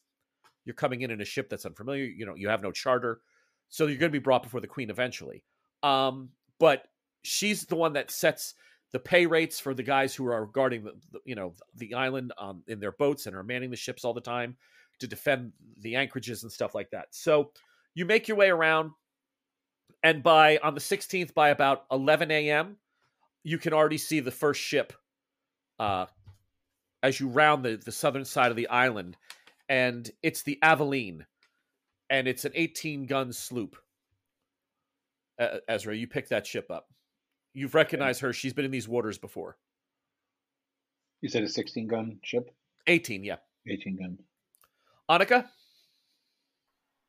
you're 0.64 0.74
coming 0.74 1.02
in 1.02 1.10
in 1.10 1.20
a 1.20 1.24
ship 1.24 1.48
that's 1.48 1.66
unfamiliar. 1.66 2.04
You 2.04 2.26
know, 2.26 2.34
you 2.34 2.48
have 2.48 2.62
no 2.62 2.72
charter, 2.72 3.20
so 3.68 3.86
you're 3.86 3.98
going 3.98 4.10
to 4.10 4.18
be 4.18 4.22
brought 4.22 4.42
before 4.42 4.60
the 4.60 4.66
queen 4.66 4.90
eventually. 4.90 5.44
Um, 5.86 6.30
but 6.58 6.88
she's 7.22 7.64
the 7.64 7.76
one 7.76 7.92
that 7.92 8.10
sets 8.10 8.54
the 8.92 8.98
pay 8.98 9.26
rates 9.26 9.60
for 9.60 9.74
the 9.74 9.82
guys 9.82 10.14
who 10.14 10.26
are 10.26 10.46
guarding 10.46 10.84
the, 10.84 10.94
the 11.12 11.20
you 11.24 11.34
know 11.34 11.54
the 11.76 11.94
island 11.94 12.32
um, 12.38 12.62
in 12.66 12.80
their 12.80 12.92
boats 12.92 13.26
and 13.26 13.36
are 13.36 13.44
manning 13.44 13.70
the 13.70 13.76
ships 13.76 14.04
all 14.04 14.14
the 14.14 14.20
time 14.20 14.56
to 14.98 15.06
defend 15.06 15.52
the 15.80 15.94
anchorages 15.94 16.42
and 16.42 16.50
stuff 16.50 16.74
like 16.74 16.90
that. 16.90 17.06
So 17.10 17.50
you 17.94 18.04
make 18.04 18.26
your 18.26 18.36
way 18.36 18.48
around, 18.48 18.92
and 20.02 20.22
by 20.22 20.58
on 20.62 20.74
the 20.74 20.80
16th, 20.80 21.34
by 21.34 21.50
about 21.50 21.84
11 21.92 22.30
a.m., 22.30 22.76
you 23.44 23.58
can 23.58 23.72
already 23.72 23.98
see 23.98 24.20
the 24.20 24.30
first 24.30 24.60
ship 24.60 24.92
uh, 25.78 26.06
as 27.02 27.20
you 27.20 27.28
round 27.28 27.64
the, 27.64 27.76
the 27.76 27.92
southern 27.92 28.24
side 28.24 28.50
of 28.50 28.56
the 28.56 28.68
island, 28.68 29.16
and 29.68 30.10
it's 30.22 30.42
the 30.42 30.58
Aveline, 30.62 31.26
and 32.10 32.26
it's 32.26 32.44
an 32.44 32.52
18 32.54 33.06
gun 33.06 33.32
sloop. 33.32 33.76
Uh, 35.38 35.58
Ezra, 35.68 35.94
you 35.96 36.06
picked 36.06 36.30
that 36.30 36.46
ship 36.46 36.70
up. 36.70 36.88
You've 37.52 37.74
recognized 37.74 38.20
her. 38.20 38.32
She's 38.32 38.52
been 38.52 38.64
in 38.64 38.70
these 38.70 38.88
waters 38.88 39.18
before. 39.18 39.56
You 41.20 41.28
said 41.28 41.42
a 41.42 41.48
16 41.48 41.86
gun 41.88 42.18
ship? 42.22 42.50
18, 42.86 43.24
yeah. 43.24 43.36
18 43.68 43.96
gun. 43.96 44.18
Anika? 45.10 45.46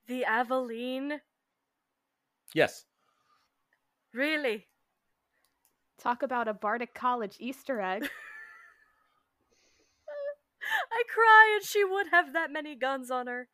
The 0.08 0.24
Aveline? 0.26 1.20
Yes. 2.54 2.86
Really? 4.13 4.66
Talk 6.00 6.24
about 6.24 6.48
a 6.48 6.54
Bardic 6.54 6.94
College 6.94 7.36
Easter 7.40 7.82
egg. 7.82 8.04
I 10.92 11.04
cry 11.13 11.54
and 11.58 11.66
she 11.66 11.84
would 11.84 12.08
have 12.12 12.34
that 12.34 12.52
many 12.52 12.76
guns 12.76 13.10
on 13.12 13.28
her. 13.28 13.48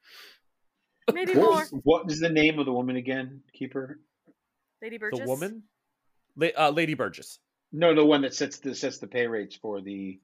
Maybe 1.11 1.33
What 1.33 1.41
more. 1.41 1.51
was- 1.51 1.73
what 1.83 2.11
is 2.11 2.19
the 2.19 2.29
name 2.29 2.59
of 2.59 2.65
the 2.65 2.73
woman 2.73 2.95
again, 2.95 3.41
Keeper? 3.53 3.99
Lady 4.83 4.97
Burgess. 4.97 5.19
The 5.21 5.25
woman? 5.25 5.63
La- 6.35 6.49
uh, 6.57 6.69
Lady 6.69 6.93
Burgess. 6.93 7.39
No, 7.71 7.95
the 7.95 8.05
one 8.05 8.21
that 8.21 8.35
sets 8.35 8.59
the 8.59 8.75
sets 8.75 8.97
the 8.97 9.07
pay 9.07 9.25
rates 9.25 9.55
for 9.55 9.81
the. 9.81 10.19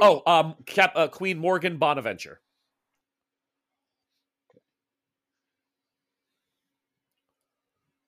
Oh, 0.00 0.22
um, 0.26 0.56
Cap, 0.66 0.92
uh, 0.96 1.06
Queen 1.06 1.38
Morgan 1.38 1.78
Bonaventure. 1.78 2.40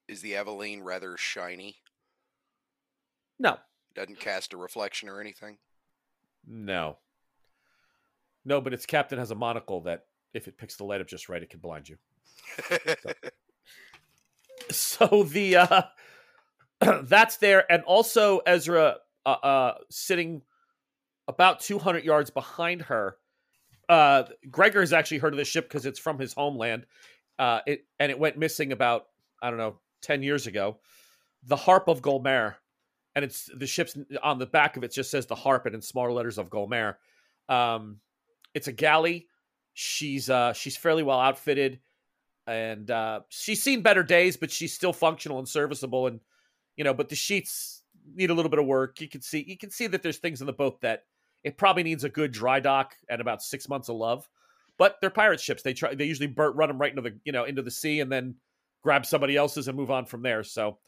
Is 0.09 0.21
the 0.21 0.35
Aveline 0.37 0.83
rather 0.83 1.17
shiny? 1.17 1.77
No, 3.39 3.59
Doesn't 3.95 4.19
cast 4.19 4.53
a 4.53 4.57
reflection 4.57 5.09
or 5.09 5.21
anything? 5.21 5.59
no, 6.47 6.99
no. 8.45 8.61
But 8.61 8.73
its 8.73 8.87
captain 8.87 9.19
has 9.19 9.31
a 9.31 9.35
monocle 9.35 9.83
that, 9.83 10.07
if 10.33 10.49
it 10.49 10.57
picks 10.57 10.77
the 10.77 10.85
light 10.85 11.01
up 11.01 11.07
just 11.07 11.29
right, 11.29 11.43
it 11.43 11.51
can 11.51 11.61
blind 11.61 11.89
you. 11.89 11.97
So 13.03 13.13
the 14.99 15.57
uh, 15.57 15.83
that's 17.03 17.37
there, 17.39 17.71
and 17.71 17.83
also 17.85 18.41
Ezra 18.47 18.97
uh, 19.25 19.29
uh, 19.29 19.75
sitting 19.91 20.43
about 21.29 21.61
two 21.61 21.79
hundred 21.79 22.05
yards 22.05 22.31
behind 22.31 22.83
her. 22.83 23.17
Uh, 23.89 24.25
Gregor 24.51 24.81
has 24.81 24.93
actually 24.93 25.19
heard 25.19 25.33
of 25.33 25.39
this 25.39 25.49
ship 25.49 25.69
because 25.69 25.87
it's 25.87 25.99
from 25.99 26.19
his 26.19 26.33
homeland. 26.33 26.87
Uh, 27.39 27.61
it 27.67 27.85
and 27.99 28.11
it 28.11 28.19
went 28.19 28.39
missing 28.39 28.73
about 28.73 29.07
I 29.43 29.51
don't 29.51 29.59
know 29.59 29.79
ten 30.03 30.23
years 30.23 30.47
ago. 30.47 30.79
The 31.45 31.57
Harp 31.57 31.89
of 31.89 32.03
Golmer, 32.03 32.57
and 33.15 33.25
it's 33.25 33.49
the 33.55 33.67
ship's 33.67 33.97
on 34.23 34.39
the 34.39 34.47
back 34.47 34.77
of 34.77 34.85
it 34.85 34.93
just 34.93 35.11
says 35.11 35.27
the 35.27 35.35
Harp 35.35 35.67
and 35.67 35.75
in 35.75 35.83
smaller 35.83 36.13
letters 36.13 36.39
of 36.39 36.51
Golmer. 36.51 36.97
Um, 37.49 38.01
it's 38.55 38.69
a 38.69 38.73
galley. 38.73 39.29
She's 39.75 40.31
uh, 40.31 40.53
she's 40.55 40.77
fairly 40.77 41.03
well 41.03 41.21
outfitted, 41.21 41.81
and 42.47 42.91
uh, 42.91 43.21
she's 43.29 43.63
seen 43.63 43.83
better 43.83 44.03
days, 44.03 44.37
but 44.37 44.51
she's 44.51 44.73
still 44.73 44.93
functional 44.93 45.39
and 45.39 45.49
serviceable. 45.49 46.07
And 46.07 46.21
you 46.77 46.85
know, 46.85 46.95
but 46.95 47.09
the 47.09 47.17
sheets 47.17 47.83
need 48.15 48.31
a 48.31 48.35
little 48.35 48.51
bit 48.51 48.59
of 48.59 48.67
work. 48.67 49.01
You 49.01 49.09
can 49.09 49.23
see 49.23 49.45
you 49.47 49.59
can 49.59 49.71
see 49.71 49.87
that 49.89 50.03
there's 50.03 50.19
things 50.19 50.41
in 50.41 50.47
the 50.47 50.53
boat 50.53 50.81
that 50.83 51.05
it 51.45 51.59
probably 51.59 51.83
needs 51.83 52.05
a 52.05 52.09
good 52.09 52.33
dry 52.33 52.61
dock 52.61 52.95
and 53.09 53.21
about 53.21 53.43
six 53.43 53.69
months 53.69 53.89
of 53.89 53.97
love. 53.97 54.29
But 54.79 54.97
they're 55.01 55.11
pirate 55.11 55.41
ships. 55.41 55.63
They 55.63 55.73
try. 55.73 55.95
They 55.95 56.05
usually 56.05 56.33
run 56.37 56.69
them 56.69 56.79
right 56.79 56.91
into 56.91 57.03
the 57.03 57.19
you 57.25 57.33
know 57.33 57.45
into 57.45 57.63
the 57.63 57.71
sea 57.71 58.01
and 58.01 58.13
then 58.13 58.37
grab 58.83 59.07
somebody 59.07 59.37
else's 59.37 59.69
and 59.69 59.77
move 59.77 59.91
on 59.91 60.05
from 60.05 60.23
there. 60.23 60.43
So, 60.45 60.79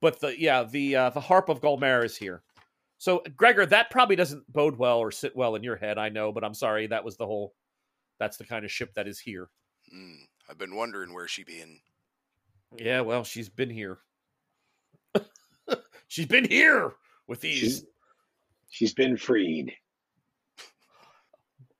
but 0.00 0.20
the 0.20 0.40
yeah 0.40 0.64
the 0.64 0.96
uh, 0.96 1.10
the 1.10 1.20
harp 1.20 1.48
of 1.48 1.60
Golmer 1.60 2.04
is 2.04 2.16
here. 2.16 2.42
So 2.98 3.22
Gregor, 3.36 3.66
that 3.66 3.90
probably 3.90 4.16
doesn't 4.16 4.50
bode 4.50 4.76
well 4.78 4.98
or 4.98 5.10
sit 5.10 5.36
well 5.36 5.54
in 5.54 5.62
your 5.62 5.76
head. 5.76 5.98
I 5.98 6.08
know, 6.08 6.32
but 6.32 6.44
I'm 6.44 6.54
sorry. 6.54 6.86
That 6.86 7.04
was 7.04 7.16
the 7.16 7.26
whole. 7.26 7.54
That's 8.18 8.38
the 8.38 8.44
kind 8.44 8.64
of 8.64 8.70
ship 8.70 8.94
that 8.94 9.06
is 9.06 9.18
here. 9.18 9.50
Hmm, 9.92 10.24
I've 10.48 10.58
been 10.58 10.74
wondering 10.74 11.12
where 11.12 11.28
she 11.28 11.44
been. 11.44 11.80
Yeah, 12.76 13.00
well, 13.00 13.24
she's 13.24 13.48
been 13.48 13.70
here. 13.70 13.98
she's 16.08 16.26
been 16.26 16.44
here 16.44 16.94
with 17.26 17.40
these. 17.40 17.58
She's, 17.58 17.84
she's 18.68 18.94
been 18.94 19.16
freed. 19.16 19.72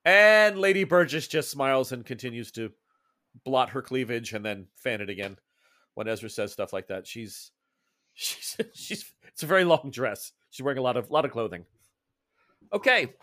And 0.04 0.58
Lady 0.58 0.84
Burgess 0.84 1.26
just 1.26 1.50
smiles 1.50 1.92
and 1.92 2.04
continues 2.04 2.52
to 2.52 2.70
blot 3.44 3.70
her 3.70 3.82
cleavage 3.82 4.32
and 4.32 4.44
then 4.44 4.66
fan 4.76 5.00
it 5.00 5.10
again 5.10 5.36
when 5.94 6.08
Ezra 6.08 6.30
says 6.30 6.52
stuff 6.52 6.72
like 6.72 6.86
that. 6.88 7.06
She's 7.06 7.50
she's 8.14 8.56
she's 8.72 9.12
it's 9.26 9.42
a 9.42 9.46
very 9.46 9.64
long 9.64 9.90
dress. 9.90 10.32
She's 10.50 10.62
wearing 10.62 10.78
a 10.78 10.82
lot 10.82 10.96
of 10.96 11.10
lot 11.10 11.24
of 11.24 11.32
clothing. 11.32 11.64
Okay. 12.72 13.14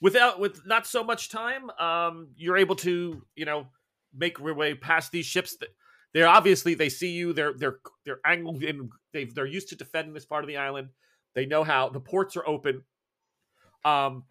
Without 0.00 0.38
with 0.38 0.66
not 0.66 0.86
so 0.86 1.02
much 1.02 1.30
time, 1.30 1.70
um, 1.78 2.28
you're 2.36 2.58
able 2.58 2.76
to, 2.76 3.22
you 3.34 3.44
know, 3.46 3.66
make 4.14 4.38
your 4.38 4.54
way 4.54 4.74
past 4.74 5.12
these 5.12 5.26
ships 5.26 5.56
they're 6.16 6.28
obviously 6.28 6.72
they 6.72 6.88
see 6.88 7.10
you, 7.10 7.34
they're 7.34 7.52
they're 7.52 7.78
they're 8.06 8.20
angled 8.24 8.62
in 8.62 8.88
they 9.12 9.24
they're 9.24 9.44
used 9.44 9.68
to 9.68 9.76
defending 9.76 10.14
this 10.14 10.24
part 10.24 10.44
of 10.44 10.48
the 10.48 10.56
island. 10.56 10.88
They 11.34 11.44
know 11.44 11.62
how 11.62 11.90
the 11.90 12.00
ports 12.00 12.38
are 12.38 12.48
open. 12.48 12.84
Um 13.84 14.24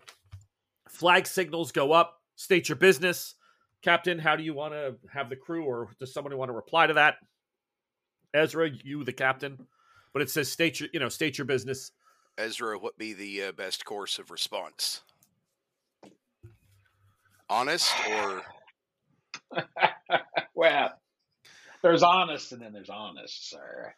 flag 0.89 1.27
signals 1.27 1.71
go 1.71 1.91
up, 1.91 2.21
state 2.37 2.69
your 2.69 2.75
business. 2.75 3.35
Captain, 3.83 4.17
how 4.17 4.35
do 4.35 4.41
you 4.41 4.55
want 4.55 4.73
to 4.73 4.95
have 5.13 5.29
the 5.29 5.35
crew, 5.35 5.63
or 5.63 5.89
does 5.99 6.11
somebody 6.11 6.35
want 6.35 6.49
to 6.49 6.53
reply 6.53 6.87
to 6.87 6.95
that? 6.95 7.17
Ezra, 8.33 8.67
you 8.83 9.03
the 9.03 9.13
captain, 9.13 9.67
but 10.11 10.23
it 10.23 10.31
says 10.31 10.51
state 10.51 10.79
your, 10.79 10.89
you 10.91 10.99
know, 10.99 11.07
state 11.07 11.37
your 11.37 11.45
business. 11.45 11.91
Ezra, 12.39 12.79
what 12.79 12.97
be 12.97 13.13
the 13.13 13.43
uh, 13.43 13.51
best 13.51 13.85
course 13.85 14.17
of 14.17 14.31
response? 14.31 15.03
Honest 17.47 17.93
or 18.09 18.41
well, 20.55 20.91
there's 21.81 22.03
honest 22.03 22.51
and 22.51 22.61
then 22.61 22.73
there's 22.73 22.89
honest, 22.89 23.49
sir. 23.49 23.93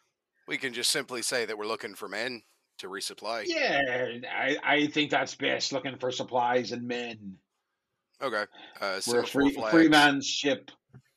we 0.46 0.58
can 0.58 0.72
just 0.72 0.90
simply 0.90 1.22
say 1.22 1.44
that 1.44 1.56
we're 1.56 1.66
looking 1.66 1.94
for 1.94 2.08
men 2.08 2.42
to 2.78 2.88
resupply? 2.88 3.44
Yeah, 3.46 3.80
I, 4.32 4.56
I 4.62 4.86
think 4.86 5.10
that's 5.10 5.34
best. 5.34 5.72
Looking 5.72 5.96
for 5.98 6.10
supplies 6.10 6.72
and 6.72 6.86
men. 6.86 7.36
Okay. 8.22 8.44
Uh, 8.80 9.00
We're 9.06 9.20
a 9.20 9.26
free, 9.26 9.52
flags. 9.52 9.72
free 9.72 9.88
man's 9.88 10.26
ship. 10.26 10.70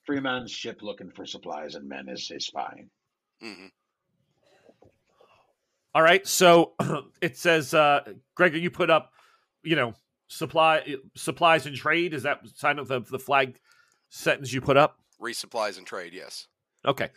Free 0.06 0.20
man's 0.20 0.52
ship 0.52 0.80
looking 0.82 1.12
for 1.12 1.26
supplies 1.26 1.76
and 1.76 1.88
men 1.88 2.10
is, 2.10 2.32
is 2.34 2.48
fine. 2.50 2.90
hmm 3.42 3.68
All 5.94 6.02
right, 6.02 6.26
so 6.26 6.74
it 7.22 7.38
says, 7.38 7.74
uh, 7.74 8.02
Gregor, 8.36 8.58
you 8.58 8.72
put 8.72 8.90
up, 8.90 9.12
you 9.64 9.76
know, 9.76 9.94
supply 10.28 10.96
supplies 11.16 11.66
and 11.66 11.76
trade. 11.76 12.14
Is 12.14 12.24
that 12.24 12.40
sign 12.56 12.80
of 12.80 12.88
the 12.88 13.02
the 13.02 13.20
flag 13.20 13.60
sentence 14.12 14.54
you 14.54 14.62
put 14.62 14.78
up? 14.78 15.00
Resupplies 15.20 15.78
and 15.80 15.88
trade, 15.88 16.14
yes. 16.14 16.48
Okay. 16.86 17.10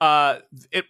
Uh, 0.00 0.38
it 0.70 0.84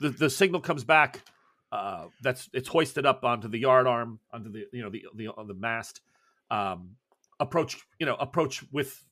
the 0.00 0.10
the 0.10 0.30
signal 0.30 0.60
comes 0.60 0.82
back. 0.82 1.22
Uh, 1.70 2.06
that's 2.22 2.48
it's 2.52 2.68
hoisted 2.68 3.06
up 3.06 3.24
onto 3.24 3.46
the 3.46 3.58
yard 3.58 3.86
arm, 3.86 4.18
onto 4.32 4.50
the 4.50 4.66
you 4.72 4.82
know 4.82 4.90
the 4.90 5.04
the 5.14 5.28
on 5.28 5.46
the 5.46 5.54
mast. 5.54 6.00
Um, 6.50 6.96
approach 7.38 7.78
you 7.98 8.06
know 8.06 8.16
approach 8.16 8.64
with 8.72 9.04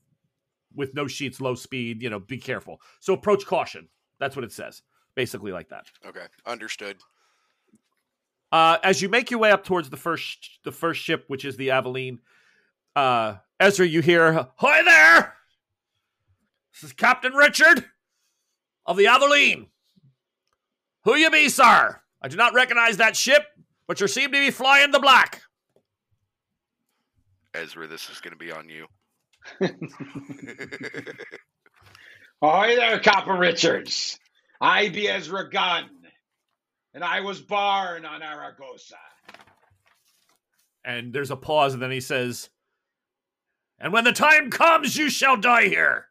with 0.74 0.94
no 0.94 1.06
sheets, 1.06 1.40
low 1.40 1.54
speed. 1.54 2.02
You 2.02 2.10
know, 2.10 2.18
be 2.18 2.38
careful. 2.38 2.80
So 3.00 3.12
approach 3.12 3.46
caution. 3.46 3.88
That's 4.18 4.34
what 4.34 4.44
it 4.44 4.52
says, 4.52 4.82
basically 5.14 5.52
like 5.52 5.68
that. 5.68 5.86
Okay. 6.06 6.26
Understood. 6.46 6.96
Uh, 8.50 8.78
as 8.82 9.02
you 9.02 9.08
make 9.08 9.30
your 9.30 9.38
way 9.40 9.50
up 9.50 9.64
towards 9.64 9.90
the 9.90 9.96
first 9.96 10.60
the 10.64 10.72
first 10.72 11.00
ship, 11.00 11.24
which 11.28 11.44
is 11.44 11.56
the 11.56 11.68
Aveline, 11.68 12.18
uh, 12.96 13.36
Ezra, 13.60 13.86
you 13.86 14.00
hear, 14.00 14.48
"Hi 14.56 14.82
there! 14.82 15.37
This 16.80 16.90
is 16.90 16.94
Captain 16.94 17.32
Richard 17.32 17.86
of 18.86 18.96
the 18.96 19.08
Aveline. 19.08 19.66
Who 21.02 21.16
you 21.16 21.28
be, 21.28 21.48
sir? 21.48 22.00
I 22.22 22.28
do 22.28 22.36
not 22.36 22.54
recognize 22.54 22.98
that 22.98 23.16
ship, 23.16 23.42
but 23.88 24.00
you 24.00 24.06
seem 24.06 24.30
to 24.30 24.38
be 24.38 24.52
flying 24.52 24.92
the 24.92 25.00
black." 25.00 25.42
Ezra, 27.52 27.88
this 27.88 28.08
is 28.10 28.20
going 28.20 28.30
to 28.30 28.38
be 28.38 28.52
on 28.52 28.68
you. 28.68 28.86
Ahoy 32.42 32.76
there, 32.76 33.00
Copper 33.00 33.34
Richards. 33.34 34.16
I 34.60 34.88
be 34.88 35.08
Ezra 35.08 35.50
Gunn, 35.50 35.90
and 36.94 37.02
I 37.02 37.22
was 37.22 37.40
born 37.40 38.04
on 38.04 38.20
Aragosta. 38.20 38.94
And 40.84 41.12
there's 41.12 41.32
a 41.32 41.36
pause, 41.36 41.74
and 41.74 41.82
then 41.82 41.90
he 41.90 42.00
says, 42.00 42.50
"And 43.80 43.92
when 43.92 44.04
the 44.04 44.12
time 44.12 44.48
comes, 44.48 44.96
you 44.96 45.10
shall 45.10 45.36
die 45.36 45.66
here. 45.66 46.07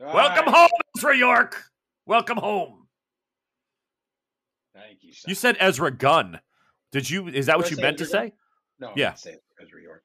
Welcome 0.00 0.48
Aye. 0.48 0.58
home, 0.58 0.68
Ezra 0.96 1.16
York. 1.16 1.64
Welcome 2.06 2.38
home." 2.38 2.88
Thank 4.74 5.02
you, 5.02 5.12
son. 5.12 5.28
You 5.28 5.34
said 5.34 5.56
Ezra 5.60 5.90
Gunn. 5.90 6.40
Did 6.90 7.10
you? 7.10 7.28
Is 7.28 7.46
that 7.46 7.58
what 7.58 7.66
I 7.66 7.70
you 7.70 7.76
say 7.76 7.82
meant 7.82 7.98
to 7.98 8.04
Ezra 8.04 8.20
say? 8.20 8.32
No, 8.78 8.88
I 8.88 8.92
Yeah. 8.96 9.08
didn't 9.10 9.18
say 9.18 9.36
Ezra 9.62 9.82
York. 9.82 10.04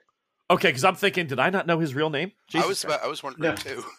Okay, 0.49 0.67
because 0.69 0.83
I'm 0.83 0.95
thinking, 0.95 1.27
did 1.27 1.39
I 1.39 1.49
not 1.49 1.65
know 1.65 1.79
his 1.79 1.95
real 1.95 2.09
name? 2.09 2.33
I 2.53 2.57
was 2.59 2.65
Christ. 2.65 2.83
about, 2.83 3.03
I 3.03 3.07
was 3.07 3.23
wondering 3.23 3.51
No. 3.51 3.55
too. 3.55 3.83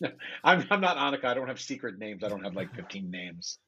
I'm, 0.44 0.66
I'm 0.70 0.80
not 0.82 0.98
Anika. 0.98 1.24
I 1.24 1.34
don't 1.34 1.48
have 1.48 1.60
secret 1.60 1.98
names. 1.98 2.22
I 2.22 2.28
don't 2.28 2.44
have 2.44 2.54
like 2.54 2.74
15 2.74 3.10
names. 3.10 3.58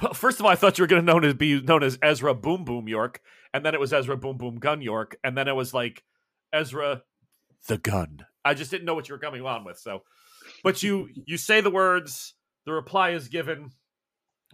Well, 0.00 0.14
first 0.14 0.40
of 0.40 0.46
all, 0.46 0.52
I 0.52 0.54
thought 0.54 0.78
you 0.78 0.84
were 0.84 0.88
going 0.88 1.04
to 1.04 1.12
known 1.12 1.24
as 1.24 1.34
be 1.34 1.60
known 1.60 1.82
as 1.82 1.98
Ezra 2.00 2.32
Boom 2.32 2.64
Boom 2.64 2.88
York, 2.88 3.20
and 3.52 3.64
then 3.64 3.74
it 3.74 3.80
was 3.80 3.92
Ezra 3.92 4.16
Boom 4.16 4.38
Boom 4.38 4.56
Gun 4.58 4.80
York, 4.80 5.18
and 5.24 5.36
then 5.36 5.48
it 5.48 5.56
was 5.56 5.74
like 5.74 6.04
Ezra 6.52 7.02
the 7.66 7.76
Gun. 7.76 8.24
I 8.44 8.54
just 8.54 8.70
didn't 8.70 8.86
know 8.86 8.94
what 8.94 9.08
you 9.08 9.14
were 9.14 9.18
coming 9.18 9.44
on 9.44 9.64
with. 9.64 9.78
So, 9.78 10.04
but 10.62 10.82
you 10.82 11.08
you 11.26 11.36
say 11.36 11.60
the 11.60 11.70
words, 11.70 12.34
the 12.66 12.72
reply 12.72 13.10
is 13.10 13.28
given, 13.28 13.70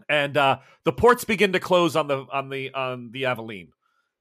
and 0.09 0.37
uh, 0.37 0.59
the 0.85 0.93
ports 0.93 1.25
begin 1.25 1.53
to 1.53 1.61
close 1.61 1.97
on 1.97 2.07
the 2.07 2.27
on 2.33 2.49
the 2.49 2.73
on 2.73 3.11
the 3.13 3.25
Aveline. 3.25 3.69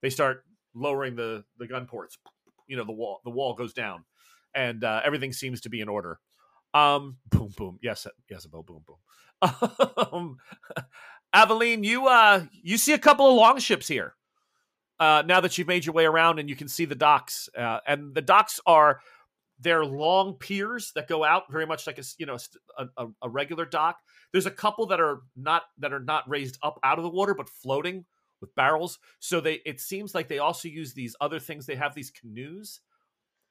They 0.01 0.09
start 0.09 0.43
lowering 0.73 1.15
the 1.15 1.43
the 1.57 1.67
gun 1.67 1.85
ports. 1.85 2.17
You 2.67 2.77
know 2.77 2.83
the 2.83 2.91
wall 2.91 3.21
the 3.23 3.31
wall 3.31 3.53
goes 3.53 3.73
down, 3.73 4.03
and 4.53 4.83
uh, 4.83 5.01
everything 5.03 5.33
seems 5.33 5.61
to 5.61 5.69
be 5.69 5.81
in 5.81 5.89
order. 5.89 6.19
Um, 6.73 7.17
boom 7.29 7.53
boom. 7.57 7.79
Yes, 7.81 8.07
yes, 8.29 8.45
boom 8.45 8.63
boom 8.65 8.83
boom. 8.85 8.97
Um, 10.11 10.37
Aveline, 11.33 11.83
you 11.83 12.07
uh 12.07 12.45
you 12.63 12.77
see 12.77 12.93
a 12.93 12.99
couple 12.99 13.27
of 13.27 13.35
longships 13.35 13.87
here. 13.87 14.15
Uh, 14.97 15.23
now 15.25 15.41
that 15.41 15.57
you've 15.57 15.67
made 15.67 15.85
your 15.85 15.93
way 15.93 16.05
around 16.05 16.39
and 16.39 16.49
you 16.49 16.55
can 16.55 16.69
see 16.69 16.85
the 16.85 16.95
docks, 16.95 17.49
uh, 17.57 17.79
and 17.85 18.15
the 18.15 18.21
docks 18.21 18.61
are 18.65 19.01
they're 19.59 19.85
long 19.85 20.33
piers 20.33 20.91
that 20.95 21.07
go 21.07 21.23
out 21.23 21.43
very 21.49 21.65
much 21.65 21.87
like 21.87 21.97
a 21.97 22.03
you 22.17 22.25
know 22.25 22.37
a, 22.77 23.07
a 23.21 23.29
regular 23.29 23.65
dock. 23.65 23.97
There's 24.31 24.45
a 24.45 24.51
couple 24.51 24.87
that 24.87 24.99
are 24.99 25.21
not 25.35 25.63
that 25.77 25.93
are 25.93 26.03
not 26.03 26.29
raised 26.29 26.57
up 26.61 26.79
out 26.83 26.97
of 26.97 27.03
the 27.03 27.09
water 27.09 27.33
but 27.33 27.49
floating 27.49 28.05
with 28.41 28.53
barrels. 28.55 28.99
So 29.19 29.39
they 29.39 29.61
it 29.65 29.79
seems 29.79 30.13
like 30.13 30.27
they 30.27 30.39
also 30.39 30.67
use 30.67 30.93
these 30.93 31.15
other 31.21 31.39
things. 31.39 31.65
They 31.65 31.75
have 31.75 31.95
these 31.95 32.11
canoes 32.11 32.81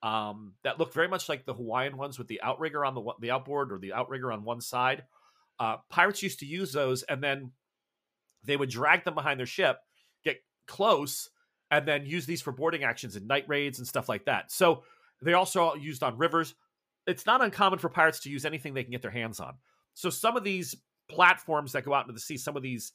um, 0.03 0.53
that 0.63 0.79
look 0.79 0.93
very 0.93 1.09
much 1.09 1.29
like 1.29 1.47
the 1.47 1.55
Hawaiian 1.55 1.97
ones 1.97 2.19
with 2.19 2.29
the 2.29 2.43
outrigger 2.43 2.85
on 2.85 2.95
the 2.95 3.03
the 3.21 3.31
outboard 3.31 3.73
or 3.73 3.79
the 3.79 3.95
outrigger 3.95 4.31
on 4.31 4.45
one 4.45 4.61
side. 4.61 5.05
Uh, 5.59 5.77
pirates 5.89 6.23
used 6.23 6.41
to 6.41 6.47
use 6.47 6.73
those, 6.73 7.03
and 7.05 7.23
then 7.23 7.53
they 8.45 8.57
would 8.57 8.69
drag 8.69 9.05
them 9.05 9.15
behind 9.15 9.39
their 9.39 9.47
ship, 9.47 9.79
get 10.25 10.39
close, 10.67 11.31
and 11.71 11.89
then 11.89 12.05
use 12.05 12.27
these 12.27 12.43
for 12.43 12.53
boarding 12.53 12.85
actions 12.85 13.17
and 13.17 13.27
night 13.27 13.45
raids 13.49 13.79
and 13.79 13.89
stuff 13.89 14.09
like 14.09 14.27
that. 14.27 14.53
So 14.53 14.83
they 15.23 15.33
also 15.33 15.75
used 15.75 16.03
on 16.03 16.19
rivers. 16.19 16.55
It's 17.07 17.27
not 17.27 17.43
uncommon 17.43 17.79
for 17.79 17.89
pirates 17.89 18.21
to 18.21 18.31
use 18.31 18.45
anything 18.45 18.75
they 18.75 18.83
can 18.83 18.93
get 18.93 19.03
their 19.03 19.11
hands 19.11 19.41
on. 19.41 19.55
So 19.95 20.11
some 20.11 20.37
of 20.37 20.45
these 20.45 20.75
platforms 21.09 21.73
that 21.73 21.85
go 21.85 21.95
out 21.95 22.05
into 22.05 22.15
the 22.15 22.21
sea, 22.21 22.37
some 22.37 22.57
of 22.57 22.62
these 22.62 22.93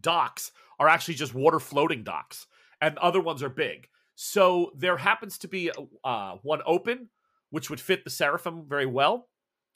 docks 0.00 0.52
are 0.78 0.88
actually 0.88 1.14
just 1.14 1.34
water 1.34 1.58
floating 1.58 2.04
docks, 2.04 2.46
and 2.80 2.96
other 2.98 3.20
ones 3.20 3.42
are 3.42 3.48
big. 3.48 3.88
So 4.14 4.72
there 4.76 4.96
happens 4.96 5.38
to 5.38 5.48
be 5.48 5.70
uh, 6.04 6.36
one 6.42 6.60
open, 6.66 7.08
which 7.50 7.70
would 7.70 7.80
fit 7.80 8.04
the 8.04 8.10
Seraphim 8.10 8.66
very 8.68 8.86
well. 8.86 9.28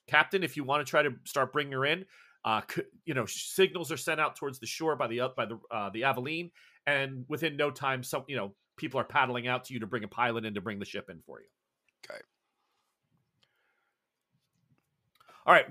Captain, 0.06 0.42
if 0.42 0.56
you 0.56 0.64
want 0.64 0.86
to 0.86 0.90
try 0.90 1.02
to 1.02 1.14
start 1.24 1.52
bringing 1.52 1.72
her 1.72 1.86
in, 1.86 2.04
uh, 2.44 2.60
you 3.06 3.14
know, 3.14 3.24
signals 3.26 3.90
are 3.90 3.96
sent 3.96 4.20
out 4.20 4.36
towards 4.36 4.58
the 4.58 4.66
shore 4.66 4.96
by 4.96 5.06
the 5.06 5.20
uh, 5.20 5.28
by 5.34 5.46
the 5.46 5.58
uh, 5.70 5.90
the 5.90 6.04
Aveline, 6.04 6.50
and 6.86 7.24
within 7.28 7.56
no 7.56 7.70
time, 7.70 8.02
some 8.02 8.24
you 8.28 8.36
know 8.36 8.54
people 8.76 9.00
are 9.00 9.04
paddling 9.04 9.46
out 9.46 9.64
to 9.64 9.74
you 9.74 9.80
to 9.80 9.86
bring 9.86 10.04
a 10.04 10.08
pilot 10.08 10.44
in 10.44 10.54
to 10.54 10.60
bring 10.60 10.78
the 10.78 10.84
ship 10.84 11.08
in 11.10 11.20
for 11.26 11.40
you. 11.40 11.46
Okay. 12.10 12.20
All 15.46 15.52
right, 15.52 15.66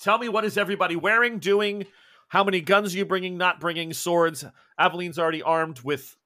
tell 0.00 0.18
me 0.18 0.28
what 0.28 0.44
is 0.44 0.58
everybody 0.58 0.96
wearing, 0.96 1.38
doing? 1.38 1.86
How 2.28 2.44
many 2.44 2.60
guns 2.60 2.94
are 2.94 2.98
you 2.98 3.04
bringing? 3.06 3.38
Not 3.38 3.60
bringing 3.60 3.92
swords. 3.92 4.44
Aveline's 4.78 5.18
already 5.18 5.42
armed 5.42 5.80
with 5.80 6.16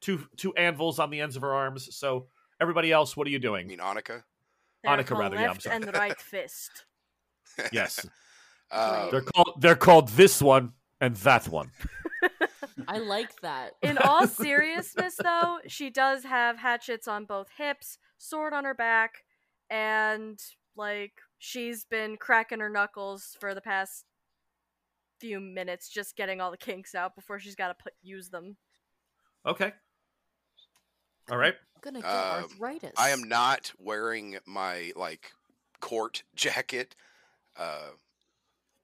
two 0.00 0.24
two 0.36 0.54
anvils 0.54 0.98
on 0.98 1.10
the 1.10 1.20
ends 1.20 1.36
of 1.36 1.42
her 1.42 1.52
arms. 1.54 1.94
So 1.94 2.26
everybody 2.60 2.92
else, 2.92 3.16
what 3.16 3.26
are 3.26 3.30
you 3.30 3.38
doing? 3.38 3.66
I 3.66 3.68
mean, 3.68 3.78
Anika. 3.78 4.22
They're 4.82 4.96
Anika, 4.98 5.06
called 5.06 5.20
rather, 5.20 5.36
yeah, 5.36 5.42
I'm 5.42 5.48
left 5.48 5.62
sorry. 5.62 5.76
and 5.76 5.94
right 5.94 6.20
fist. 6.20 6.70
Yes, 7.72 8.04
Um, 8.70 9.08
they're 9.10 9.20
called 9.20 9.56
they're 9.60 9.76
called 9.76 10.08
this 10.10 10.40
one 10.42 10.72
and 11.00 11.14
that 11.16 11.46
one. 11.48 11.70
I 12.88 12.98
like 12.98 13.40
that. 13.42 13.72
In 13.82 13.98
all 13.98 14.26
seriousness, 14.26 15.16
though, 15.22 15.58
she 15.66 15.90
does 15.90 16.24
have 16.24 16.58
hatchets 16.58 17.06
on 17.06 17.24
both 17.24 17.48
hips, 17.56 17.98
sword 18.18 18.52
on 18.52 18.64
her 18.64 18.74
back, 18.74 19.24
and 19.70 20.40
like 20.76 21.12
she's 21.38 21.84
been 21.84 22.16
cracking 22.16 22.60
her 22.60 22.68
knuckles 22.68 23.36
for 23.38 23.54
the 23.54 23.60
past 23.60 24.04
few 25.20 25.40
minutes, 25.40 25.88
just 25.88 26.16
getting 26.16 26.40
all 26.40 26.50
the 26.50 26.56
kinks 26.56 26.94
out 26.94 27.14
before 27.14 27.38
she's 27.38 27.54
got 27.54 27.68
to 27.68 27.74
put 27.82 27.92
use 28.02 28.28
them. 28.28 28.56
Okay. 29.46 29.72
All 31.30 31.38
right. 31.38 31.54
gonna 31.80 32.00
get 32.00 32.08
Um, 32.08 32.44
arthritis. 32.44 32.92
I 32.98 33.10
am 33.10 33.22
not 33.22 33.72
wearing 33.78 34.38
my 34.46 34.92
like 34.96 35.32
court 35.80 36.22
jacket. 36.34 36.96
Uh, 37.56 37.90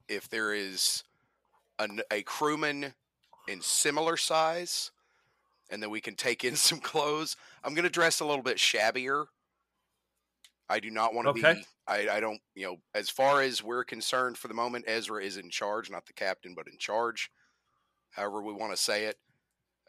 if 0.09 0.29
there 0.29 0.55
is 0.55 1.03
an, 1.79 2.01
a 2.11 2.23
crewman 2.23 2.95
in 3.49 3.61
similar 3.61 4.17
size, 4.17 4.91
and 5.71 5.83
then 5.83 5.91
we 5.91 6.01
can 6.01 6.15
take 6.15 6.45
in 6.45 6.57
some 6.57 6.81
clothes, 6.81 7.37
I'm 7.65 7.75
gonna 7.75 7.91
dress 7.91 8.21
a 8.21 8.25
little 8.27 8.43
bit 8.45 8.59
shabbier. 8.59 9.27
I 10.69 10.79
do 10.79 10.91
not 10.91 11.15
want 11.15 11.27
to 11.27 11.31
Okay. 11.31 11.55
be. 11.55 11.67
I, 11.87 12.09
I 12.09 12.21
don't. 12.21 12.41
You 12.55 12.67
know, 12.67 12.77
as 12.95 13.11
far 13.11 13.43
as 13.43 13.63
we're 13.63 13.85
concerned 13.85 14.39
for 14.39 14.47
the 14.49 14.55
moment, 14.55 14.85
Ezra 14.87 15.23
is 15.23 15.37
in 15.37 15.51
charge, 15.51 15.91
not 15.91 16.07
the 16.07 16.13
captain, 16.13 16.55
but 16.55 16.69
in 16.69 16.79
charge. 16.79 17.31
However, 18.11 18.43
we 18.43 18.53
want 18.53 18.73
to 18.73 18.77
say 18.81 19.07
it. 19.07 19.17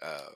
Uh, 0.02 0.30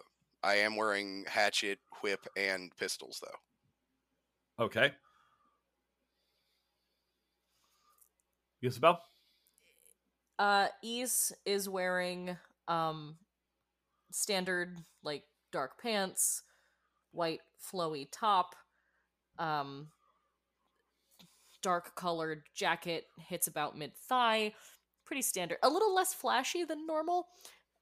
I 0.44 0.56
am 0.56 0.76
wearing 0.76 1.26
hatchet, 1.28 1.80
whip, 2.02 2.28
and 2.38 2.72
pistols, 2.78 3.20
though. 3.24 4.64
Okay. 4.66 4.92
Isabel? 8.62 9.02
Uh, 10.38 10.68
Ease 10.84 11.32
is 11.46 11.68
wearing 11.68 12.38
um 12.68 13.18
standard 14.12 14.78
like 15.04 15.24
dark 15.52 15.82
pants, 15.82 16.44
white 17.12 17.42
flowy 17.62 18.08
top, 18.12 18.56
um, 19.40 19.88
dark 21.62 21.96
colored 21.96 22.44
jacket 22.54 23.06
hits 23.18 23.48
about 23.48 23.78
mid 23.78 23.96
thigh, 23.96 24.54
pretty 25.06 25.22
standard. 25.22 25.58
A 25.64 25.70
little 25.70 25.94
less 25.94 26.14
flashy 26.14 26.64
than 26.64 26.86
normal. 26.86 27.28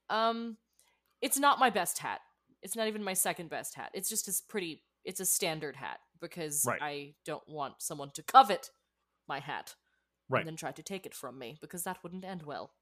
Um, 0.10 0.58
it's 1.22 1.38
not 1.40 1.60
my 1.60 1.70
best 1.70 2.00
hat. 2.00 2.22
It's 2.62 2.76
not 2.76 2.88
even 2.88 3.04
my 3.04 3.14
second 3.14 3.50
best 3.50 3.76
hat. 3.76 3.92
It's 3.94 4.10
just 4.10 4.28
as 4.28 4.42
pretty. 4.42 4.84
It's 5.04 5.20
a 5.20 5.26
standard 5.26 5.76
hat 5.76 6.00
because 6.22 6.66
Right. 6.66 6.82
I 6.82 7.14
don't 7.26 7.48
want 7.48 7.82
someone 7.82 8.12
to 8.12 8.24
covet 8.24 8.70
my 9.28 9.40
hat 9.40 9.76
Right. 10.30 10.40
and 10.40 10.48
then 10.48 10.56
try 10.56 10.72
to 10.72 10.84
take 10.84 11.06
it 11.06 11.14
from 11.14 11.38
me 11.38 11.58
because 11.60 11.84
that 11.84 12.02
wouldn't 12.04 12.24
end 12.24 12.44
well. 12.44 12.74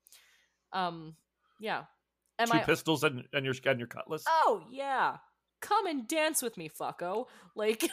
Um, 0.72 1.16
yeah. 1.62 1.84
Am 2.39 2.47
Two 2.47 2.57
I? 2.57 2.59
pistols 2.64 3.03
and, 3.05 3.24
and 3.32 3.45
your 3.45 3.53
and 3.66 3.80
your 3.80 3.88
cutlass. 3.88 4.26
oh 4.28 4.64
yeah. 4.70 5.18
Come 5.62 5.86
and 5.86 6.07
dance 6.07 6.41
with 6.41 6.57
me, 6.57 6.70
fucko. 6.70 7.28
Like, 7.55 7.88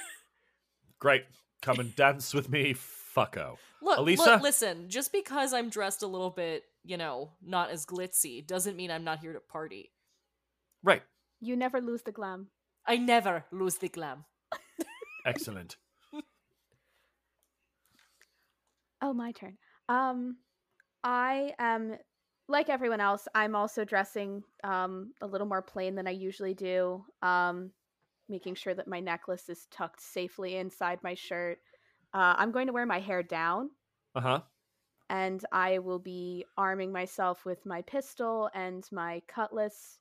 Great. 0.98 1.24
Come 1.60 1.78
and 1.80 1.94
dance 1.94 2.32
with 2.32 2.48
me, 2.48 2.74
fucko. 3.14 3.56
look, 3.82 3.98
Elisa? 3.98 4.22
look, 4.24 4.42
listen. 4.42 4.88
Just 4.88 5.12
because 5.12 5.52
I'm 5.52 5.68
dressed 5.68 6.02
a 6.02 6.06
little 6.06 6.30
bit, 6.30 6.62
you 6.82 6.96
know, 6.96 7.32
not 7.44 7.70
as 7.70 7.84
glitzy, 7.84 8.44
doesn't 8.46 8.74
mean 8.76 8.90
I'm 8.90 9.04
not 9.04 9.18
here 9.18 9.34
to 9.34 9.40
party. 9.40 9.92
Right. 10.82 11.02
You 11.40 11.56
never 11.56 11.80
lose 11.82 12.02
the 12.02 12.12
glam. 12.12 12.48
I 12.86 12.96
never 12.96 13.44
lose 13.52 13.76
the 13.76 13.88
glam. 13.88 14.24
Excellent. 15.26 15.76
Oh, 19.00 19.12
my 19.12 19.30
turn. 19.32 19.56
Um, 19.88 20.38
I 21.04 21.52
am 21.60 21.96
like 22.48 22.68
everyone 22.68 23.00
else. 23.00 23.28
I'm 23.34 23.54
also 23.54 23.84
dressing 23.84 24.42
um 24.64 25.12
a 25.20 25.26
little 25.26 25.46
more 25.46 25.62
plain 25.62 25.94
than 25.94 26.06
I 26.06 26.12
usually 26.12 26.54
do. 26.54 27.04
Um, 27.22 27.72
making 28.28 28.54
sure 28.54 28.74
that 28.74 28.88
my 28.88 29.00
necklace 29.00 29.48
is 29.48 29.66
tucked 29.70 30.00
safely 30.02 30.56
inside 30.56 30.98
my 31.02 31.14
shirt. 31.14 31.58
Uh, 32.12 32.34
I'm 32.36 32.52
going 32.52 32.66
to 32.66 32.72
wear 32.72 32.86
my 32.86 33.00
hair 33.00 33.22
down, 33.22 33.70
Uh 34.14 34.20
huh. 34.20 34.40
and 35.10 35.44
I 35.52 35.78
will 35.78 35.98
be 35.98 36.44
arming 36.56 36.92
myself 36.92 37.44
with 37.44 37.64
my 37.66 37.82
pistol 37.82 38.50
and 38.54 38.84
my 38.92 39.22
cutlass, 39.28 39.98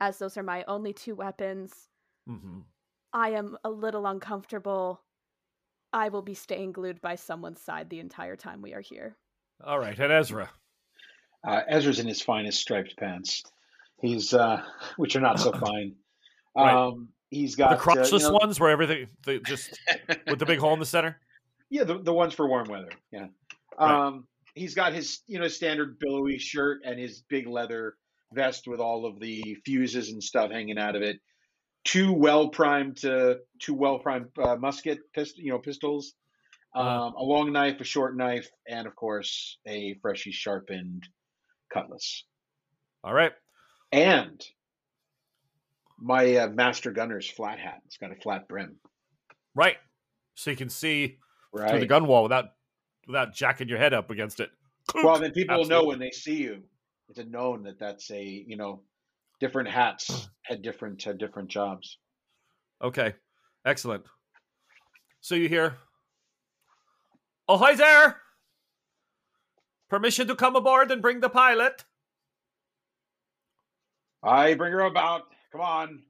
as 0.00 0.18
those 0.18 0.36
are 0.36 0.42
my 0.42 0.64
only 0.68 0.92
two 0.92 1.14
weapons. 1.14 1.88
Mm-hmm. 2.28 2.60
I 3.12 3.30
am 3.30 3.56
a 3.64 3.70
little 3.70 4.06
uncomfortable. 4.06 5.02
I 5.92 6.08
will 6.10 6.22
be 6.22 6.34
staying 6.34 6.72
glued 6.72 7.00
by 7.00 7.14
someone's 7.16 7.62
side 7.62 7.88
the 7.90 8.00
entire 8.00 8.36
time 8.36 8.60
we 8.62 8.74
are 8.74 8.80
here. 8.82 9.16
All 9.64 9.78
right. 9.78 9.98
And 9.98 10.12
Ezra. 10.12 10.50
Uh, 11.44 11.60
Ezra's 11.68 11.98
in 11.98 12.06
his 12.06 12.20
finest 12.22 12.60
striped 12.60 12.96
pants. 12.96 13.42
He's 14.00 14.34
uh, 14.34 14.62
which 14.96 15.16
are 15.16 15.20
not 15.20 15.40
so 15.40 15.52
fine. 15.66 15.94
Right. 16.56 16.74
Um, 16.74 17.08
he's 17.30 17.54
got 17.56 17.82
the 17.82 17.90
uh, 18.00 18.06
you 18.06 18.18
know- 18.18 18.32
ones 18.32 18.58
where 18.60 18.70
everything 18.70 19.08
the, 19.24 19.38
just 19.40 19.78
with 20.28 20.38
the 20.38 20.46
big 20.46 20.58
hole 20.58 20.72
in 20.72 20.78
the 20.80 20.86
center. 20.86 21.18
Yeah, 21.70 21.84
the, 21.84 21.98
the 21.98 22.12
ones 22.12 22.32
for 22.34 22.46
warm 22.48 22.68
weather. 22.68 22.90
Yeah. 23.10 23.26
Right. 23.78 24.06
Um, 24.06 24.26
he's 24.54 24.74
got 24.74 24.92
his 24.92 25.20
you 25.26 25.38
know 25.38 25.48
standard 25.48 25.98
billowy 25.98 26.38
shirt 26.38 26.82
and 26.84 26.98
his 26.98 27.22
big 27.28 27.46
leather 27.46 27.96
vest 28.32 28.66
with 28.66 28.80
all 28.80 29.04
of 29.06 29.20
the 29.20 29.56
fuses 29.64 30.10
and 30.10 30.22
stuff 30.22 30.50
hanging 30.50 30.78
out 30.78 30.96
of 30.96 31.02
it. 31.02 31.20
Two 31.84 32.12
well 32.12 32.48
primed, 32.48 33.04
uh, 33.04 33.34
two 33.60 33.74
well 33.74 33.98
primed 33.98 34.26
uh, 34.42 34.56
musket 34.56 34.98
pist- 35.12 35.38
you 35.38 35.50
know 35.52 35.58
pistols, 35.58 36.14
um, 36.74 36.86
Uh-huh. 36.86 37.12
a 37.18 37.22
long 37.24 37.52
knife, 37.52 37.80
a 37.80 37.84
short 37.84 38.16
knife, 38.16 38.48
and 38.68 38.86
of 38.86 38.96
course 38.96 39.58
a 39.66 39.94
freshly 40.02 40.32
sharpened 40.32 41.06
cutlass. 41.72 42.24
All 43.04 43.14
right. 43.14 43.32
And 43.92 44.42
my 45.98 46.36
uh, 46.36 46.48
master 46.48 46.90
gunner's 46.90 47.28
flat 47.28 47.58
hat. 47.58 47.80
It's 47.86 47.96
got 47.96 48.12
a 48.12 48.16
flat 48.16 48.48
brim. 48.48 48.76
Right. 49.54 49.76
So 50.34 50.50
you 50.50 50.56
can 50.56 50.68
see 50.68 51.18
Right. 51.52 51.70
through 51.70 51.80
the 51.80 51.86
gun 51.86 52.06
wall 52.06 52.22
without 52.22 52.50
without 53.06 53.32
jacking 53.34 53.68
your 53.68 53.78
head 53.78 53.94
up 53.94 54.10
against 54.10 54.40
it. 54.40 54.50
Well, 55.02 55.18
then 55.18 55.32
people 55.32 55.56
will 55.56 55.64
know 55.66 55.84
when 55.84 55.98
they 55.98 56.10
see 56.10 56.36
you. 56.42 56.62
It's 57.08 57.18
a 57.18 57.24
known 57.24 57.62
that 57.62 57.78
that's 57.78 58.10
a 58.10 58.22
you 58.22 58.56
know, 58.56 58.82
different 59.40 59.70
hats 59.70 60.28
had 60.42 60.60
different 60.60 61.06
uh, 61.06 61.14
different 61.14 61.48
jobs. 61.48 61.98
Okay. 62.82 63.14
Excellent. 63.64 64.04
So 65.20 65.34
you 65.34 65.48
hear 65.48 65.76
oh 67.48 67.56
hi 67.56 67.74
there! 67.74 68.20
Permission 69.88 70.26
to 70.28 70.34
come 70.34 70.56
aboard 70.56 70.90
and 70.90 71.00
bring 71.00 71.20
the 71.20 71.28
pilot. 71.28 71.84
I 74.22 74.54
bring 74.54 74.72
her 74.72 74.80
about. 74.80 75.22
Come 75.52 75.60
on. 75.60 76.02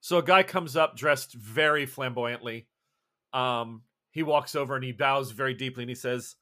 So 0.00 0.18
a 0.18 0.22
guy 0.22 0.42
comes 0.42 0.76
up 0.76 0.96
dressed 0.96 1.34
very 1.34 1.86
flamboyantly. 1.86 2.66
Um, 3.32 3.82
he 4.10 4.22
walks 4.22 4.54
over 4.54 4.76
and 4.76 4.84
he 4.84 4.92
bows 4.92 5.32
very 5.32 5.54
deeply 5.54 5.82
and 5.82 5.90
he 5.90 5.96
says, 5.96 6.36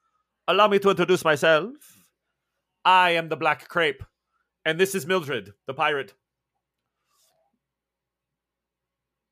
Allow 0.49 0.69
me 0.69 0.79
to 0.81 0.91
introduce 0.91 1.25
myself. 1.25 1.73
I 2.85 3.11
am 3.11 3.29
the 3.29 3.37
Black 3.37 3.69
Crepe, 3.69 4.03
and 4.65 4.79
this 4.79 4.95
is 4.95 5.07
Mildred, 5.07 5.53
the 5.67 5.75
pirate. 5.75 6.15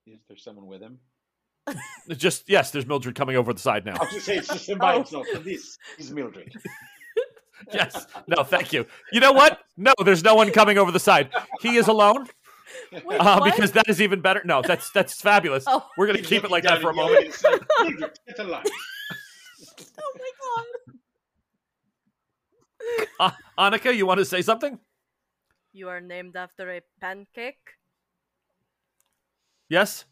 Is 0.06 0.20
there 0.28 0.36
someone 0.36 0.66
with 0.66 0.80
him? 0.80 1.00
Just 2.08 2.48
yes, 2.48 2.70
there's 2.70 2.86
Mildred 2.86 3.14
coming 3.14 3.36
over 3.36 3.52
the 3.52 3.60
side 3.60 3.84
now. 3.84 3.94
I 3.96 4.04
was 4.04 4.12
just 4.12 4.26
say 4.26 4.36
it's 4.38 4.48
just 4.48 4.78
by 4.78 4.94
Oh. 4.94 4.98
himself. 4.98 5.26
and 5.34 5.44
This 5.44 5.78
is 5.98 6.10
Mildred. 6.10 6.52
yes. 7.72 8.06
No, 8.26 8.42
thank 8.42 8.72
you. 8.72 8.86
You 9.12 9.20
know 9.20 9.32
what? 9.32 9.60
No, 9.76 9.92
there's 10.04 10.24
no 10.24 10.34
one 10.34 10.50
coming 10.50 10.78
over 10.78 10.90
the 10.90 10.98
side. 11.00 11.30
He 11.60 11.76
is 11.76 11.86
alone. 11.88 12.26
Wait, 12.92 13.20
Uh, 13.20 13.40
because 13.44 13.72
that 13.72 13.88
is 13.88 14.00
even 14.00 14.20
better. 14.20 14.42
No, 14.44 14.62
that's 14.62 14.90
that's 14.90 15.20
fabulous. 15.20 15.64
Oh, 15.66 15.86
We're 15.96 16.06
gonna 16.06 16.18
He's 16.18 16.26
keep 16.28 16.44
it 16.44 16.50
like 16.50 16.64
that 16.64 16.80
for 16.80 16.90
a 16.90 16.94
moment. 16.94 17.26
it's 17.26 17.42
like, 17.44 17.60
Mildred, 17.80 18.18
get 18.26 18.38
alive. 18.38 18.64
oh 20.00 20.12
my 20.18 20.30
god. 20.40 20.96
Uh, 23.20 23.30
Anika, 23.58 23.94
you 23.94 24.06
want 24.06 24.18
to 24.18 24.24
say 24.24 24.42
something? 24.42 24.78
You 25.72 25.88
are 25.88 26.00
named 26.00 26.34
after 26.36 26.68
a 26.70 26.80
pancake. 27.00 27.58
Yes, 29.68 30.04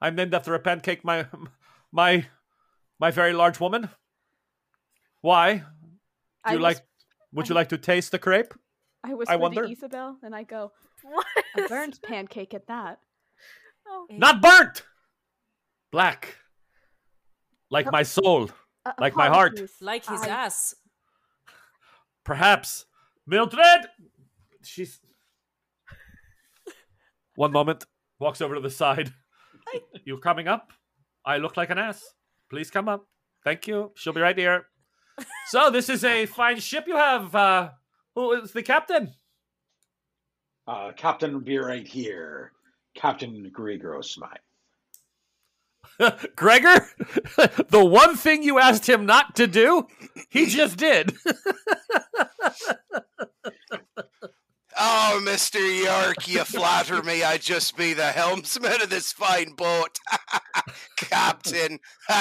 I'm 0.00 0.14
named 0.14 0.34
after 0.34 0.54
a 0.54 0.58
pancake. 0.60 1.04
My 1.04 1.26
my 1.92 2.26
my 3.00 3.10
very 3.10 3.32
large 3.32 3.60
woman. 3.60 3.90
Why? 5.20 5.54
Do 5.54 5.62
I 6.44 6.52
you 6.52 6.58
whis- 6.58 6.62
like? 6.62 6.78
Would 7.32 7.48
you 7.48 7.54
like 7.54 7.68
to 7.70 7.78
taste 7.78 8.12
the 8.12 8.18
crepe? 8.18 8.54
I 9.04 9.14
whisper 9.14 9.38
wonder- 9.38 9.66
to 9.66 9.70
Isabel, 9.72 10.16
and 10.22 10.34
I 10.34 10.42
go, 10.44 10.72
What? 11.02 11.26
"A 11.56 11.62
is- 11.62 11.68
burnt 11.68 12.02
pancake 12.02 12.54
at 12.54 12.66
that." 12.68 13.00
Oh, 13.86 14.06
Not 14.10 14.40
burnt. 14.42 14.82
Black. 15.90 16.36
Like 17.70 17.86
Oh. 17.86 17.90
my 17.90 18.02
soul. 18.02 18.50
Uh, 18.84 18.92
Like 18.98 19.16
my 19.16 19.28
heart. 19.28 19.60
Like 19.80 20.04
his 20.06 20.22
I- 20.22 20.28
ass. 20.28 20.74
Perhaps. 22.24 22.86
Mildred. 23.26 23.86
She's. 24.62 25.00
One 27.34 27.52
moment. 27.52 27.84
Walks 28.18 28.40
over 28.40 28.54
to 28.54 28.60
the 28.60 28.70
side. 28.70 29.12
You 30.04 30.18
coming 30.18 30.48
up? 30.48 30.72
I 31.24 31.38
look 31.38 31.56
like 31.56 31.70
an 31.70 31.78
ass. 31.78 32.02
Please 32.50 32.70
come 32.70 32.88
up. 32.88 33.06
Thank 33.44 33.66
you. 33.66 33.92
She'll 33.94 34.12
be 34.12 34.20
right 34.20 34.36
here. 34.36 34.66
so 35.48 35.70
this 35.70 35.88
is 35.88 36.04
a 36.04 36.26
fine 36.26 36.60
ship 36.60 36.84
you 36.86 36.96
have. 36.96 37.34
Uh, 37.34 37.70
who 38.14 38.32
is 38.32 38.52
the 38.52 38.62
captain? 38.62 39.14
Uh, 40.66 40.92
Captain 40.96 41.32
will 41.32 41.40
be 41.40 41.58
right 41.58 41.86
here. 41.86 42.52
Captain 42.94 43.50
Gregor 43.52 43.98
Smythe. 44.02 44.30
Gregor? 46.36 46.86
the 47.70 47.84
one 47.84 48.16
thing 48.16 48.42
you 48.42 48.58
asked 48.58 48.88
him 48.88 49.06
not 49.06 49.34
to 49.36 49.46
do, 49.46 49.86
he 50.28 50.46
just 50.46 50.76
did. 50.76 51.14
Oh, 54.80 55.20
Mr. 55.24 55.58
York, 55.84 56.28
you 56.28 56.44
flatter 56.44 57.02
me. 57.02 57.24
I'd 57.24 57.42
just 57.42 57.76
be 57.76 57.94
the 57.94 58.12
helmsman 58.12 58.80
of 58.80 58.90
this 58.90 59.12
fine 59.12 59.52
boat. 59.54 59.98
Captain. 60.96 61.78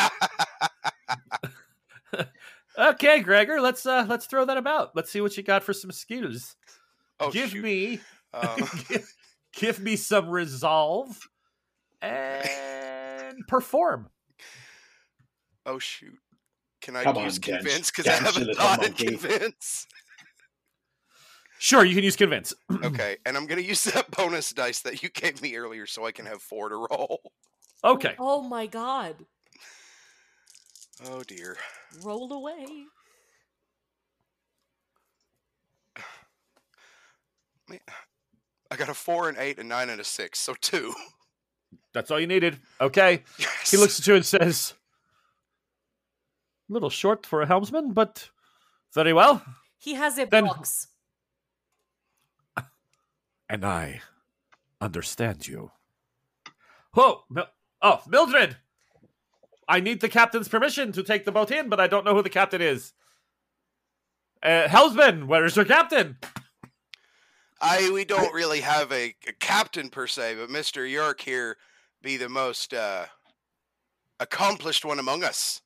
Okay, 2.77 3.21
Gregor, 3.21 3.59
let's 3.59 3.85
uh 3.87 4.05
let's 4.07 4.27
throw 4.27 4.45
that 4.45 4.57
about. 4.57 4.95
Let's 4.95 5.09
see 5.11 5.19
what 5.19 5.35
you 5.35 5.41
got 5.41 5.63
for 5.63 5.73
some 5.73 5.91
skills. 5.91 6.55
oh, 7.19 7.31
give 7.31 7.49
shoot. 7.49 7.63
me 7.63 7.99
Uh, 8.33 8.55
give, 8.87 9.13
give 9.53 9.79
me 9.79 9.95
some 9.95 10.29
resolve 10.29 11.17
and 12.01 13.47
perform. 13.47 14.09
oh, 15.65 15.79
shoot. 15.79 16.19
Can 16.81 16.95
I 16.95 17.03
Come 17.03 17.15
use 17.17 17.37
on, 17.37 17.41
convince? 17.41 17.89
Because 17.89 18.07
I 18.07 18.11
haven't 18.23 18.45
little 18.45 18.63
thought 18.63 18.85
in 18.85 18.93
convince. 18.93 19.87
Sure, 21.59 21.83
you 21.83 21.95
can 21.95 22.03
use 22.03 22.15
convince. 22.15 22.53
Okay, 22.83 23.17
and 23.25 23.35
I'm 23.35 23.47
going 23.47 23.59
to 23.61 23.67
use 23.67 23.83
that 23.85 24.09
bonus 24.17 24.51
dice 24.51 24.81
that 24.81 25.01
you 25.01 25.09
gave 25.09 25.41
me 25.41 25.55
earlier 25.55 25.85
so 25.87 26.05
I 26.05 26.11
can 26.11 26.25
have 26.25 26.41
four 26.41 26.69
to 26.69 26.75
roll. 26.75 27.21
Okay. 27.83 28.15
Oh 28.19 28.41
my 28.41 28.65
god. 28.67 29.25
Oh, 31.05 31.23
dear. 31.23 31.57
Roll 32.03 32.31
away. 32.33 32.65
Man, 37.69 37.79
I 38.71 38.75
got 38.75 38.89
a 38.89 38.93
four 38.93 39.29
and 39.29 39.37
eight 39.37 39.59
and 39.59 39.67
nine 39.69 39.89
and 39.89 39.99
a 39.99 40.03
six, 40.03 40.39
so 40.39 40.53
two. 40.61 40.93
That's 41.93 42.11
all 42.11 42.19
you 42.19 42.27
needed. 42.27 42.59
Okay. 42.79 43.23
Yes. 43.39 43.71
He 43.71 43.77
looks 43.77 43.99
at 43.99 44.07
you 44.07 44.15
and 44.15 44.25
says, 44.25 44.73
"A 46.69 46.73
"Little 46.73 46.89
short 46.89 47.25
for 47.25 47.41
a 47.41 47.45
helmsman, 47.47 47.93
but 47.93 48.29
very 48.93 49.13
well." 49.13 49.43
He 49.77 49.95
has 49.95 50.17
a 50.17 50.25
Then- 50.25 50.45
box. 50.45 50.87
And 53.49 53.65
I 53.65 54.01
understand 54.81 55.47
you. 55.47 55.71
Whoa! 56.93 57.23
Mil- 57.29 57.47
oh, 57.81 58.01
Mildred! 58.07 58.57
I 59.67 59.79
need 59.79 60.01
the 60.01 60.09
captain's 60.09 60.47
permission 60.47 60.91
to 60.93 61.03
take 61.03 61.25
the 61.25 61.31
boat 61.31 61.51
in, 61.51 61.69
but 61.69 61.79
I 61.79 61.87
don't 61.87 62.05
know 62.05 62.15
who 62.15 62.23
the 62.23 62.29
captain 62.29 62.61
is. 62.61 62.93
Uh, 64.41 64.67
Helmsman, 64.67 65.27
where 65.27 65.45
is 65.45 65.55
your 65.55 65.65
captain? 65.65 66.17
I 67.59 67.89
we 67.91 68.05
don't 68.05 68.33
really 68.33 68.61
have 68.61 68.91
a, 68.91 69.15
a 69.27 69.33
captain 69.39 69.89
per 69.89 70.07
se, 70.07 70.35
but 70.35 70.49
Mister 70.49 70.85
York 70.85 71.21
here 71.21 71.57
be 72.01 72.17
the 72.17 72.29
most 72.29 72.73
uh, 72.73 73.05
accomplished 74.19 74.85
one 74.85 74.99
among 74.99 75.23
us. 75.23 75.61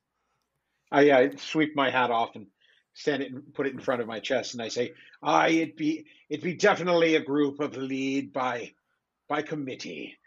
I 0.92 1.10
uh, 1.10 1.30
sweep 1.38 1.76
my 1.76 1.90
hat 1.90 2.12
off 2.12 2.36
and 2.36 2.48
stand 2.94 3.24
it 3.24 3.32
and 3.32 3.54
put 3.54 3.68
it 3.68 3.74
in 3.74 3.80
front 3.80 4.02
of 4.02 4.08
my 4.08 4.20
chest, 4.20 4.54
and 4.54 4.62
I 4.62 4.68
say, 4.68 4.94
"I 5.22 5.50
it 5.50 5.78
be 5.78 6.06
it 6.30 6.42
be 6.42 6.54
definitely 6.54 7.16
a 7.16 7.24
group 7.24 7.60
of 7.60 7.78
lead 7.78 8.34
by 8.34 8.74
by 9.28 9.42
committee. 9.42 10.18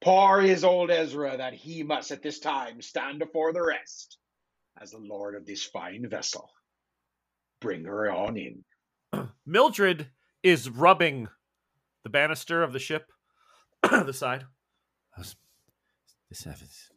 Par 0.00 0.42
is 0.42 0.64
old 0.64 0.90
Ezra 0.90 1.36
that 1.36 1.54
he 1.54 1.82
must 1.82 2.10
at 2.10 2.22
this 2.22 2.40
time 2.40 2.82
stand 2.82 3.18
before 3.20 3.52
the 3.52 3.62
rest 3.64 4.18
as 4.80 4.90
the 4.90 4.98
lord 4.98 5.36
of 5.36 5.46
this 5.46 5.64
fine 5.64 6.08
vessel. 6.08 6.50
Bring 7.60 7.84
her 7.84 8.10
on 8.10 8.36
in." 8.36 8.64
Mildred 9.46 10.10
is 10.42 10.68
rubbing 10.68 11.28
the 12.02 12.10
banister 12.10 12.62
of 12.62 12.72
the 12.72 12.80
ship, 12.80 13.12
the 13.82 14.12
side. 14.12 14.44
This 16.30 16.46
is 16.46 16.90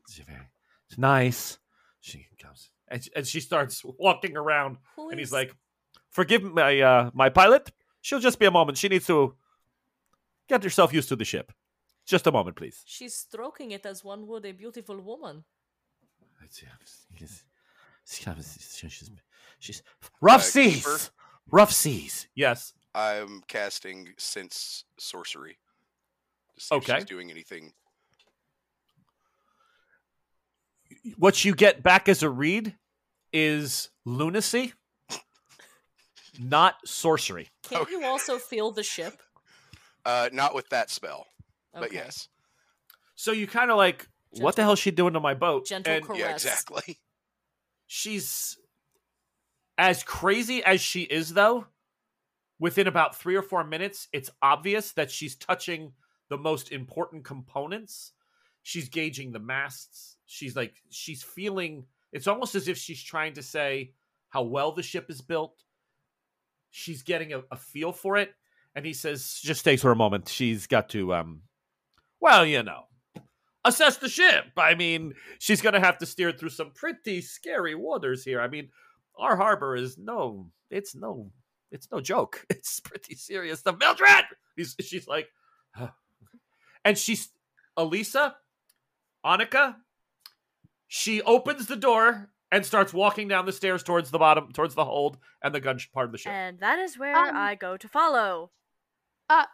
it's 0.87 0.97
nice. 0.97 1.57
She 1.99 2.25
comes 2.41 2.69
and 2.87 3.03
she, 3.03 3.11
and 3.15 3.25
she 3.27 3.39
starts 3.39 3.83
walking 3.99 4.35
around, 4.37 4.77
Who 4.95 5.09
and 5.09 5.19
he's 5.19 5.31
like, 5.31 5.55
"Forgive 6.09 6.43
my 6.43 6.79
uh, 6.79 7.11
my 7.13 7.29
pilot. 7.29 7.71
She'll 8.01 8.19
just 8.19 8.39
be 8.39 8.45
a 8.45 8.51
moment. 8.51 8.77
She 8.77 8.87
needs 8.87 9.07
to 9.07 9.35
get 10.47 10.63
herself 10.63 10.93
used 10.93 11.09
to 11.09 11.15
the 11.15 11.25
ship. 11.25 11.51
Just 12.05 12.27
a 12.27 12.31
moment, 12.31 12.55
please." 12.55 12.83
She's 12.85 13.13
stroking 13.15 13.71
it 13.71 13.85
as 13.85 14.03
one 14.03 14.27
would 14.27 14.45
a 14.45 14.51
beautiful 14.51 14.99
woman. 15.01 15.43
She's, 17.17 17.43
she's 19.59 19.81
rough 20.21 20.41
Uh, 20.41 20.43
seas. 20.43 20.75
keeper? 20.85 20.97
Rough 21.51 21.71
seas. 21.71 22.27
Yes. 22.35 22.73
I'm 22.93 23.41
casting 23.47 24.13
sense 24.17 24.85
sorcery. 24.99 25.57
To 26.55 26.61
see 26.61 26.75
if 26.75 26.83
Okay. 26.83 26.95
she's 26.99 27.05
doing 27.05 27.31
anything. 27.31 27.73
What 31.17 31.43
you 31.45 31.55
get 31.55 31.83
back 31.83 32.07
as 32.09 32.23
a 32.23 32.29
read 32.29 32.75
is 33.33 33.89
lunacy, 34.05 34.73
not 36.39 36.75
sorcery. 36.85 37.49
Can't 37.63 37.89
you 37.89 38.03
also 38.05 38.37
feel 38.37 38.71
the 38.71 38.83
ship? 38.83 39.21
Uh, 40.05 40.29
not 40.31 40.53
with 40.53 40.69
that 40.69 40.89
spell, 40.89 41.25
but 41.73 41.91
yes. 41.91 42.27
So 43.15 43.31
you 43.31 43.47
kind 43.47 43.71
of 43.71 43.77
like, 43.77 44.07
what 44.31 44.55
the 44.55 44.61
Gentle- 44.61 44.63
hell 44.63 44.73
is 44.73 44.79
she 44.79 44.91
doing 44.91 45.13
to 45.13 45.19
my 45.19 45.33
boat? 45.33 45.65
gentle 45.65 45.93
and 45.93 46.05
caress. 46.05 46.19
Yeah, 46.19 46.31
exactly. 46.31 46.99
she's 47.87 48.57
as 49.77 50.03
crazy 50.03 50.63
as 50.63 50.81
she 50.81 51.01
is, 51.03 51.33
though. 51.33 51.65
Within 52.57 52.87
about 52.87 53.17
three 53.17 53.35
or 53.35 53.41
four 53.41 53.65
minutes, 53.65 54.07
it's 54.13 54.29
obvious 54.41 54.93
that 54.93 55.11
she's 55.11 55.35
touching 55.35 55.91
the 56.29 56.37
most 56.37 56.71
important 56.71 57.25
components. 57.25 58.13
She's 58.65 58.89
gauging 58.89 59.31
the 59.31 59.37
masts. 59.37 60.17
She's 60.25 60.55
like, 60.55 60.73
she's 60.89 61.21
feeling. 61.21 61.85
It's 62.11 62.25
almost 62.25 62.55
as 62.55 62.67
if 62.67 62.79
she's 62.79 63.01
trying 63.01 63.33
to 63.33 63.43
say 63.43 63.93
how 64.29 64.41
well 64.41 64.71
the 64.71 64.81
ship 64.81 65.11
is 65.11 65.21
built. 65.21 65.61
She's 66.71 67.03
getting 67.03 67.31
a, 67.31 67.43
a 67.51 67.57
feel 67.57 67.93
for 67.93 68.17
it, 68.17 68.33
and 68.73 68.83
he 68.83 68.91
says, 68.91 69.39
"Just 69.43 69.63
takes 69.63 69.83
her 69.83 69.91
a 69.91 69.95
moment. 69.95 70.27
She's 70.29 70.65
got 70.65 70.89
to, 70.89 71.13
um, 71.13 71.43
well, 72.19 72.43
you 72.43 72.63
know, 72.63 72.85
assess 73.63 73.97
the 73.97 74.09
ship. 74.09 74.45
I 74.57 74.73
mean, 74.73 75.13
she's 75.37 75.61
going 75.61 75.73
to 75.73 75.79
have 75.79 75.99
to 75.99 76.07
steer 76.07 76.31
through 76.31 76.49
some 76.49 76.71
pretty 76.73 77.21
scary 77.21 77.75
waters 77.75 78.23
here. 78.23 78.41
I 78.41 78.47
mean, 78.47 78.69
our 79.15 79.35
harbor 79.35 79.75
is 79.75 79.95
no, 79.95 80.49
it's 80.71 80.95
no, 80.95 81.29
it's 81.71 81.87
no 81.91 82.01
joke. 82.01 82.43
It's 82.49 82.79
pretty 82.79 83.13
serious 83.13 83.59
stuff. 83.59 83.77
Mildred, 83.79 84.25
He's, 84.57 84.75
she's 84.79 85.07
like, 85.07 85.27
and 86.83 86.97
she's 86.97 87.29
Elisa, 87.77 88.35
Anika. 89.25 89.75
She 90.87 91.21
opens 91.23 91.65
the 91.65 91.75
door 91.75 92.29
and 92.51 92.65
starts 92.65 92.93
walking 92.93 93.27
down 93.27 93.45
the 93.45 93.51
stairs 93.51 93.83
towards 93.83 94.11
the 94.11 94.19
bottom, 94.19 94.51
towards 94.53 94.75
the 94.75 94.85
hold 94.85 95.17
and 95.41 95.53
the 95.53 95.59
gun 95.59 95.79
part 95.93 96.05
of 96.05 96.11
the 96.11 96.17
ship. 96.17 96.31
And 96.31 96.59
that 96.59 96.79
is 96.79 96.97
where 96.97 97.17
Um, 97.17 97.35
I 97.35 97.55
go 97.55 97.75
to 97.75 97.87
follow. 97.87 98.51
Uh, 99.29 99.45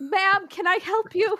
ma'am, 0.00 0.48
can 0.48 0.66
I 0.66 0.78
help 0.82 1.14
you? 1.14 1.38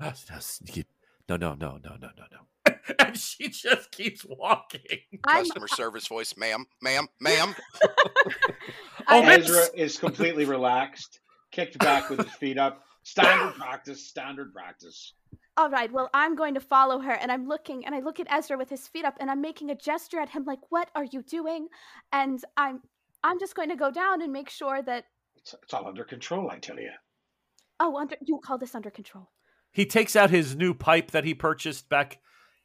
No, 0.00 1.36
no, 1.36 1.54
no, 1.54 1.54
no, 1.54 1.78
no, 1.82 1.96
no, 2.00 2.24
no. 2.32 2.74
and 2.98 3.16
she 3.16 3.48
just 3.48 3.90
keeps 3.92 4.24
walking. 4.24 4.80
I'm 5.26 5.44
Customer 5.44 5.68
service 5.68 6.06
voice, 6.08 6.34
ma'am, 6.36 6.66
ma'am, 6.80 7.06
ma'am. 7.20 7.54
Oh, 9.08 9.20
Ezra 9.22 9.64
is 9.74 9.98
completely 9.98 10.44
relaxed, 10.44 11.20
kicked 11.50 11.76
back 11.78 12.08
with 12.08 12.20
his 12.20 12.32
feet 12.34 12.56
up. 12.56 12.84
Standard 13.02 13.54
practice. 13.56 14.06
Standard 14.06 14.54
practice. 14.54 15.14
All 15.56 15.68
right, 15.68 15.92
well, 15.92 16.08
I'm 16.14 16.34
going 16.34 16.54
to 16.54 16.60
follow 16.60 16.98
her, 17.00 17.12
and 17.12 17.30
I'm 17.30 17.46
looking, 17.46 17.84
and 17.84 17.94
I 17.94 18.00
look 18.00 18.18
at 18.18 18.26
Ezra 18.30 18.56
with 18.56 18.70
his 18.70 18.88
feet 18.88 19.04
up, 19.04 19.16
and 19.20 19.30
I'm 19.30 19.42
making 19.42 19.70
a 19.70 19.74
gesture 19.74 20.18
at 20.18 20.30
him, 20.30 20.44
like, 20.44 20.60
"What 20.70 20.90
are 20.94 21.04
you 21.04 21.22
doing?" 21.22 21.68
And 22.10 22.42
I'm, 22.56 22.80
I'm 23.22 23.38
just 23.38 23.54
going 23.54 23.68
to 23.68 23.76
go 23.76 23.90
down 23.90 24.22
and 24.22 24.32
make 24.32 24.48
sure 24.48 24.80
that. 24.82 25.04
It's, 25.36 25.54
it's 25.62 25.74
all 25.74 25.86
under 25.86 26.04
control, 26.04 26.50
I 26.50 26.58
tell 26.58 26.78
you. 26.78 26.90
Oh, 27.80 27.96
under 27.96 28.16
you 28.24 28.38
call 28.38 28.58
this 28.58 28.74
under 28.74 28.90
control. 28.90 29.30
He 29.72 29.84
takes 29.86 30.16
out 30.16 30.30
his 30.30 30.56
new 30.56 30.72
pipe 30.72 31.10
that 31.10 31.24
he 31.24 31.34
purchased 31.34 31.88
back 31.88 32.18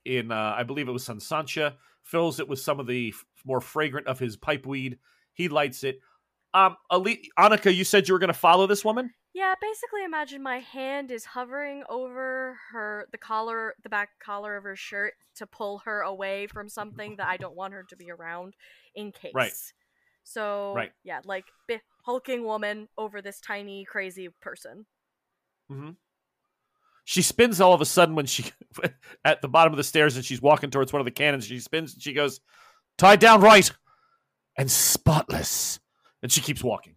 in, 0.05 0.31
uh, 0.31 0.55
I 0.57 0.63
believe 0.63 0.87
it 0.87 0.91
was 0.91 1.05
San 1.05 1.19
Sancha, 1.19 1.75
fills 2.03 2.39
it 2.39 2.47
with 2.47 2.59
some 2.59 2.79
of 2.79 2.87
the 2.87 3.09
f- 3.09 3.25
more 3.45 3.61
fragrant 3.61 4.07
of 4.07 4.19
his 4.19 4.37
pipe 4.37 4.65
weed. 4.65 4.99
He 5.33 5.49
lights 5.49 5.83
it. 5.83 5.99
Um, 6.53 6.77
Ali- 6.89 7.29
Anika, 7.37 7.73
you 7.73 7.83
said 7.83 8.07
you 8.07 8.13
were 8.13 8.19
going 8.19 8.27
to 8.29 8.33
follow 8.33 8.67
this 8.67 8.85
woman? 8.85 9.11
Yeah, 9.37 9.53
basically 9.61 10.03
imagine 10.03 10.41
my 10.41 10.57
hand 10.61 11.11
is 11.11 11.23
hovering 11.25 11.83
over 11.89 12.57
her 12.71 13.07
the 13.11 13.19
collar 13.19 13.75
the 13.83 13.89
back 13.89 14.09
collar 14.19 14.57
of 14.57 14.63
her 14.63 14.75
shirt 14.75 15.13
to 15.35 15.45
pull 15.45 15.77
her 15.85 16.01
away 16.01 16.47
from 16.47 16.67
something 16.67 17.17
that 17.17 17.27
I 17.27 17.37
don't 17.37 17.55
want 17.55 17.75
her 17.75 17.83
to 17.87 17.95
be 17.95 18.09
around 18.09 18.55
in 18.95 19.11
case. 19.11 19.33
Right. 19.35 19.53
So 20.23 20.73
Right. 20.75 20.91
yeah, 21.03 21.19
like 21.23 21.45
bi- 21.69 21.81
hulking 22.03 22.45
woman 22.45 22.87
over 22.97 23.21
this 23.21 23.39
tiny 23.39 23.85
crazy 23.85 24.29
person. 24.41 24.87
Mhm. 25.71 25.97
She 27.05 27.21
spins 27.21 27.61
all 27.61 27.73
of 27.75 27.81
a 27.81 27.85
sudden 27.85 28.15
when 28.15 28.25
she 28.25 28.51
at 29.23 29.43
the 29.43 29.47
bottom 29.47 29.71
of 29.71 29.77
the 29.77 29.83
stairs 29.83 30.15
and 30.15 30.25
she's 30.25 30.41
walking 30.41 30.71
towards 30.71 30.91
one 30.91 30.99
of 30.99 31.05
the 31.05 31.11
cannons. 31.11 31.45
She 31.45 31.59
spins 31.59 31.93
and 31.93 32.01
she 32.01 32.13
goes, 32.13 32.41
tied 32.97 33.19
down 33.19 33.41
right 33.41 33.71
and 34.57 34.71
spotless. 34.71 35.79
And 36.23 36.31
she 36.31 36.41
keeps 36.41 36.63
walking. 36.63 36.95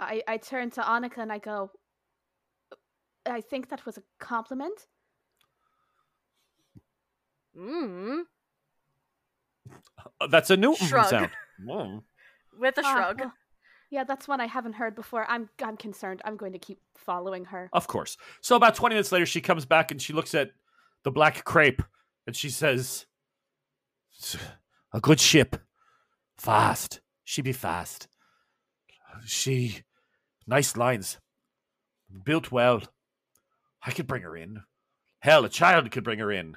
I, 0.00 0.22
I 0.26 0.36
turn 0.38 0.70
to 0.72 0.80
Anika 0.80 1.18
and 1.18 1.30
I 1.32 1.38
go, 1.38 1.70
I 3.26 3.40
think 3.42 3.68
that 3.68 3.84
was 3.86 3.98
a 3.98 4.02
compliment. 4.18 4.86
Mm. 7.56 8.22
Uh, 10.20 10.26
That's 10.28 10.50
a 10.50 10.56
new 10.56 10.74
Shrug. 10.76 11.06
sound. 11.06 11.30
Mm. 11.68 12.02
With 12.58 12.78
a 12.78 12.82
Ah, 12.82 12.94
shrug. 12.94 13.20
well, 13.20 13.32
Yeah, 13.90 14.04
that's 14.04 14.26
one 14.26 14.40
I 14.40 14.46
haven't 14.46 14.72
heard 14.72 14.94
before. 14.94 15.26
I'm 15.28 15.50
I'm 15.62 15.76
concerned. 15.76 16.22
I'm 16.24 16.38
going 16.38 16.54
to 16.54 16.58
keep 16.58 16.80
following 16.96 17.44
her. 17.44 17.68
Of 17.74 17.86
course. 17.86 18.16
So 18.40 18.56
about 18.56 18.74
20 18.74 18.94
minutes 18.94 19.12
later, 19.12 19.26
she 19.26 19.42
comes 19.42 19.66
back 19.66 19.90
and 19.90 20.00
she 20.00 20.14
looks 20.14 20.34
at 20.34 20.52
the 21.04 21.10
black 21.10 21.44
crepe 21.44 21.82
and 22.26 22.34
she 22.34 22.48
says, 22.48 23.04
A 24.94 25.00
good 25.02 25.20
ship. 25.20 25.56
Fast. 26.38 27.00
She 27.24 27.42
be 27.42 27.52
fast. 27.52 28.08
She. 29.26 29.82
Nice 30.46 30.76
lines. 30.76 31.18
Built 32.24 32.50
well. 32.50 32.82
I 33.82 33.92
could 33.92 34.06
bring 34.06 34.22
her 34.22 34.36
in. 34.36 34.62
Hell, 35.20 35.44
a 35.44 35.48
child 35.48 35.90
could 35.90 36.04
bring 36.04 36.18
her 36.18 36.32
in. 36.32 36.56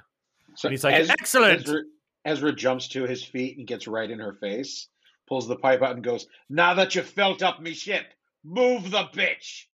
So 0.56 0.68
And 0.68 0.72
he's 0.72 0.84
like, 0.84 1.08
"Excellent!" 1.08 1.60
Ezra, 1.60 1.82
Ezra 2.24 2.52
jumps 2.52 2.88
to 2.88 3.04
his 3.04 3.22
feet 3.22 3.58
and 3.58 3.66
gets 3.66 3.86
right 3.86 4.10
in 4.10 4.18
her 4.18 4.34
face, 4.34 4.88
pulls 5.26 5.46
the 5.46 5.56
pipe 5.56 5.82
out 5.82 5.94
and 5.94 6.04
goes, 6.04 6.26
Now 6.48 6.74
that 6.74 6.94
you've 6.94 7.06
felt 7.06 7.42
up 7.42 7.60
me 7.60 7.74
ship, 7.74 8.06
move 8.42 8.90
the 8.90 9.04
bitch. 9.04 9.64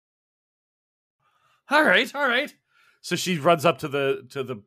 All 1.70 1.84
right, 1.84 2.12
all 2.14 2.28
right. 2.28 2.52
So 3.00 3.16
she 3.16 3.38
runs 3.38 3.64
up 3.64 3.78
to 3.78 3.88
the 3.88 4.26
to 4.30 4.42
the 4.42 4.62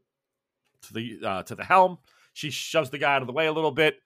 to 0.83 0.93
the 0.93 1.19
uh, 1.23 1.43
to 1.43 1.55
the 1.55 1.63
helm. 1.63 1.97
She 2.33 2.49
shoves 2.49 2.89
the 2.89 2.97
guy 2.97 3.15
out 3.15 3.21
of 3.21 3.27
the 3.27 3.33
way 3.33 3.47
a 3.47 3.53
little 3.53 3.71
bit. 3.71 3.97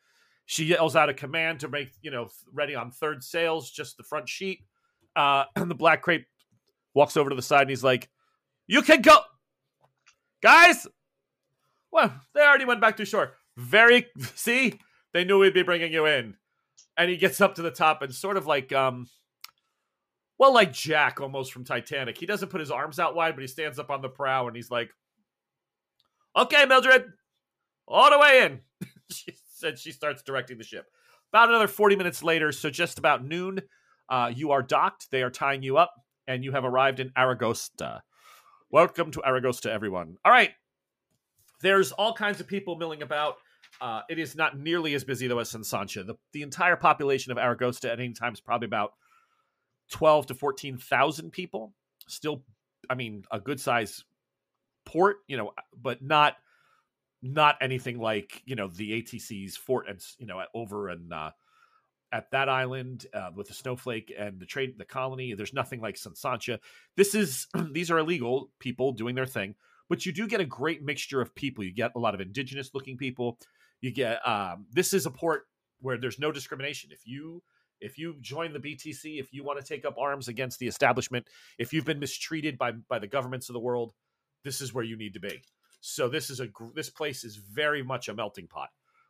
She 0.45 0.65
yells 0.65 0.95
out 0.95 1.09
a 1.09 1.13
command 1.13 1.59
to 1.59 1.67
make 1.67 1.91
you 2.01 2.11
know 2.11 2.29
ready 2.51 2.75
on 2.75 2.91
third 2.91 3.23
sails, 3.23 3.69
just 3.69 3.97
the 3.97 4.03
front 4.03 4.27
sheet. 4.27 4.61
Uh, 5.18 5.45
and 5.55 5.70
the 5.72 5.76
black 5.76 6.01
crepe 6.01 6.28
walks 6.93 7.18
over 7.18 7.30
to 7.30 7.36
the 7.36 7.41
side 7.41 7.61
and 7.61 7.72
he's 7.72 7.84
like, 7.84 8.07
"You 8.68 8.82
can 8.84 9.01
go, 9.01 9.18
guys." 10.41 10.88
Well, 11.91 12.13
they 12.36 12.41
already 12.41 12.65
went 12.65 12.82
back 12.82 12.97
to 12.97 13.05
shore. 13.05 13.34
Very 13.57 14.05
see, 14.36 14.80
they 15.13 15.24
knew 15.24 15.39
we'd 15.39 15.53
be 15.53 15.63
bringing 15.63 15.91
you 15.91 16.05
in. 16.05 16.36
And 16.95 17.09
he 17.09 17.18
gets 17.18 17.41
up 17.41 17.55
to 17.55 17.61
the 17.61 17.72
top 17.72 18.01
and 18.01 18.13
sort 18.13 18.38
of 18.38 18.45
like 18.45 18.72
um 18.72 19.07
well, 20.38 20.53
like 20.53 20.72
Jack 20.72 21.20
almost 21.20 21.51
from 21.51 21.63
Titanic. 21.63 22.15
He 22.15 22.28
doesn't 22.28 22.49
put 22.49 22.59
his 22.59 22.70
arms 22.70 22.99
out 22.99 23.15
wide, 23.15 23.34
but 23.34 23.41
he 23.41 23.47
stands 23.47 23.80
up 23.80 23.89
on 23.89 24.01
the 24.01 24.09
prow 24.09 24.47
and 24.47 24.55
he's 24.55 24.70
like, 24.70 24.91
Okay, 26.36 26.65
Mildred, 26.65 27.05
all 27.88 28.11
the 28.11 28.20
way 28.20 28.43
in. 28.43 28.59
she 29.11 29.34
said 29.49 29.80
she 29.80 29.91
starts 29.91 30.22
directing 30.22 30.59
the 30.59 30.63
ship. 30.63 30.86
About 31.34 31.49
another 31.49 31.68
40 31.68 31.95
minutes 31.95 32.22
later, 32.22 32.51
so 32.51 32.70
just 32.70 32.99
about 32.99 33.26
noon, 33.26 33.61
uh, 34.10 34.32
you 34.34 34.51
are 34.51 34.62
docked. 34.62 35.12
They 35.12 35.22
are 35.22 35.30
tying 35.30 35.64
you 35.64 35.78
up, 35.78 35.93
and 36.28 36.43
you 36.43 36.51
have 36.51 36.66
arrived 36.66 36.99
in 36.99 37.10
Aragosta. 37.12 38.01
Welcome 38.70 39.12
to 39.12 39.20
Aragosta, 39.20 39.68
everyone. 39.68 40.18
All 40.26 40.32
right. 40.32 40.51
There's 41.62 41.91
all 41.91 42.14
kinds 42.14 42.39
of 42.39 42.47
people 42.47 42.76
milling 42.76 43.01
about. 43.01 43.36
Uh, 43.80 44.01
it 44.10 44.20
is 44.20 44.36
not 44.36 44.58
nearly 44.58 44.93
as 44.93 45.03
busy, 45.03 45.28
though, 45.28 45.39
as 45.39 45.51
Sansancha. 45.51 46.05
The, 46.05 46.16
the 46.34 46.41
entire 46.41 46.76
population 46.76 47.32
of 47.32 47.38
Aragosta 47.38 47.86
at 47.91 47.99
any 47.99 48.14
time 48.14 48.34
is 48.34 48.41
probably 48.41 48.66
about 48.66 48.93
12 49.91 50.28
to 50.28 50.36
14,000 50.36 51.32
people. 51.32 51.74
Still, 52.08 52.43
I 52.89 52.95
mean, 52.95 53.24
a 53.32 53.39
good 53.39 53.60
size 53.60 54.03
port, 54.86 55.18
you 55.28 55.38
know, 55.38 55.51
but 55.80 56.01
not 56.01 56.36
not 57.22 57.55
anything 57.62 57.97
like, 57.97 58.43
you 58.45 58.55
know, 58.55 58.68
the 58.68 59.01
ATC's 59.01 59.58
fort 59.58 59.88
and, 59.89 59.99
you 60.20 60.28
know, 60.28 60.41
over 60.53 60.89
and 60.89 61.12
uh, 61.12 61.32
at 62.12 62.32
that 62.32 62.49
island 62.49 63.05
uh, 63.14 63.30
with 63.36 63.47
the 63.47 63.53
snowflake 63.53 64.14
and 64.18 64.39
the 64.39 64.45
trade, 64.45 64.76
the 64.78 64.86
colony. 64.86 65.34
There's 65.34 65.53
nothing 65.53 65.82
like 65.82 65.95
Sansancha. 65.95 66.60
This 66.95 67.16
is, 67.16 67.47
these 67.72 67.91
are 67.91 67.97
illegal 67.97 68.51
people 68.60 68.91
doing 68.93 69.16
their 69.16 69.26
thing, 69.26 69.55
but 69.89 70.05
you 70.05 70.12
do 70.12 70.28
get 70.28 70.41
a 70.41 70.45
great 70.45 70.84
mixture 70.84 71.22
of 71.22 71.36
people. 71.36 71.64
You 71.64 71.74
get 71.74 71.91
a 71.95 71.99
lot 71.99 72.16
of 72.16 72.22
indigenous 72.22 72.72
looking 72.74 72.97
people. 72.97 73.38
You 73.82 73.91
get, 73.91 74.26
um, 74.28 74.66
this 74.72 74.93
is 74.93 75.05
a 75.05 75.12
port 75.12 75.47
where 75.80 75.97
there's 75.97 76.20
no 76.20 76.32
discrimination. 76.32 76.91
If 76.91 77.05
you 77.05 77.43
if 77.80 77.97
you 77.97 78.16
join 78.22 78.53
the 78.53 78.60
BTC, 78.60 79.20
if 79.20 79.32
you 79.32 79.43
want 79.43 79.60
to 79.60 79.66
take 79.66 79.86
up 79.86 79.97
arms 79.97 80.28
against 80.28 80.58
the 80.60 80.68
establishment, 80.68 81.28
if 81.60 81.74
you've 81.74 81.86
been 81.86 81.99
mistreated 81.99 82.58
by 82.58 82.72
by 82.72 82.99
the 82.99 83.08
governments 83.08 83.49
of 83.49 83.53
the 83.53 83.60
world, 83.60 83.93
this 84.43 84.62
is 84.62 84.74
where 84.74 84.84
you 84.84 84.97
need 84.97 85.14
to 85.14 85.20
be. 85.20 85.43
So 85.82 86.10
this 86.10 86.30
is 86.30 86.39
a 86.39 86.47
this 86.74 86.89
place 86.89 87.24
is 87.24 87.36
very 87.36 87.84
much 87.84 88.10
a 88.10 88.14
melting 88.14 88.47
pot, 88.47 88.70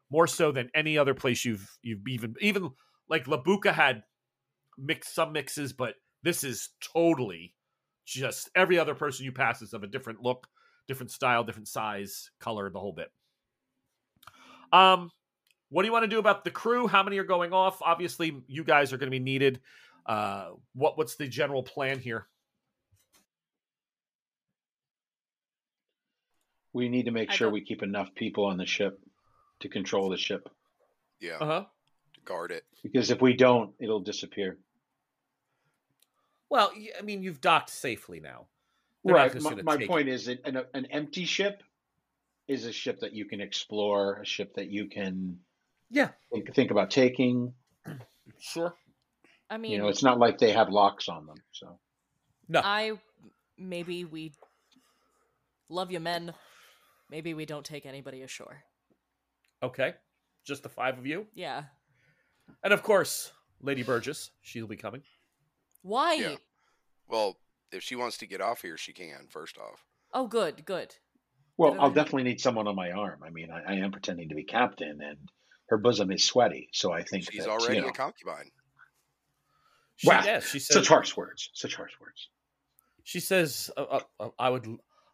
more 0.09 0.27
so 0.27 0.51
than 0.51 0.69
any 0.73 0.97
other 0.97 1.13
place 1.13 1.43
you've 1.45 1.69
you've 1.81 2.07
even 2.07 2.35
even 2.41 2.69
like 3.09 3.27
La 3.27 3.37
Bucca 3.37 3.71
had 3.73 4.03
mixed 4.77 5.13
some 5.13 5.33
mixes, 5.33 5.73
but 5.73 5.95
this 6.23 6.43
is 6.43 6.69
totally 6.81 7.53
just 8.05 8.49
every 8.55 8.79
other 8.79 8.95
person 8.95 9.25
you 9.25 9.31
pass 9.31 9.61
is 9.61 9.73
of 9.73 9.83
a 9.83 9.87
different 9.87 10.21
look, 10.21 10.47
different 10.87 11.11
style, 11.11 11.43
different 11.43 11.67
size, 11.67 12.31
color, 12.39 12.69
the 12.69 12.79
whole 12.79 12.93
bit. 12.93 13.11
Um, 14.71 15.11
what 15.69 15.81
do 15.81 15.87
you 15.87 15.91
want 15.91 16.03
to 16.03 16.07
do 16.09 16.19
about 16.19 16.43
the 16.43 16.51
crew? 16.51 16.87
How 16.87 17.03
many 17.03 17.17
are 17.17 17.23
going 17.25 17.51
off? 17.53 17.81
Obviously, 17.81 18.41
you 18.47 18.63
guys 18.63 18.93
are 18.93 18.97
going 18.97 19.07
to 19.07 19.11
be 19.11 19.19
needed. 19.23 19.59
Uh, 20.05 20.51
what 20.73 20.97
what's 20.97 21.15
the 21.15 21.27
general 21.27 21.63
plan 21.63 21.99
here? 21.99 22.27
We 26.73 26.89
need 26.89 27.05
to 27.05 27.11
make 27.11 27.31
I 27.31 27.35
sure 27.35 27.47
don't- 27.47 27.53
we 27.53 27.61
keep 27.61 27.83
enough 27.83 28.13
people 28.15 28.45
on 28.45 28.57
the 28.57 28.65
ship 28.65 28.99
to 29.59 29.69
control 29.69 30.09
the 30.09 30.17
ship. 30.17 30.49
Yeah, 31.19 31.37
Uh 31.39 31.45
huh. 31.45 31.65
to 32.13 32.21
guard 32.21 32.51
it. 32.51 32.63
Because 32.83 33.09
if 33.11 33.21
we 33.21 33.33
don't, 33.33 33.73
it'll 33.79 33.99
disappear. 33.99 34.57
Well, 36.49 36.71
I 36.97 37.01
mean, 37.01 37.23
you've 37.23 37.41
docked 37.41 37.69
safely 37.69 38.19
now. 38.19 38.47
They're 39.03 39.15
right. 39.15 39.41
My, 39.41 39.55
my 39.63 39.85
point 39.85 40.07
is 40.09 40.25
that 40.25 40.39
an, 40.45 40.63
an 40.73 40.85
empty 40.87 41.25
ship 41.25 41.61
is 42.47 42.65
a 42.65 42.71
ship 42.71 42.99
that 43.01 43.13
you 43.13 43.25
can 43.25 43.41
explore, 43.41 44.19
a 44.21 44.25
ship 44.25 44.53
that 44.55 44.69
you 44.69 44.87
can 44.87 45.39
Yeah, 45.89 46.09
think, 46.31 46.53
think 46.53 46.71
about 46.71 46.89
taking. 46.91 47.53
sure. 48.39 48.73
I 49.49 49.57
mean, 49.57 49.71
You 49.73 49.77
know, 49.79 49.87
it's 49.87 50.03
not 50.03 50.19
like 50.19 50.37
they 50.37 50.51
have 50.51 50.69
locks 50.69 51.09
on 51.09 51.25
them. 51.25 51.37
So 51.51 51.79
No, 52.47 52.61
I 52.63 52.93
maybe 53.57 54.05
we 54.05 54.33
love 55.69 55.91
you, 55.91 55.99
men. 55.99 56.33
Maybe 57.09 57.33
we 57.33 57.45
don't 57.45 57.65
take 57.65 57.85
anybody 57.85 58.21
ashore. 58.21 58.63
Okay. 59.63 59.93
Just 60.45 60.63
the 60.63 60.69
five 60.69 60.97
of 60.97 61.05
you, 61.05 61.27
Yeah. 61.33 61.63
and 62.63 62.71
of 62.73 62.81
course, 62.83 63.31
Lady 63.61 63.83
Burgess. 63.83 64.31
She'll 64.41 64.67
be 64.67 64.77
coming. 64.77 65.01
Why? 65.81 66.13
Yeah. 66.13 66.35
Well, 67.09 67.37
if 67.71 67.83
she 67.83 67.95
wants 67.95 68.17
to 68.19 68.25
get 68.27 68.39
off 68.41 68.61
here, 68.61 68.77
she 68.77 68.93
can. 68.93 69.27
First 69.29 69.57
off, 69.57 69.85
Oh, 70.13 70.27
good, 70.27 70.65
good. 70.65 70.95
Well, 71.57 71.75
I'll 71.79 71.91
definitely 71.91 72.23
need 72.23 72.39
someone 72.39 72.67
on 72.67 72.75
my 72.75 72.91
arm. 72.91 73.23
I 73.23 73.29
mean, 73.29 73.49
I, 73.51 73.73
I 73.73 73.75
am 73.77 73.91
pretending 73.91 74.29
to 74.29 74.35
be 74.35 74.43
captain, 74.43 75.01
and 75.01 75.17
her 75.69 75.77
bosom 75.77 76.11
is 76.11 76.23
sweaty, 76.23 76.69
so 76.71 76.91
I 76.93 77.03
think 77.03 77.29
she's 77.29 77.43
that, 77.43 77.49
already 77.49 77.75
you 77.77 77.81
know, 77.81 77.87
a 77.89 77.93
concubine. 77.93 78.51
She, 79.97 80.07
Wow. 80.07 80.21
yeah, 80.23 80.39
she 80.39 80.59
says. 80.59 80.75
such 80.75 80.87
harsh 80.87 81.17
words. 81.17 81.49
Such 81.53 81.75
harsh 81.75 81.93
words. 81.99 82.29
She 83.03 83.19
says, 83.19 83.71
uh, 83.75 83.81
uh, 83.81 83.99
uh, 84.19 84.29
"I 84.37 84.49
would, 84.49 84.67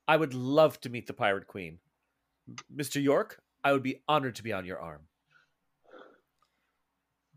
I 0.08 0.18
would 0.18 0.34
love 0.34 0.80
to 0.82 0.90
meet 0.90 1.08
the 1.08 1.14
Pirate 1.14 1.48
Queen, 1.48 1.80
Mister 2.70 3.00
York. 3.00 3.42
I 3.64 3.72
would 3.74 3.84
be 3.84 4.02
honored 4.08 4.36
to 4.36 4.44
be 4.44 4.54
on 4.54 4.66
your 4.66 4.80
arm." 4.80 5.02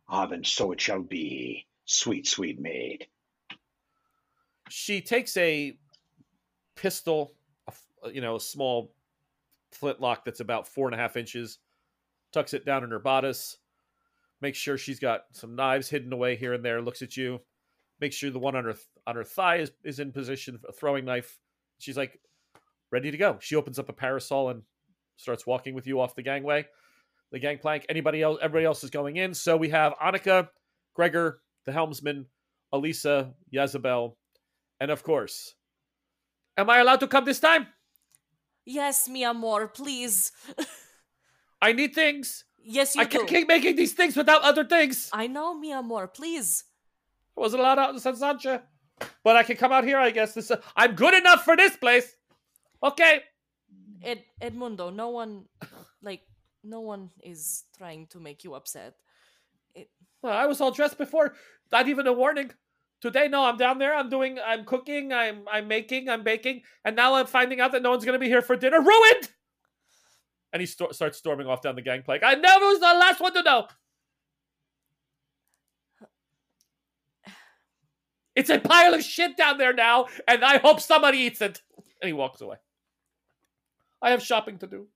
Ah, 0.08 0.26
then 0.26 0.44
so 0.44 0.72
it 0.72 0.80
shall 0.80 1.02
be, 1.02 1.66
sweet, 1.84 2.26
sweet 2.26 2.60
maid. 2.60 3.08
she 4.68 5.00
takes 5.00 5.36
a 5.36 5.78
pistol, 6.74 7.34
a 7.68 7.72
f- 7.72 8.12
you 8.14 8.20
know, 8.20 8.36
a 8.36 8.40
small 8.40 8.92
flintlock 9.72 10.24
that's 10.24 10.40
about 10.40 10.66
four 10.68 10.86
and 10.88 10.94
a 10.94 10.98
half 10.98 11.16
inches, 11.16 11.58
tucks 12.32 12.54
it 12.54 12.64
down 12.64 12.84
in 12.84 12.90
her 12.90 12.98
bodice, 12.98 13.58
makes 14.40 14.58
sure 14.58 14.76
she's 14.78 15.00
got 15.00 15.24
some 15.32 15.54
knives 15.56 15.88
hidden 15.88 16.12
away 16.12 16.36
here 16.36 16.52
and 16.52 16.64
there, 16.64 16.80
looks 16.82 17.02
at 17.02 17.16
you, 17.16 17.40
makes 18.00 18.16
sure 18.16 18.30
the 18.30 18.38
one 18.38 18.56
on 18.56 18.64
her 18.64 18.74
on 19.06 19.16
her 19.16 19.24
thigh 19.24 19.56
is, 19.56 19.70
is 19.84 19.98
in 20.00 20.12
position, 20.12 20.58
a 20.68 20.72
throwing 20.72 21.04
knife. 21.04 21.38
She's 21.78 21.96
like 21.96 22.20
ready 22.90 23.10
to 23.10 23.16
go. 23.16 23.38
She 23.40 23.56
opens 23.56 23.78
up 23.78 23.88
a 23.88 23.92
parasol 23.92 24.50
and 24.50 24.62
starts 25.16 25.46
walking 25.46 25.74
with 25.74 25.86
you 25.86 26.00
off 26.00 26.14
the 26.14 26.22
gangway, 26.22 26.66
the 27.32 27.38
gangplank. 27.38 27.86
Anybody 27.88 28.22
else? 28.22 28.38
Everybody 28.40 28.64
else 28.64 28.84
is 28.84 28.90
going 28.90 29.16
in. 29.16 29.34
So 29.34 29.56
we 29.56 29.70
have 29.70 29.94
Anika, 30.02 30.48
Gregor, 30.94 31.40
the 31.64 31.72
helmsman, 31.72 32.26
Elisa, 32.72 33.34
Yazabel, 33.52 34.14
and 34.80 34.90
of 34.90 35.02
course, 35.02 35.54
am 36.56 36.70
I 36.70 36.78
allowed 36.78 37.00
to 37.00 37.06
come 37.06 37.24
this 37.24 37.40
time? 37.40 37.66
Yes, 38.64 39.08
mi 39.08 39.24
amor, 39.24 39.68
please. 39.68 40.32
I 41.62 41.72
need 41.72 41.94
things. 41.94 42.44
yes, 42.62 42.94
you 42.96 43.02
I 43.02 43.04
do. 43.04 43.18
can't 43.18 43.28
keep 43.28 43.48
making 43.48 43.76
these 43.76 43.92
things 43.92 44.16
without 44.16 44.42
other 44.42 44.64
things. 44.64 45.08
I 45.12 45.26
know, 45.28 45.54
mi 45.54 45.72
amor, 45.72 46.08
please. 46.08 46.64
I 47.36 47.40
wasn't 47.40 47.60
allowed 47.60 47.78
out 47.78 47.94
in 47.94 48.00
San 48.00 48.16
Sancha, 48.16 48.62
but 49.22 49.36
I 49.36 49.42
can 49.42 49.56
come 49.56 49.72
out 49.72 49.84
here. 49.84 49.98
I 49.98 50.10
guess 50.10 50.34
this. 50.34 50.50
Uh, 50.50 50.60
I'm 50.74 50.94
good 50.94 51.14
enough 51.14 51.44
for 51.44 51.56
this 51.56 51.76
place. 51.76 52.14
Okay. 52.82 53.20
Mm. 54.02 54.06
Ed 54.06 54.24
Edmundo, 54.42 54.94
no 54.94 55.10
one, 55.10 55.44
like, 56.02 56.22
no 56.62 56.80
one 56.80 57.10
is 57.22 57.64
trying 57.76 58.06
to 58.08 58.20
make 58.20 58.44
you 58.44 58.54
upset. 58.54 58.94
It, 59.74 59.90
Well, 60.22 60.36
I 60.36 60.46
was 60.46 60.60
all 60.60 60.70
dressed 60.70 60.98
before. 60.98 61.34
Not 61.70 61.88
even 61.88 62.06
a 62.06 62.12
warning. 62.12 62.50
Today, 63.00 63.28
no, 63.28 63.44
I'm 63.44 63.56
down 63.56 63.78
there. 63.78 63.94
I'm 63.94 64.08
doing. 64.08 64.38
I'm 64.44 64.64
cooking. 64.64 65.12
I'm. 65.12 65.44
I'm 65.50 65.68
making. 65.68 66.08
I'm 66.08 66.22
baking. 66.22 66.62
And 66.84 66.96
now 66.96 67.14
I'm 67.14 67.26
finding 67.26 67.60
out 67.60 67.72
that 67.72 67.82
no 67.82 67.90
one's 67.90 68.04
going 68.04 68.14
to 68.14 68.18
be 68.18 68.28
here 68.28 68.42
for 68.42 68.56
dinner. 68.56 68.80
Ruined. 68.80 69.28
And 70.52 70.60
he 70.60 70.66
starts 70.66 71.18
storming 71.18 71.46
off 71.46 71.60
down 71.60 71.76
the 71.76 71.82
gangplank. 71.82 72.22
I 72.24 72.34
never 72.34 72.64
was 72.64 72.80
the 72.80 72.86
last 72.86 73.20
one 73.20 73.34
to 73.34 73.42
know. 73.42 73.68
It's 78.34 78.50
a 78.50 78.58
pile 78.58 78.94
of 78.94 79.02
shit 79.02 79.36
down 79.36 79.58
there 79.58 79.72
now, 79.72 80.06
and 80.26 80.44
I 80.44 80.58
hope 80.58 80.80
somebody 80.80 81.18
eats 81.18 81.40
it. 81.40 81.62
And 82.00 82.06
he 82.06 82.12
walks 82.12 82.40
away. 82.40 82.56
I 84.06 84.10
have 84.10 84.22
shopping 84.22 84.56
to 84.58 84.68
do. 84.68 84.86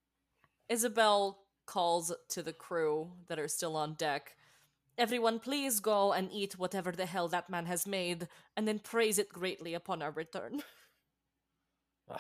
Isabel 0.69 1.41
calls 1.67 2.15
to 2.29 2.45
the 2.45 2.53
crew 2.53 3.11
that 3.27 3.41
are 3.41 3.49
still 3.49 3.77
on 3.77 3.95
deck. 3.95 4.37
Everyone, 4.97 5.41
please 5.41 5.81
go 5.81 6.13
and 6.13 6.31
eat 6.33 6.61
whatever 6.61 6.93
the 6.93 7.07
hell 7.07 7.27
that 7.27 7.51
man 7.51 7.67
has 7.67 7.89
made, 7.89 8.29
and 8.57 8.69
then 8.69 8.79
praise 8.79 9.19
it 9.19 9.29
greatly 9.29 9.75
upon 9.75 10.01
our 10.01 10.13
return. 10.13 10.63
Uh, 12.09 12.19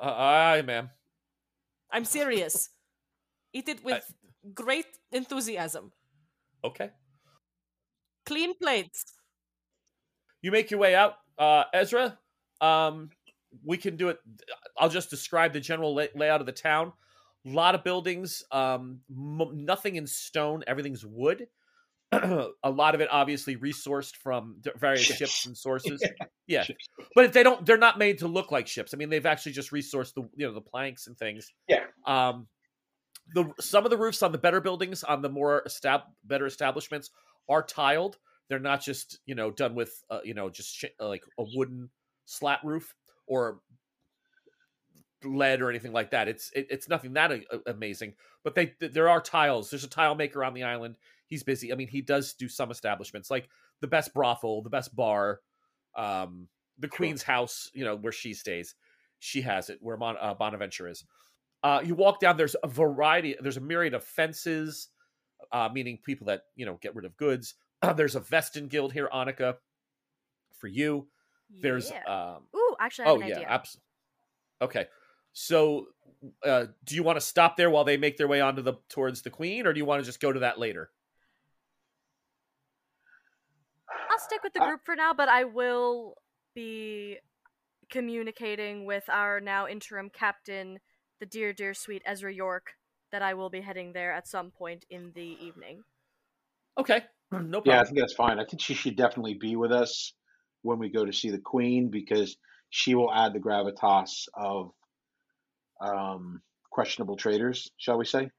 aye, 0.00 0.62
ma'am. 0.62 0.90
I'm 1.92 2.04
serious. 2.04 2.70
eat 3.52 3.68
it 3.68 3.84
with 3.84 4.12
great 4.54 4.86
enthusiasm. 5.12 5.92
Okay. 6.64 6.90
Clean 8.26 8.54
plates. 8.54 9.04
You 10.42 10.50
make 10.50 10.70
your 10.70 10.80
way 10.80 10.96
out, 10.96 11.14
uh, 11.38 11.64
Ezra. 11.72 12.18
Um, 12.60 13.10
we 13.64 13.76
can 13.76 13.96
do 13.96 14.08
it. 14.08 14.18
I'll 14.76 14.88
just 14.88 15.10
describe 15.10 15.52
the 15.52 15.60
general 15.60 15.94
lay- 15.94 16.10
layout 16.14 16.40
of 16.40 16.46
the 16.46 16.52
town. 16.52 16.92
A 17.46 17.50
lot 17.50 17.74
of 17.74 17.84
buildings. 17.84 18.42
Um, 18.52 19.00
m- 19.10 19.64
nothing 19.64 19.96
in 19.96 20.06
stone. 20.06 20.64
Everything's 20.66 21.04
wood. 21.06 21.46
a 22.12 22.70
lot 22.70 22.94
of 22.94 23.00
it, 23.02 23.08
obviously, 23.10 23.56
resourced 23.56 24.16
from 24.16 24.56
d- 24.62 24.70
various 24.76 25.02
Ships. 25.04 25.18
ships 25.18 25.46
and 25.46 25.56
sources. 25.56 26.02
Yeah. 26.46 26.64
Yeah, 26.66 26.76
but 27.14 27.34
they 27.34 27.42
don't. 27.42 27.66
They're 27.66 27.76
not 27.76 27.98
made 27.98 28.20
to 28.20 28.26
look 28.26 28.50
like 28.50 28.66
ships. 28.66 28.94
I 28.94 28.96
mean, 28.96 29.10
they've 29.10 29.26
actually 29.26 29.52
just 29.52 29.70
resourced 29.70 30.14
the 30.14 30.22
you 30.34 30.46
know 30.46 30.54
the 30.54 30.62
planks 30.62 31.06
and 31.06 31.14
things. 31.18 31.52
Yeah. 31.68 31.84
Um, 32.06 32.46
the 33.34 33.52
some 33.60 33.84
of 33.84 33.90
the 33.90 33.98
roofs 33.98 34.22
on 34.22 34.32
the 34.32 34.38
better 34.38 34.62
buildings 34.62 35.04
on 35.04 35.20
the 35.20 35.28
more 35.28 35.62
estab- 35.68 36.04
better 36.24 36.46
establishments 36.46 37.10
are 37.50 37.62
tiled. 37.62 38.16
They're 38.48 38.58
not 38.58 38.80
just 38.80 39.18
you 39.26 39.34
know 39.34 39.50
done 39.50 39.74
with 39.74 39.92
uh, 40.08 40.20
you 40.24 40.32
know 40.32 40.48
just 40.48 40.74
sh- 40.74 40.84
like 40.98 41.22
a 41.38 41.44
wooden 41.54 41.90
slat 42.24 42.60
roof 42.64 42.94
or 43.28 43.60
lead 45.24 45.60
or 45.60 45.70
anything 45.70 45.92
like 45.92 46.10
that. 46.10 46.28
It's 46.28 46.50
it, 46.52 46.66
it's 46.70 46.88
nothing 46.88 47.12
that 47.14 47.32
a- 47.32 47.44
a- 47.52 47.70
amazing, 47.72 48.14
but 48.44 48.54
they 48.54 48.66
th- 48.66 48.92
there 48.92 49.08
are 49.08 49.20
tiles. 49.20 49.70
There's 49.70 49.84
a 49.84 49.88
tile 49.88 50.14
maker 50.14 50.44
on 50.44 50.54
the 50.54 50.62
island. 50.64 50.96
He's 51.26 51.42
busy. 51.42 51.72
I 51.72 51.76
mean, 51.76 51.88
he 51.88 52.00
does 52.00 52.34
do 52.34 52.48
some 52.48 52.70
establishments 52.70 53.30
like 53.30 53.48
the 53.80 53.86
best 53.86 54.14
brothel, 54.14 54.62
the 54.62 54.70
best 54.70 54.94
bar, 54.96 55.40
um, 55.96 56.48
the 56.78 56.88
Queen's 56.88 57.22
house. 57.22 57.70
You 57.74 57.84
know 57.84 57.96
where 57.96 58.12
she 58.12 58.32
stays. 58.34 58.74
She 59.18 59.42
has 59.42 59.68
it 59.70 59.78
where 59.80 59.96
Mon- 59.96 60.16
uh, 60.20 60.34
Bonaventure 60.34 60.88
is. 60.88 61.04
Uh, 61.64 61.82
you 61.84 61.94
walk 61.96 62.20
down. 62.20 62.36
There's 62.36 62.54
a 62.62 62.68
variety. 62.68 63.34
There's 63.40 63.56
a 63.56 63.60
myriad 63.60 63.94
of 63.94 64.04
fences, 64.04 64.88
uh, 65.50 65.68
meaning 65.72 65.98
people 66.04 66.26
that 66.28 66.42
you 66.54 66.64
know 66.64 66.78
get 66.80 66.94
rid 66.94 67.04
of 67.04 67.16
goods. 67.16 67.54
there's 67.96 68.14
a 68.14 68.20
Vestin 68.20 68.68
guild 68.68 68.92
here, 68.92 69.08
Anika, 69.12 69.56
for 70.56 70.68
you. 70.68 71.08
There's 71.50 71.90
Yeah. 71.90 72.04
um, 72.36 72.42
actually, 72.80 73.06
I 73.06 73.08
have 73.08 73.16
oh 73.16 73.20
an 73.20 73.28
yeah, 73.28 73.34
idea. 73.36 73.48
abs- 73.48 73.78
okay. 74.62 74.86
So, 75.32 75.88
uh, 76.44 76.66
do 76.84 76.94
you 76.94 77.02
want 77.02 77.16
to 77.16 77.20
stop 77.20 77.56
there 77.56 77.70
while 77.70 77.84
they 77.84 77.96
make 77.96 78.16
their 78.16 78.28
way 78.28 78.40
onto 78.40 78.62
the 78.62 78.74
towards 78.88 79.22
the 79.22 79.30
queen, 79.30 79.66
or 79.66 79.72
do 79.72 79.78
you 79.78 79.84
want 79.84 80.02
to 80.02 80.06
just 80.06 80.20
go 80.20 80.32
to 80.32 80.40
that 80.40 80.58
later? 80.58 80.90
I'll 84.10 84.18
stick 84.18 84.42
with 84.42 84.52
the 84.52 84.60
Uh, 84.60 84.66
group 84.66 84.80
for 84.84 84.96
now, 84.96 85.12
but 85.14 85.28
I 85.28 85.44
will 85.44 86.16
be 86.54 87.18
communicating 87.90 88.84
with 88.86 89.08
our 89.08 89.40
now 89.40 89.66
interim 89.68 90.10
captain, 90.10 90.80
the 91.20 91.26
dear, 91.26 91.52
dear, 91.52 91.74
sweet 91.74 92.02
Ezra 92.04 92.32
York, 92.32 92.74
that 93.12 93.22
I 93.22 93.34
will 93.34 93.50
be 93.50 93.60
heading 93.60 93.92
there 93.92 94.12
at 94.12 94.26
some 94.28 94.50
point 94.50 94.84
in 94.90 95.12
the 95.14 95.36
evening. 95.44 95.84
Okay, 96.78 97.02
no 97.32 97.60
problem. 97.60 97.62
Yeah, 97.64 97.80
I 97.80 97.84
think 97.84 97.98
that's 97.98 98.14
fine. 98.14 98.38
I 98.38 98.44
think 98.44 98.60
she 98.60 98.74
should 98.74 98.96
definitely 98.96 99.34
be 99.34 99.56
with 99.56 99.72
us 99.72 100.12
when 100.62 100.78
we 100.78 100.88
go 100.88 101.04
to 101.04 101.12
see 101.12 101.30
the 101.30 101.38
Queen 101.38 101.88
because 101.90 102.36
she 102.70 102.94
will 102.94 103.12
add 103.12 103.32
the 103.32 103.40
gravitas 103.40 104.28
of 104.34 104.70
um, 105.80 106.42
questionable 106.70 107.16
traders, 107.16 107.70
shall 107.76 107.98
we 107.98 108.04
say? 108.04 108.30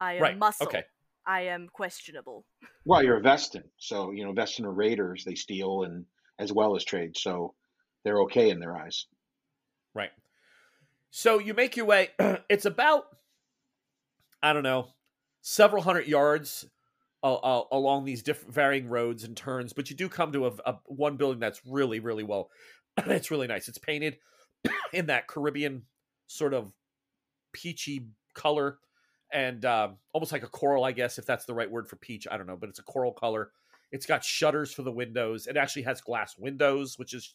I 0.00 0.14
am 0.14 0.22
right. 0.22 0.38
muscle. 0.38 0.66
Okay. 0.66 0.84
I 1.26 1.42
am 1.42 1.68
questionable. 1.72 2.44
Well, 2.84 3.02
you're 3.02 3.16
a 3.16 3.22
Vestin, 3.22 3.64
so 3.78 4.10
you 4.10 4.24
know 4.24 4.32
Vestin 4.32 4.66
are 4.66 4.72
raiders; 4.72 5.24
they 5.24 5.34
steal 5.34 5.84
and 5.84 6.04
as 6.38 6.52
well 6.52 6.76
as 6.76 6.84
trade, 6.84 7.16
so 7.16 7.54
they're 8.04 8.20
okay 8.22 8.50
in 8.50 8.60
their 8.60 8.76
eyes. 8.76 9.06
Right. 9.94 10.10
So 11.10 11.38
you 11.38 11.54
make 11.54 11.76
your 11.76 11.86
way. 11.86 12.10
it's 12.50 12.66
about, 12.66 13.04
I 14.42 14.52
don't 14.52 14.64
know, 14.64 14.88
several 15.40 15.82
hundred 15.82 16.08
yards 16.08 16.66
uh, 17.22 17.34
uh, 17.34 17.64
along 17.72 18.04
these 18.04 18.22
different 18.22 18.52
varying 18.52 18.88
roads 18.88 19.24
and 19.24 19.36
turns, 19.36 19.72
but 19.72 19.88
you 19.88 19.96
do 19.96 20.08
come 20.08 20.32
to 20.32 20.46
a, 20.46 20.52
a 20.66 20.74
one 20.86 21.16
building 21.16 21.40
that's 21.40 21.60
really, 21.66 22.00
really 22.00 22.24
well. 22.24 22.50
it's 23.06 23.30
really 23.30 23.46
nice. 23.46 23.68
It's 23.68 23.78
painted 23.78 24.18
in 24.92 25.06
that 25.06 25.28
Caribbean 25.28 25.82
sort 26.26 26.54
of 26.54 26.72
peachy 27.52 28.08
color 28.34 28.78
and 29.32 29.64
um, 29.64 29.96
almost 30.12 30.32
like 30.32 30.42
a 30.42 30.48
coral, 30.48 30.84
I 30.84 30.92
guess, 30.92 31.18
if 31.18 31.26
that's 31.26 31.44
the 31.44 31.54
right 31.54 31.70
word 31.70 31.88
for 31.88 31.96
peach. 31.96 32.26
I 32.30 32.36
don't 32.36 32.46
know, 32.46 32.56
but 32.56 32.68
it's 32.68 32.78
a 32.78 32.84
coral 32.84 33.12
color. 33.12 33.50
It's 33.90 34.06
got 34.06 34.24
shutters 34.24 34.72
for 34.72 34.82
the 34.82 34.92
windows. 34.92 35.46
It 35.46 35.56
actually 35.56 35.82
has 35.82 36.00
glass 36.00 36.36
windows, 36.38 36.98
which 36.98 37.14
is, 37.14 37.34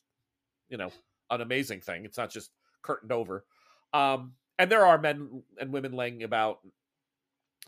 you 0.69 0.77
know, 0.77 0.91
an 1.29 1.41
amazing 1.41 1.81
thing. 1.81 2.05
It's 2.05 2.17
not 2.17 2.31
just 2.31 2.51
curtained 2.81 3.11
over. 3.11 3.45
Um, 3.93 4.33
and 4.57 4.71
there 4.71 4.85
are 4.85 4.97
men 4.97 5.43
and 5.59 5.71
women 5.71 5.93
laying 5.93 6.23
about. 6.23 6.59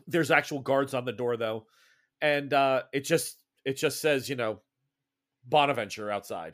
There's 0.08 0.32
actual 0.32 0.60
guards 0.60 0.94
on 0.94 1.06
the 1.06 1.12
door 1.12 1.38
though, 1.38 1.66
and 2.22 2.54
uh, 2.54 2.84
it 2.92 3.02
just 3.02 3.38
it 3.66 3.78
just 3.78 4.02
says 4.02 4.30
you 4.30 4.36
know, 4.36 4.62
Bonaventure 5.46 6.12
outside, 6.12 6.54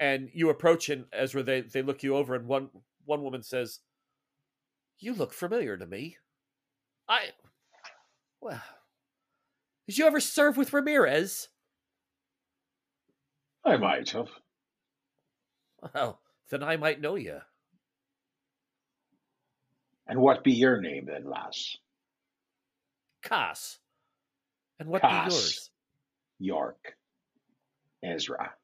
and 0.00 0.30
you 0.32 0.50
approach 0.50 0.88
and 0.88 1.06
Ezra 1.12 1.42
they 1.42 1.60
they 1.60 1.82
look 1.82 2.02
you 2.02 2.16
over 2.16 2.34
and 2.34 2.46
one 2.46 2.70
one 3.04 3.22
woman 3.22 3.42
says, 3.42 3.80
"You 4.98 5.14
look 5.14 5.32
familiar 5.32 5.76
to 5.76 5.86
me. 5.86 6.16
I 7.08 7.30
well, 8.40 8.62
did 9.86 9.98
you 9.98 10.06
ever 10.06 10.20
serve 10.20 10.56
with 10.56 10.72
Ramirez? 10.72 11.48
I 13.64 13.76
might 13.76 14.10
have. 14.10 14.28
Well, 15.94 16.20
then 16.50 16.62
I 16.62 16.76
might 16.76 17.00
know 17.00 17.14
you." 17.14 17.40
And 20.08 20.20
what 20.20 20.42
be 20.42 20.52
your 20.52 20.80
name 20.80 21.04
then, 21.06 21.24
lass? 21.28 21.76
Cass. 23.22 23.78
And 24.80 24.88
what 24.88 25.02
Cass. 25.02 25.28
be 25.28 25.34
yours? 25.34 25.70
York. 26.38 26.96
Ezra. 28.02 28.54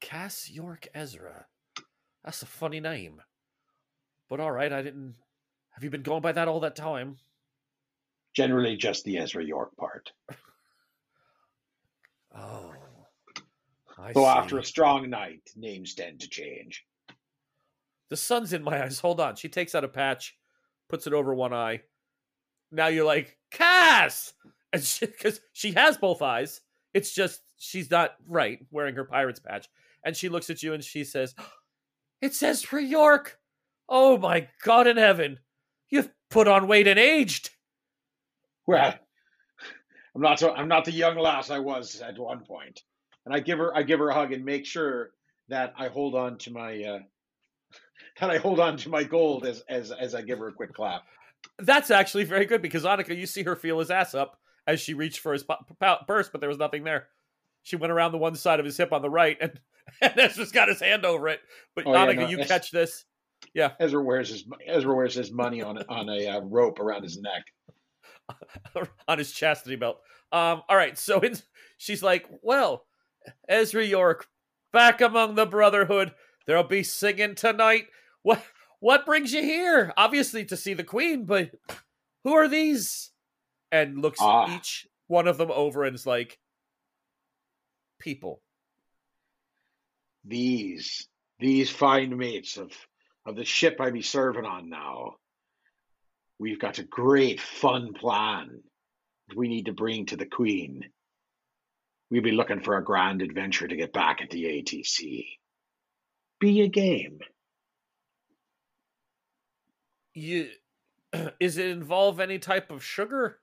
Cass 0.00 0.50
York 0.50 0.88
Ezra. 0.94 1.46
That's 2.24 2.42
a 2.42 2.46
funny 2.46 2.80
name. 2.80 3.22
But 4.28 4.40
all 4.40 4.52
right, 4.52 4.72
I 4.72 4.82
didn't. 4.82 5.14
Have 5.70 5.84
you 5.84 5.90
been 5.90 6.02
going 6.02 6.22
by 6.22 6.32
that 6.32 6.48
all 6.48 6.60
that 6.60 6.76
time? 6.76 7.16
Generally 8.34 8.76
just 8.76 9.04
the 9.04 9.18
Ezra 9.18 9.44
York 9.44 9.76
part. 9.76 10.12
Oh. 12.32 12.72
I 13.98 14.12
Though 14.12 14.22
see. 14.22 14.26
after 14.28 14.58
a 14.58 14.64
strong 14.64 15.10
night, 15.10 15.50
names 15.56 15.94
tend 15.94 16.20
to 16.20 16.28
change. 16.28 16.86
The 18.08 18.16
sun's 18.16 18.52
in 18.52 18.62
my 18.62 18.82
eyes. 18.84 19.00
Hold 19.00 19.20
on. 19.20 19.36
She 19.36 19.48
takes 19.48 19.74
out 19.74 19.84
a 19.84 19.88
patch, 19.88 20.36
puts 20.88 21.06
it 21.06 21.12
over 21.12 21.34
one 21.34 21.52
eye. 21.52 21.82
Now 22.70 22.86
you're 22.86 23.04
like, 23.04 23.36
Cass! 23.50 24.32
And 24.72 24.88
because 25.00 25.40
she, 25.52 25.72
has 25.72 25.96
both 25.96 26.22
eyes. 26.22 26.60
It's 26.94 27.12
just 27.12 27.42
she's 27.56 27.90
not 27.90 28.14
right 28.28 28.60
wearing 28.70 28.94
her 28.94 29.04
pirate's 29.04 29.40
patch. 29.40 29.68
And 30.04 30.16
she 30.16 30.28
looks 30.28 30.50
at 30.50 30.62
you 30.62 30.72
and 30.72 30.82
she 30.82 31.04
says, 31.04 31.34
It 32.20 32.34
says 32.34 32.62
for 32.62 32.78
York. 32.78 33.38
Oh 33.88 34.18
my 34.18 34.48
God 34.62 34.86
in 34.86 34.98
heaven. 34.98 35.38
You've 35.88 36.10
put 36.30 36.46
on 36.46 36.68
weight 36.68 36.86
and 36.86 36.98
aged. 36.98 37.50
Well, 38.66 38.94
I'm 40.14 40.20
not 40.20 40.38
so 40.38 40.54
I'm 40.54 40.68
not 40.68 40.84
the 40.84 40.92
young 40.92 41.16
lass 41.16 41.50
I 41.50 41.58
was 41.58 42.00
at 42.00 42.18
one 42.18 42.44
point. 42.44 42.82
And 43.24 43.34
I 43.34 43.40
give 43.40 43.58
her 43.58 43.76
I 43.76 43.82
give 43.82 43.98
her 43.98 44.10
a 44.10 44.14
hug 44.14 44.32
and 44.32 44.44
make 44.44 44.66
sure 44.66 45.10
that 45.48 45.74
I 45.78 45.88
hold 45.88 46.14
on 46.14 46.38
to 46.38 46.52
my 46.52 46.82
uh 46.84 46.98
that 48.20 48.30
I 48.30 48.38
hold 48.38 48.60
on 48.60 48.76
to 48.78 48.88
my 48.88 49.02
gold 49.02 49.46
as 49.46 49.62
as 49.68 49.90
as 49.92 50.14
I 50.14 50.22
give 50.22 50.38
her 50.38 50.48
a 50.48 50.52
quick 50.52 50.74
clap. 50.74 51.02
That's 51.58 51.90
actually 51.90 52.24
very 52.24 52.44
good 52.44 52.62
because 52.62 52.84
Anika, 52.84 53.16
you 53.16 53.26
see 53.26 53.42
her 53.44 53.56
feel 53.56 53.78
his 53.78 53.90
ass 53.90 54.14
up 54.14 54.38
as 54.66 54.80
she 54.80 54.94
reached 54.94 55.20
for 55.20 55.32
his 55.32 55.42
purse, 55.42 56.28
but 56.28 56.40
there 56.40 56.48
was 56.48 56.58
nothing 56.58 56.84
there. 56.84 57.08
She 57.62 57.76
went 57.76 57.92
around 57.92 58.12
the 58.12 58.18
one 58.18 58.34
side 58.34 58.60
of 58.60 58.66
his 58.66 58.76
hip 58.76 58.92
on 58.92 59.02
the 59.02 59.10
right, 59.10 59.36
and, 59.40 59.58
and 60.00 60.12
Ezra's 60.18 60.52
got 60.52 60.68
his 60.68 60.80
hand 60.80 61.04
over 61.04 61.28
it. 61.28 61.40
But 61.74 61.86
Oh, 61.86 61.92
yeah, 61.92 62.12
no, 62.12 62.28
you 62.28 62.38
catch 62.44 62.70
this. 62.70 63.04
Yeah, 63.54 63.72
Ezra 63.80 64.02
wears 64.02 64.28
his 64.28 64.44
Ezra 64.66 64.94
wears 64.94 65.14
his 65.14 65.32
money 65.32 65.62
on 65.62 65.78
on 65.88 66.08
a 66.08 66.26
uh, 66.28 66.40
rope 66.40 66.78
around 66.78 67.02
his 67.02 67.18
neck. 67.18 67.44
on 69.08 69.18
his 69.18 69.32
chastity 69.32 69.76
belt. 69.76 70.00
Um, 70.32 70.62
all 70.68 70.76
right, 70.76 70.96
so 70.96 71.20
in, 71.20 71.36
she's 71.78 72.02
like, 72.02 72.26
"Well, 72.42 72.86
Ezra 73.48 73.84
York, 73.84 74.26
back 74.72 75.00
among 75.00 75.34
the 75.34 75.46
Brotherhood. 75.46 76.12
There'll 76.46 76.62
be 76.64 76.82
singing 76.82 77.34
tonight. 77.34 77.86
What 78.22 78.44
what 78.80 79.06
brings 79.06 79.32
you 79.32 79.42
here? 79.42 79.92
Obviously 79.96 80.44
to 80.46 80.56
see 80.56 80.74
the 80.74 80.84
Queen, 80.84 81.24
but 81.24 81.50
who 82.24 82.34
are 82.34 82.46
these?" 82.48 83.10
And 83.72 84.02
looks 84.02 84.18
Ah. 84.20 84.54
each 84.54 84.86
one 85.06 85.26
of 85.28 85.38
them 85.38 85.50
over 85.50 85.84
and 85.84 85.94
is 85.94 86.06
like, 86.06 86.38
"People, 87.98 88.42
these 90.24 91.08
these 91.38 91.70
fine 91.70 92.16
mates 92.16 92.56
of 92.56 92.72
of 93.26 93.36
the 93.36 93.44
ship 93.44 93.76
I 93.80 93.90
be 93.90 94.02
serving 94.02 94.44
on 94.44 94.68
now, 94.68 95.16
we've 96.38 96.58
got 96.58 96.78
a 96.78 96.84
great 96.84 97.40
fun 97.40 97.92
plan 97.92 98.62
that 99.28 99.36
we 99.36 99.48
need 99.48 99.66
to 99.66 99.72
bring 99.72 100.06
to 100.06 100.16
the 100.16 100.26
Queen. 100.26 100.84
We'll 102.10 102.22
be 102.22 102.32
looking 102.32 102.60
for 102.60 102.76
a 102.76 102.84
grand 102.84 103.22
adventure 103.22 103.68
to 103.68 103.76
get 103.76 103.92
back 103.92 104.20
at 104.20 104.30
the 104.30 104.44
ATC. 104.44 105.26
Be 106.40 106.62
a 106.62 106.68
game. 106.68 107.20
You 110.14 110.48
is 111.40 111.58
it 111.58 111.66
involve 111.66 112.20
any 112.20 112.38
type 112.38 112.70
of 112.70 112.82
sugar? 112.82 113.38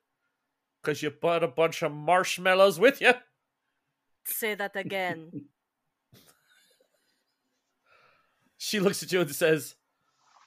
Because 0.82 1.02
you 1.02 1.12
brought 1.12 1.44
a 1.44 1.48
bunch 1.48 1.82
of 1.82 1.92
marshmallows 1.92 2.80
with 2.80 3.02
you. 3.02 3.14
Say 4.26 4.56
that 4.56 4.76
again. 4.76 5.32
She 8.58 8.80
looks 8.80 9.04
at 9.04 9.12
you 9.12 9.22
and 9.22 9.34
says, 9.34 9.76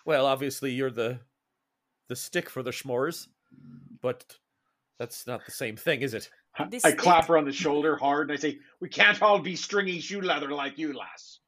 "Well, 0.05 0.27
obviously 0.27 0.73
you're 0.73 0.91
the 0.91 1.21
the 2.09 2.17
stick 2.17 2.51
for 2.51 2.63
the 2.63 2.73
s'mores, 2.73 3.29
but 4.01 4.37
that's 4.99 5.27
not 5.27 5.45
the 5.45 5.53
same 5.53 5.77
thing, 5.77 6.03
is 6.03 6.15
it?" 6.15 6.31
This 6.69 6.85
I 6.85 6.93
clap 6.93 7.27
her 7.27 7.39
on 7.39 7.45
the 7.45 7.53
shoulder 7.53 7.97
hard 7.97 8.29
and 8.29 8.37
I 8.37 8.41
say, 8.41 8.59
We 8.81 8.89
can't 8.89 9.21
all 9.23 9.39
be 9.39 9.57
stringy 9.57 10.01
shoe 10.01 10.21
leather 10.21 10.51
like 10.51 10.79
you, 10.79 10.93
lass. 10.93 11.39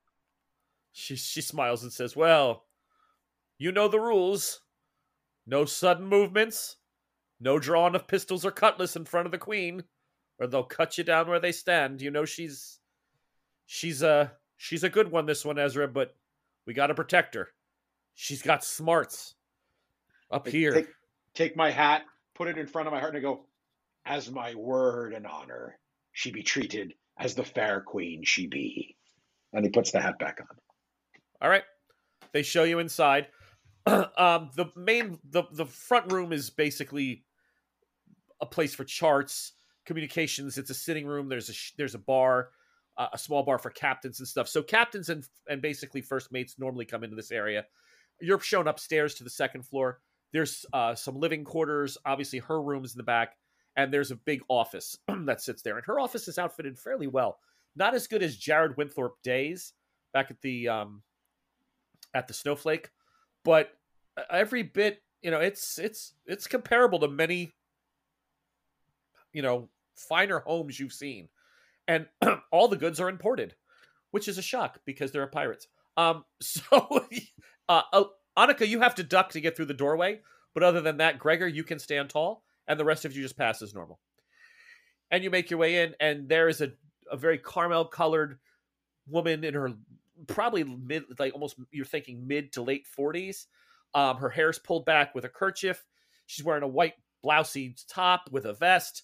She 0.93 1.17
she 1.17 1.41
smiles 1.41 1.83
and 1.83 1.93
says, 1.93 2.15
"Well, 2.15 2.67
you 3.59 3.73
know 3.73 3.89
the 3.89 4.01
rules. 4.01 4.61
No 5.47 5.65
sudden 5.65 6.07
movements, 6.07 6.77
no 7.41 7.59
drawing 7.59 7.95
of 7.95 8.07
pistols 8.07 8.45
or 8.45 8.53
cutlass 8.53 8.95
in 8.95 9.05
front 9.05 9.27
of 9.27 9.33
the 9.33 9.39
queen, 9.39 9.85
or 10.39 10.47
they'll 10.47 10.63
cut 10.63 10.97
you 10.97 11.05
down 11.05 11.29
where 11.29 11.41
they 11.41 11.53
stand. 11.53 12.01
You 12.01 12.11
know 12.11 12.25
she's 12.25 12.79
she's 13.67 14.03
a 14.03 14.33
she's 14.57 14.85
a 14.85 14.91
good 14.91 15.11
one 15.11 15.27
this 15.27 15.45
one, 15.45 15.59
Ezra, 15.59 15.89
but 15.89 16.15
we 16.67 16.75
got 16.75 16.89
to 16.89 16.95
protect 16.95 17.35
her. 17.35 17.49
She's 18.15 18.43
got 18.43 18.65
smarts 18.65 19.35
up 20.31 20.47
here. 20.47 20.73
Take, 20.73 20.89
take 21.35 21.57
my 21.57 21.71
hat, 21.71 22.03
put 22.35 22.49
it 22.49 22.59
in 22.59 22.67
front 22.67 22.89
of 22.89 22.93
my 22.93 23.01
heart, 23.01 23.15
and 23.15 23.19
I 23.19 23.23
go, 23.23 23.47
As 24.05 24.31
my 24.31 24.55
word 24.55 25.15
and 25.15 25.27
honor, 25.27 25.79
she 26.13 26.31
be 26.31 26.43
treated 26.43 26.95
as 27.19 27.35
the 27.35 27.45
fair 27.45 27.81
queen 27.81 28.23
she 28.25 28.47
be. 28.47 28.97
And 29.53 29.65
he 29.65 29.71
puts 29.71 29.93
the 29.93 30.01
hat 30.01 30.19
back 30.19 30.39
on. 30.41 30.57
All 31.41 31.49
right. 31.49 31.65
They 32.33 32.43
show 32.43 32.65
you 32.65 32.79
inside. 32.79 33.29
um, 33.87 34.51
the 34.55 34.67
main 34.77 35.19
the 35.25 35.43
the 35.53 35.67
front 35.67 36.13
room 36.13 36.33
is 36.33 36.51
basically 36.51 37.25
a 38.41 38.47
place 38.47 38.75
for 38.75 38.85
charts, 38.85 39.53
communications. 39.85 40.57
It's 40.57 40.71
a 40.71 40.75
sitting 40.75 41.07
room. 41.07 41.29
There's 41.29 41.49
a 41.49 41.53
sh- 41.53 41.73
there's 41.77 41.95
a 41.95 41.99
bar, 41.99 42.51
uh, 42.97 43.09
a 43.13 43.19
small 43.19 43.43
bar 43.43 43.59
for 43.59 43.71
captains 43.71 44.21
and 44.21 44.29
stuff. 44.29 44.49
So 44.49 44.63
captains 44.63 45.09
and 45.09 45.25
and 45.49 45.63
basically 45.63 46.01
first 46.01 46.33
mates 46.33 46.57
normally 46.59 46.85
come 46.85 47.05
into 47.05 47.17
this 47.17 47.31
area. 47.31 47.67
You're 48.21 48.41
shown 48.41 48.69
upstairs 48.69 49.15
to 49.15 49.25
the 49.25 49.31
second 49.31 49.63
floor. 49.63 50.01
There's 50.33 50.65
uh, 50.73 50.95
some 50.95 51.19
living 51.19 51.45
quarters. 51.45 51.99
Obviously, 52.05 52.39
her 52.41 52.63
room's 52.63 52.95
in 52.95 52.99
the 52.99 53.05
back, 53.05 53.37
and 53.77 53.93
there's 53.93 54.11
a 54.11 54.17
big 54.17 54.43
office 54.49 54.97
that 55.27 55.41
sits 55.41 55.63
there. 55.63 55.77
And 55.77 55.85
her 55.87 56.01
office 56.01 56.29
is 56.29 56.39
outfitted 56.39 56.79
fairly 56.79 57.07
well. 57.07 57.39
Not 57.75 57.95
as 57.95 58.07
good 58.07 58.23
as 58.23 58.37
Jared 58.37 58.77
Winthorpe 58.77 59.21
days 59.23 59.73
back 60.13 60.31
at 60.31 60.41
the 60.43 60.69
um, 60.69 61.03
at 62.15 62.29
the 62.29 62.35
Snowflake, 62.35 62.91
but 63.45 63.71
every 64.31 64.63
bit, 64.63 65.03
you 65.23 65.31
know, 65.31 65.41
it's 65.41 65.79
it's 65.79 66.15
it's 66.27 66.47
comparable 66.47 66.99
to 67.01 67.09
many, 67.09 67.53
you 69.33 69.43
know, 69.43 69.69
finer 69.95 70.41
homes 70.41 70.79
you've 70.79 70.93
seen, 70.93 71.29
and 71.89 72.07
all 72.53 72.69
the 72.69 72.77
goods 72.77 73.01
are 73.01 73.09
imported, 73.09 73.55
which 74.11 74.29
is 74.29 74.39
a 74.39 74.43
shock 74.43 74.81
because 74.85 75.13
there 75.13 75.23
are 75.23 75.29
pirates. 75.29 75.67
Um, 75.97 76.25
so, 76.43 77.07
uh, 77.69 77.83
uh, 77.93 78.05
Anika, 78.37 78.67
you 78.67 78.81
have 78.81 78.95
to 78.97 79.03
duck 79.03 79.31
to 79.31 79.41
get 79.41 79.57
through 79.57 79.67
the 79.67 79.75
doorway, 79.75 80.21
but 80.55 80.63
other 80.63 80.81
than 80.81 80.99
that, 80.99 81.19
Gregor, 81.19 81.49
you 81.49 81.65
can 81.65 81.79
stand 81.79 82.11
tall, 82.11 82.45
and 82.67 82.79
the 82.79 82.85
rest 82.85 83.05
of 83.05 83.15
you 83.15 83.23
just 83.23 83.37
pass 83.37 83.63
as 83.63 83.75
normal. 83.75 84.01
And 85.11 85.23
you 85.23 85.31
make 85.31 85.51
your 85.51 85.59
way 85.59 85.83
in, 85.83 85.95
and 86.01 86.29
there 86.29 86.49
is 86.49 86.61
a 86.61 86.73
a 87.11 87.17
very 87.17 87.39
caramel 87.39 87.85
colored 87.85 88.39
woman 89.07 89.45
in 89.45 89.55
her 89.55 89.73
probably 90.27 90.65
mid 90.65 91.05
like 91.19 91.35
almost 91.35 91.57
you're 91.71 91.85
thinking 91.85 92.27
mid 92.27 92.53
to 92.53 92.63
late 92.63 92.87
40s 92.99 93.47
um 93.95 94.17
her 94.19 94.31
hair's 94.31 94.59
pulled 94.59 94.85
back 94.85 95.15
with 95.15 95.25
a 95.25 95.29
kerchief 95.29 95.85
she's 96.27 96.45
wearing 96.45 96.63
a 96.63 96.69
white 96.69 96.95
blousey 97.25 97.75
top 97.89 98.29
with 98.31 98.45
a 98.45 98.53
vest 98.53 99.03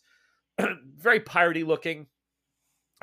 very 0.96 1.20
piratey 1.20 1.66
looking 1.66 2.06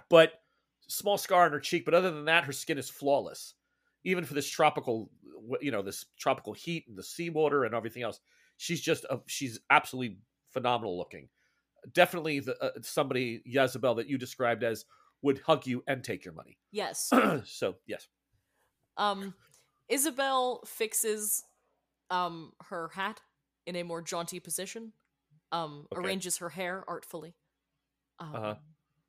but 0.09 0.41
small 0.87 1.17
scar 1.17 1.45
on 1.45 1.51
her 1.51 1.59
cheek 1.59 1.85
but 1.85 1.93
other 1.93 2.11
than 2.11 2.25
that 2.25 2.43
her 2.43 2.51
skin 2.51 2.77
is 2.77 2.89
flawless 2.89 3.55
even 4.03 4.23
for 4.23 4.33
this 4.33 4.47
tropical 4.49 5.09
you 5.61 5.71
know 5.71 5.81
this 5.81 6.05
tropical 6.19 6.53
heat 6.53 6.85
and 6.87 6.97
the 6.97 7.03
seawater 7.03 7.63
and 7.65 7.73
everything 7.73 8.03
else 8.03 8.19
she's 8.57 8.81
just 8.81 9.03
a, 9.05 9.19
she's 9.27 9.59
absolutely 9.69 10.17
phenomenal 10.51 10.97
looking 10.97 11.27
definitely 11.93 12.39
the, 12.39 12.55
uh, 12.63 12.71
somebody 12.81 13.41
Jezebel 13.45 13.95
that 13.95 14.07
you 14.07 14.17
described 14.17 14.63
as 14.63 14.85
would 15.21 15.39
hug 15.39 15.65
you 15.65 15.83
and 15.87 16.03
take 16.03 16.23
your 16.25 16.33
money 16.33 16.57
Yes. 16.71 17.11
so 17.45 17.75
yes 17.87 18.07
Um, 18.97 19.33
Isabel 19.89 20.61
fixes 20.65 21.43
um 22.09 22.53
her 22.69 22.89
hat 22.89 23.21
in 23.65 23.75
a 23.75 23.83
more 23.83 24.01
jaunty 24.01 24.39
position. 24.39 24.93
Um, 25.51 25.87
Okay. 25.91 26.01
arranges 26.01 26.37
her 26.37 26.49
hair 26.49 26.83
artfully. 26.87 27.35
Um, 28.19 28.33
Uh-huh. 28.35 28.55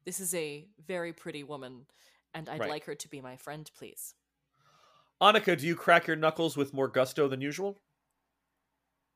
This 0.07 0.21
is 0.21 0.33
a 0.35 0.67
very 0.87 1.13
pretty 1.13 1.43
woman, 1.43 1.87
and 2.33 2.49
I'd 2.49 2.61
Right. 2.61 2.71
like 2.71 2.85
her 2.85 2.95
to 2.95 3.09
be 3.09 3.21
my 3.21 3.37
friend, 3.37 3.69
please. 3.77 4.15
Anika, 5.21 5.59
do 5.59 5.67
you 5.67 5.75
crack 5.75 6.07
your 6.07 6.17
knuckles 6.17 6.57
with 6.57 6.73
more 6.73 6.89
gusto 6.89 7.27
than 7.29 7.41
usual? 7.41 7.77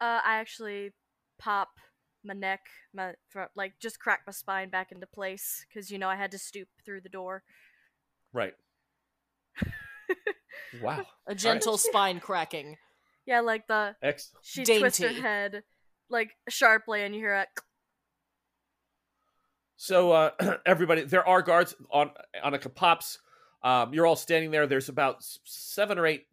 Uh, 0.01 0.21
I 0.25 0.37
actually 0.37 0.93
pop 1.39 1.79
my 2.25 2.35
neck, 2.35 2.67
my 2.93 3.15
fro- 3.29 3.49
like 3.55 3.79
just 3.79 4.01
crack 4.01 4.23
my 4.27 4.33
spine 4.33 4.69
back 4.69 4.91
into 4.93 5.07
place 5.07 5.65
because 5.69 5.91
you 5.91 5.99
know 5.99 6.09
I 6.09 6.17
had 6.17 6.33
to 6.33 6.39
stoop 6.39 6.69
through 6.85 7.03
the 7.03 7.09
door. 7.09 7.45
Right. 8.33 8.55
wow. 10.83 11.07
A 11.27 11.35
gentle 11.35 11.79
spine 11.79 12.19
cracking. 12.21 12.79
Yeah, 13.27 13.41
like 13.41 13.67
the 13.69 13.95
Ex. 14.03 14.33
she 14.43 14.65
twists 14.65 14.99
her 14.99 15.09
head 15.13 15.63
like 16.09 16.37
sharply, 16.49 17.03
and 17.03 17.15
you 17.15 17.21
hear 17.21 17.35
a 17.35 17.47
So 19.83 20.13
uh, 20.13 20.31
everybody, 20.67 21.05
there 21.05 21.27
are 21.27 21.41
guards 21.41 21.75
on 21.91 22.11
Anika 22.45 22.73
pops. 22.73 23.19
Um, 23.63 23.95
you're 23.95 24.05
all 24.05 24.15
standing 24.15 24.51
there. 24.51 24.67
There's 24.67 24.91
about 24.91 25.25
seven 25.45 25.99
or 25.99 26.07
eight 26.07 26.27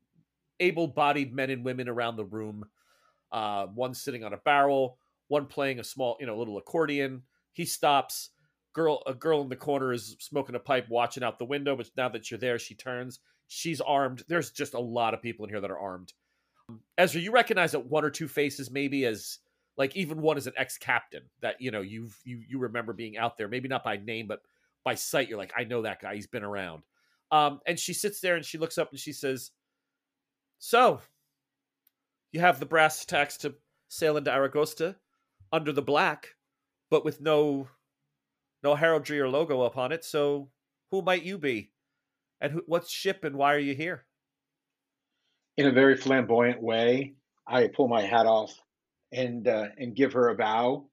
able-bodied 0.60 1.34
men 1.34 1.50
and 1.50 1.64
women 1.64 1.88
around 1.88 2.18
the 2.18 2.26
room. 2.26 2.66
Uh, 3.32 3.68
one 3.68 3.94
sitting 3.94 4.26
on 4.26 4.34
a 4.34 4.38
barrel, 4.38 4.98
one 5.30 5.46
playing 5.46 5.80
a 5.80 5.84
small, 5.86 6.18
you 6.20 6.26
know, 6.26 6.38
little 6.38 6.58
accordion. 6.58 7.24
He 7.54 7.64
stops. 7.64 8.32
Girl, 8.74 9.02
a 9.08 9.14
girl 9.14 9.42
in 9.44 9.48
the 9.48 9.56
corner 9.56 9.94
is 9.94 10.18
smoking 10.20 10.56
a 10.56 10.60
pipe, 10.60 10.90
watching 10.90 11.24
out 11.24 11.40
the 11.40 11.46
window. 11.46 11.78
But 11.78 11.90
now 11.96 12.10
that 12.10 12.30
you're 12.30 12.42
there, 12.42 12.60
she 12.60 12.76
turns. 12.76 13.22
She's 13.48 13.80
armed. 13.80 14.26
There's 14.28 14.52
just 14.52 14.74
a 14.74 14.80
lot 14.80 15.14
of 15.14 15.22
people 15.22 15.46
in 15.46 15.50
here 15.52 15.62
that 15.62 15.72
are 15.72 15.80
armed. 15.80 16.12
Ezra, 16.98 17.22
you 17.22 17.32
recognize 17.32 17.72
that 17.72 17.86
one 17.86 18.04
or 18.04 18.10
two 18.10 18.28
faces, 18.28 18.70
maybe 18.70 19.06
as 19.06 19.40
like 19.78 19.96
even 19.96 20.22
one 20.22 20.38
is 20.38 20.48
an 20.48 20.54
ex-captain 20.58 21.24
that 21.42 21.62
you 21.62 21.72
know 21.72 21.82
you've 21.82 22.20
you 22.24 22.42
you 22.48 22.60
remember 22.60 22.94
being 22.94 23.18
out 23.18 23.38
there, 23.38 23.48
maybe 23.48 23.70
not 23.70 23.84
by 23.84 23.98
name, 23.98 24.28
but 24.28 24.42
by 24.84 24.96
sight. 24.96 25.30
You're 25.30 25.38
like, 25.38 25.54
I 25.56 25.64
know 25.64 25.84
that 25.84 26.02
guy. 26.02 26.16
He's 26.16 26.28
been 26.28 26.44
around. 26.44 26.84
Um, 27.32 27.60
and 27.68 27.78
she 27.78 27.94
sits 27.94 28.20
there 28.20 28.36
and 28.36 28.46
she 28.46 28.58
looks 28.58 28.78
up 28.78 28.92
and 28.92 29.00
she 29.00 29.14
says, 29.14 29.52
"So, 30.58 31.02
you 32.32 32.40
have 32.40 32.60
the 32.60 32.66
brass 32.66 33.06
tacks 33.06 33.38
to 33.38 33.56
sail 33.90 34.18
into 34.18 34.32
Aragosta 34.32 34.96
under 35.52 35.72
the 35.72 35.82
black, 35.82 36.36
but 36.90 37.06
with 37.06 37.22
no 37.22 37.68
no 38.64 38.74
heraldry 38.74 39.20
or 39.20 39.30
logo 39.30 39.62
upon 39.62 39.92
it. 39.92 40.04
So, 40.04 40.50
who 40.90 41.04
might 41.04 41.24
you 41.24 41.38
be? 41.38 41.72
And 42.42 42.52
who, 42.54 42.64
what 42.66 42.88
ship 42.88 43.24
and 43.24 43.36
why 43.36 43.54
are 43.54 43.60
you 43.60 43.76
here?" 43.76 44.06
In 45.58 45.68
a 45.68 45.72
very 45.72 45.98
flamboyant 45.98 46.62
way, 46.62 47.14
I 47.46 47.68
pull 47.68 47.88
my 47.88 48.02
hat 48.02 48.26
off 48.26 48.60
and 49.12 49.48
uh, 49.48 49.68
and 49.78 49.96
give 49.96 50.14
her 50.14 50.30
a 50.30 50.36
bow 50.36 50.90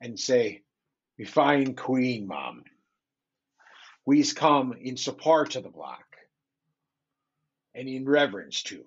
and 0.00 0.18
say, 0.18 0.62
"We 1.18 1.24
fine 1.24 1.74
queen, 1.74 2.26
mom. 2.26 2.64
We's 4.04 4.32
come 4.32 4.72
in 4.80 4.96
support 4.96 5.56
of 5.56 5.64
the 5.64 5.68
block 5.68 6.04
and 7.74 7.88
in 7.88 8.08
reverence 8.08 8.62
to 8.64 8.84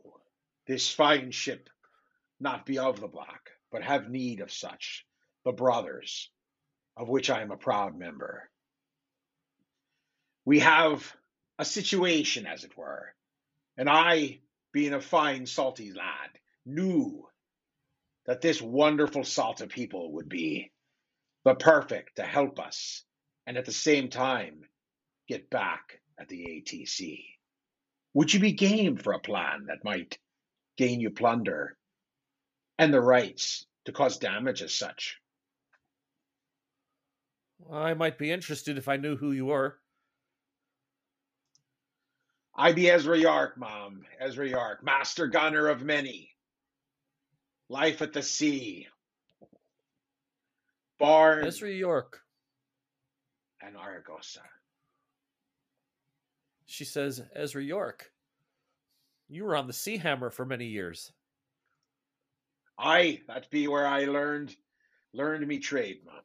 this 0.68 0.92
fine 0.92 1.32
ship, 1.32 1.70
not 2.40 2.66
be 2.66 2.78
of 2.80 3.00
the 3.00 3.08
block, 3.08 3.52
but 3.72 3.84
have 3.84 4.10
need 4.10 4.42
of 4.42 4.52
such, 4.52 5.06
the 5.46 5.52
brothers, 5.52 6.30
of 6.98 7.08
which 7.08 7.30
I 7.30 7.42
am 7.42 7.52
a 7.52 7.58
proud 7.58 7.98
member. 7.98 8.50
We 10.44 10.60
have 10.60 11.16
a 11.58 11.66
situation, 11.66 12.46
as 12.46 12.64
it 12.64 12.76
were, 12.78 13.14
and 13.78 13.90
I, 13.90 14.40
being 14.72 14.94
a 14.94 15.02
fine 15.02 15.46
salty 15.46 15.94
lad, 15.94 16.30
knew 16.66 17.28
that 18.32 18.40
this 18.40 18.62
wonderful 18.62 19.26
salt 19.26 19.60
of 19.60 19.68
people 19.68 20.14
would 20.14 20.30
be 20.30 20.72
the 21.44 21.54
perfect 21.54 22.16
to 22.16 22.24
help 22.24 22.62
us 22.62 23.04
and 23.46 23.58
at 23.58 23.66
the 23.66 23.74
same 23.74 24.08
time 24.08 24.62
get 25.28 25.50
back 25.50 26.00
at 26.18 26.30
the 26.30 26.46
ATC. 26.46 27.26
Would 28.14 28.34
you 28.34 28.40
be 28.40 28.54
game 28.54 28.96
for 28.96 29.12
a 29.12 29.20
plan 29.20 29.66
that 29.68 29.84
might 29.84 30.18
gain 30.78 31.02
you 31.02 31.10
plunder 31.10 31.76
and 32.80 32.94
the 32.94 33.02
rights 33.02 33.66
to 33.84 33.92
cause 33.92 34.18
damage 34.18 34.62
as 34.62 34.74
such? 34.74 35.18
I 37.70 37.96
might 37.96 38.18
be 38.18 38.32
interested 38.32 38.78
if 38.78 38.88
I 38.88 38.96
knew 38.96 39.18
who 39.18 39.34
you 39.34 39.48
were. 39.48 39.78
I 42.56 42.72
be 42.72 42.90
Ezra 42.90 43.18
Yark, 43.18 43.58
Mom. 43.58 44.06
Ezra 44.22 44.48
Yark, 44.48 44.86
master 44.86 45.28
gunner 45.28 45.68
of 45.68 45.84
many. 45.84 46.31
Life 47.72 48.01
at 48.01 48.11
the 48.11 48.22
sea. 48.22 48.86
Barn 50.99 51.45
Ezra 51.45 51.69
York. 51.72 52.19
and 53.61 53.78
Aragosta. 53.78 54.41
She 56.65 56.84
says, 56.84 57.24
Ezra 57.34 57.63
York. 57.63 58.11
You 59.30 59.45
were 59.45 59.55
on 59.55 59.67
the 59.67 59.74
Sea 59.74 59.95
Hammer 59.95 60.30
for 60.30 60.45
many 60.45 60.65
years. 60.65 61.13
Aye, 62.78 63.22
that 63.30 63.49
be 63.49 63.69
where 63.69 63.88
I 63.88 64.03
learned 64.03 64.53
learned 65.13 65.47
me 65.47 65.57
trade, 65.57 65.99
Mom. 66.05 66.15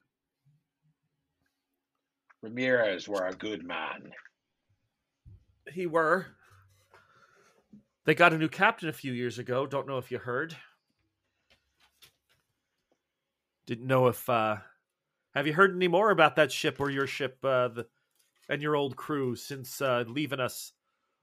Ramirez 2.43 3.09
were 3.09 3.29
a 3.29 3.33
good 3.33 3.65
man. 3.65 4.11
He 5.73 5.87
were. 5.87 6.27
They 8.05 8.17
got 8.17 8.33
a 8.33 8.39
new 8.39 8.49
captain 8.49 8.89
a 8.89 8.93
few 8.93 9.13
years 9.13 9.39
ago. 9.39 9.65
Don't 9.65 9.87
know 9.87 9.99
if 9.99 10.11
you 10.11 10.19
heard. 10.19 10.57
Didn't 13.67 13.87
know 13.87 14.07
if 14.07 14.29
uh 14.29 14.57
have 15.35 15.47
you 15.47 15.53
heard 15.53 15.75
any 15.75 15.89
more 15.89 16.11
about 16.11 16.37
that 16.37 16.53
ship 16.53 16.81
or 16.81 16.91
your 16.91 17.07
ship 17.07 17.39
uh 17.45 17.69
the 17.69 17.87
and 18.49 18.63
your 18.63 18.77
old 18.77 18.97
crew 18.97 19.35
since 19.35 19.81
uh 19.81 20.05
leaving 20.07 20.41
us 20.41 20.73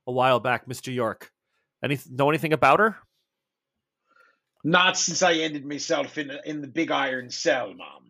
a 0.05 0.11
while 0.11 0.39
back, 0.39 0.67
Mr. 0.67 0.93
York? 0.93 1.31
Any 1.83 1.97
know 2.09 2.29
anything 2.29 2.53
about 2.53 2.79
her? 2.79 2.97
Not 4.63 4.97
since 4.97 5.21
I 5.21 5.33
ended 5.33 5.65
myself 5.65 6.17
in 6.17 6.31
in 6.45 6.61
the 6.61 6.67
big 6.67 6.91
iron 6.91 7.29
cell, 7.29 7.73
Mom. 7.73 8.09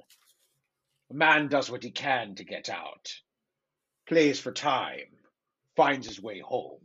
A 1.11 1.13
man 1.13 1.47
does 1.47 1.69
what 1.69 1.83
he 1.83 1.91
can 1.91 2.35
to 2.35 2.43
get 2.43 2.69
out. 2.69 3.13
Plays 4.07 4.39
for 4.39 4.51
time, 4.51 5.17
finds 5.75 6.07
his 6.07 6.21
way 6.21 6.39
home. 6.39 6.81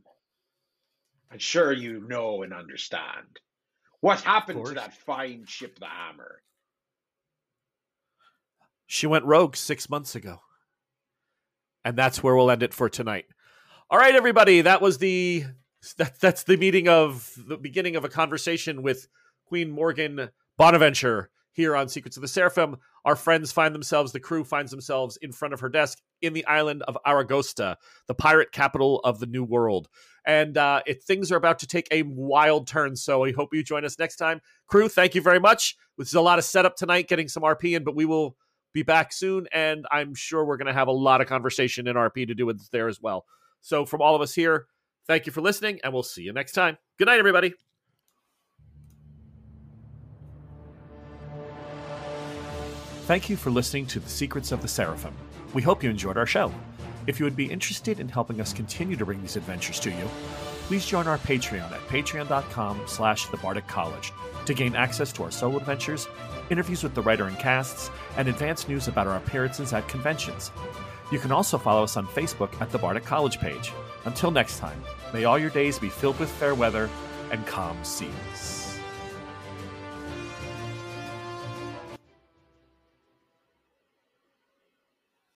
I'm 1.31 1.39
sure 1.39 1.73
you 1.73 2.07
know 2.07 2.43
and 2.43 2.53
understand. 2.53 3.41
What 4.01 4.21
happened 4.21 4.65
to 4.67 4.75
that 4.75 4.95
fine 4.95 5.45
ship, 5.47 5.79
the 5.79 5.87
Hammer? 5.87 6.43
She 8.89 9.07
went 9.07 9.27
rogue 9.27 9.55
six 9.55 9.89
months 9.89 10.17
ago. 10.17 10.41
And 11.85 11.97
that's 11.97 12.23
where 12.23 12.35
we'll 12.35 12.51
end 12.51 12.63
it 12.63 12.75
for 12.75 12.89
tonight. 12.89 13.27
All 13.91 13.99
right, 13.99 14.15
everybody. 14.15 14.63
That 14.63 14.81
was 14.81 14.99
the 14.99 15.45
that, 15.99 16.19
that's 16.19 16.43
the 16.43 16.57
meeting 16.57 16.89
of 16.89 17.33
the 17.47 17.59
beginning 17.59 17.97
of 17.97 18.05
a 18.05 18.09
conversation 18.09 18.83
with 18.83 19.07
Queen 19.47 19.71
Morgan 19.71 20.31
Bonaventure 20.57 21.31
here 21.53 21.77
on 21.77 21.89
Secrets 21.89 22.17
of 22.17 22.23
the 22.23 22.29
Seraphim. 22.29 22.77
Our 23.05 23.15
friends 23.15 23.53
find 23.53 23.75
themselves, 23.75 24.13
the 24.13 24.21
crew 24.21 24.43
finds 24.43 24.71
themselves 24.71 25.19
in 25.19 25.33
front 25.33 25.55
of 25.55 25.61
her 25.61 25.69
desk 25.69 25.99
in 26.23 26.33
the 26.33 26.47
island 26.47 26.83
of 26.83 26.97
Aragosta, 27.07 27.77
the 28.07 28.15
pirate 28.15 28.53
capital 28.53 29.01
of 29.01 29.19
the 29.19 29.27
New 29.27 29.45
World. 29.45 29.89
And 30.27 30.57
uh, 30.57 30.83
it, 30.87 31.03
things 31.03 31.31
are 31.31 31.37
about 31.37 31.59
to 31.61 31.67
take 31.67 31.89
a 31.91 32.03
wild 32.03 32.67
turn. 32.67 32.97
So 32.97 33.25
I 33.25 33.33
hope 33.33 33.53
you 33.53 33.63
join 33.63 33.85
us 33.85 33.99
next 33.99 34.17
time. 34.17 34.41
Crew, 34.67 34.89
thank 34.89 35.15
you 35.15 35.21
very 35.21 35.41
much. 35.41 35.77
This 35.97 36.09
is 36.09 36.15
a 36.15 36.21
lot 36.21 36.39
of 36.39 36.45
setup 36.45 36.77
tonight, 36.77 37.09
getting 37.09 37.29
some 37.29 37.43
RP 37.43 37.77
in, 37.77 37.85
but 37.85 37.95
we 37.95 38.05
will 38.05 38.37
be 38.73 38.83
back 38.83 39.13
soon. 39.13 39.47
And 39.53 39.87
I'm 39.91 40.15
sure 40.15 40.45
we're 40.45 40.57
going 40.57 40.67
to 40.67 40.73
have 40.73 40.89
a 40.89 40.93
lot 40.93 41.21
of 41.21 41.27
conversation 41.27 41.87
in 41.87 41.97
RP 41.97 42.27
to 42.27 42.35
do 42.35 42.47
with 42.47 42.71
there 42.71 42.89
as 42.89 43.01
well. 43.01 43.25
So 43.61 43.85
from 43.85 44.01
all 44.03 44.15
of 44.15 44.23
us 44.23 44.35
here, 44.35 44.67
thank 45.07 45.27
you 45.27 45.33
for 45.33 45.41
listening, 45.41 45.81
and 45.83 45.93
we'll 45.93 46.03
see 46.03 46.23
you 46.23 46.33
next 46.33 46.53
time. 46.53 46.79
Good 46.99 47.07
night, 47.07 47.19
everybody. 47.19 47.55
Thank 53.07 53.31
you 53.31 53.37
for 53.37 53.51
listening 53.51 53.87
to 53.87 54.01
The 54.01 54.09
Secrets 54.09 54.53
of 54.53 54.61
the 54.61 54.69
Seraphim. 54.69 55.15
We 55.55 55.63
hope 55.63 55.83
you 55.83 55.89
enjoyed 55.89 56.19
our 56.19 56.27
show. 56.27 56.53
If 57.07 57.19
you 57.19 57.25
would 57.25 57.37
be 57.37 57.47
interested 57.47 58.01
in 58.01 58.09
helping 58.09 58.39
us 58.39 58.53
continue 58.53 58.97
to 58.97 59.07
bring 59.07 59.23
these 59.23 59.37
adventures 59.37 59.81
to 59.81 59.91
you, 59.91 60.09
please 60.69 60.85
join 60.85 61.09
our 61.09 61.17
Patreon 61.17 61.73
at 61.73 61.81
patreon.com 61.89 62.83
slash 62.85 63.27
the 63.29 63.63
College 63.67 64.13
to 64.45 64.53
gain 64.53 64.77
access 64.77 65.11
to 65.15 65.23
our 65.23 65.31
solo 65.31 65.57
adventures, 65.57 66.07
interviews 66.51 66.83
with 66.83 66.95
the 66.95 67.01
writer 67.01 67.25
and 67.25 67.39
casts, 67.39 67.91
and 68.19 68.29
advance 68.29 68.69
news 68.69 68.87
about 68.87 69.07
our 69.07 69.17
appearances 69.17 69.73
at 69.73 69.89
conventions. 69.89 70.53
You 71.11 71.21
can 71.21 71.33
also 71.33 71.57
follow 71.57 71.85
us 71.85 71.97
on 71.97 72.07
Facebook 72.09 72.61
at 72.61 72.71
the 72.71 72.77
Bardic 72.77 73.07
College 73.07 73.41
page. 73.41 73.73
Until 74.05 74.31
next 74.31 74.59
time, 74.59 74.83
may 75.15 75.25
all 75.25 75.39
your 75.39 75.49
days 75.49 75.79
be 75.79 75.89
filled 75.89 76.21
with 76.21 76.29
fair 76.29 76.55
weather 76.55 76.91
and 77.31 77.47
calm 77.47 77.83
seas. 77.83 78.58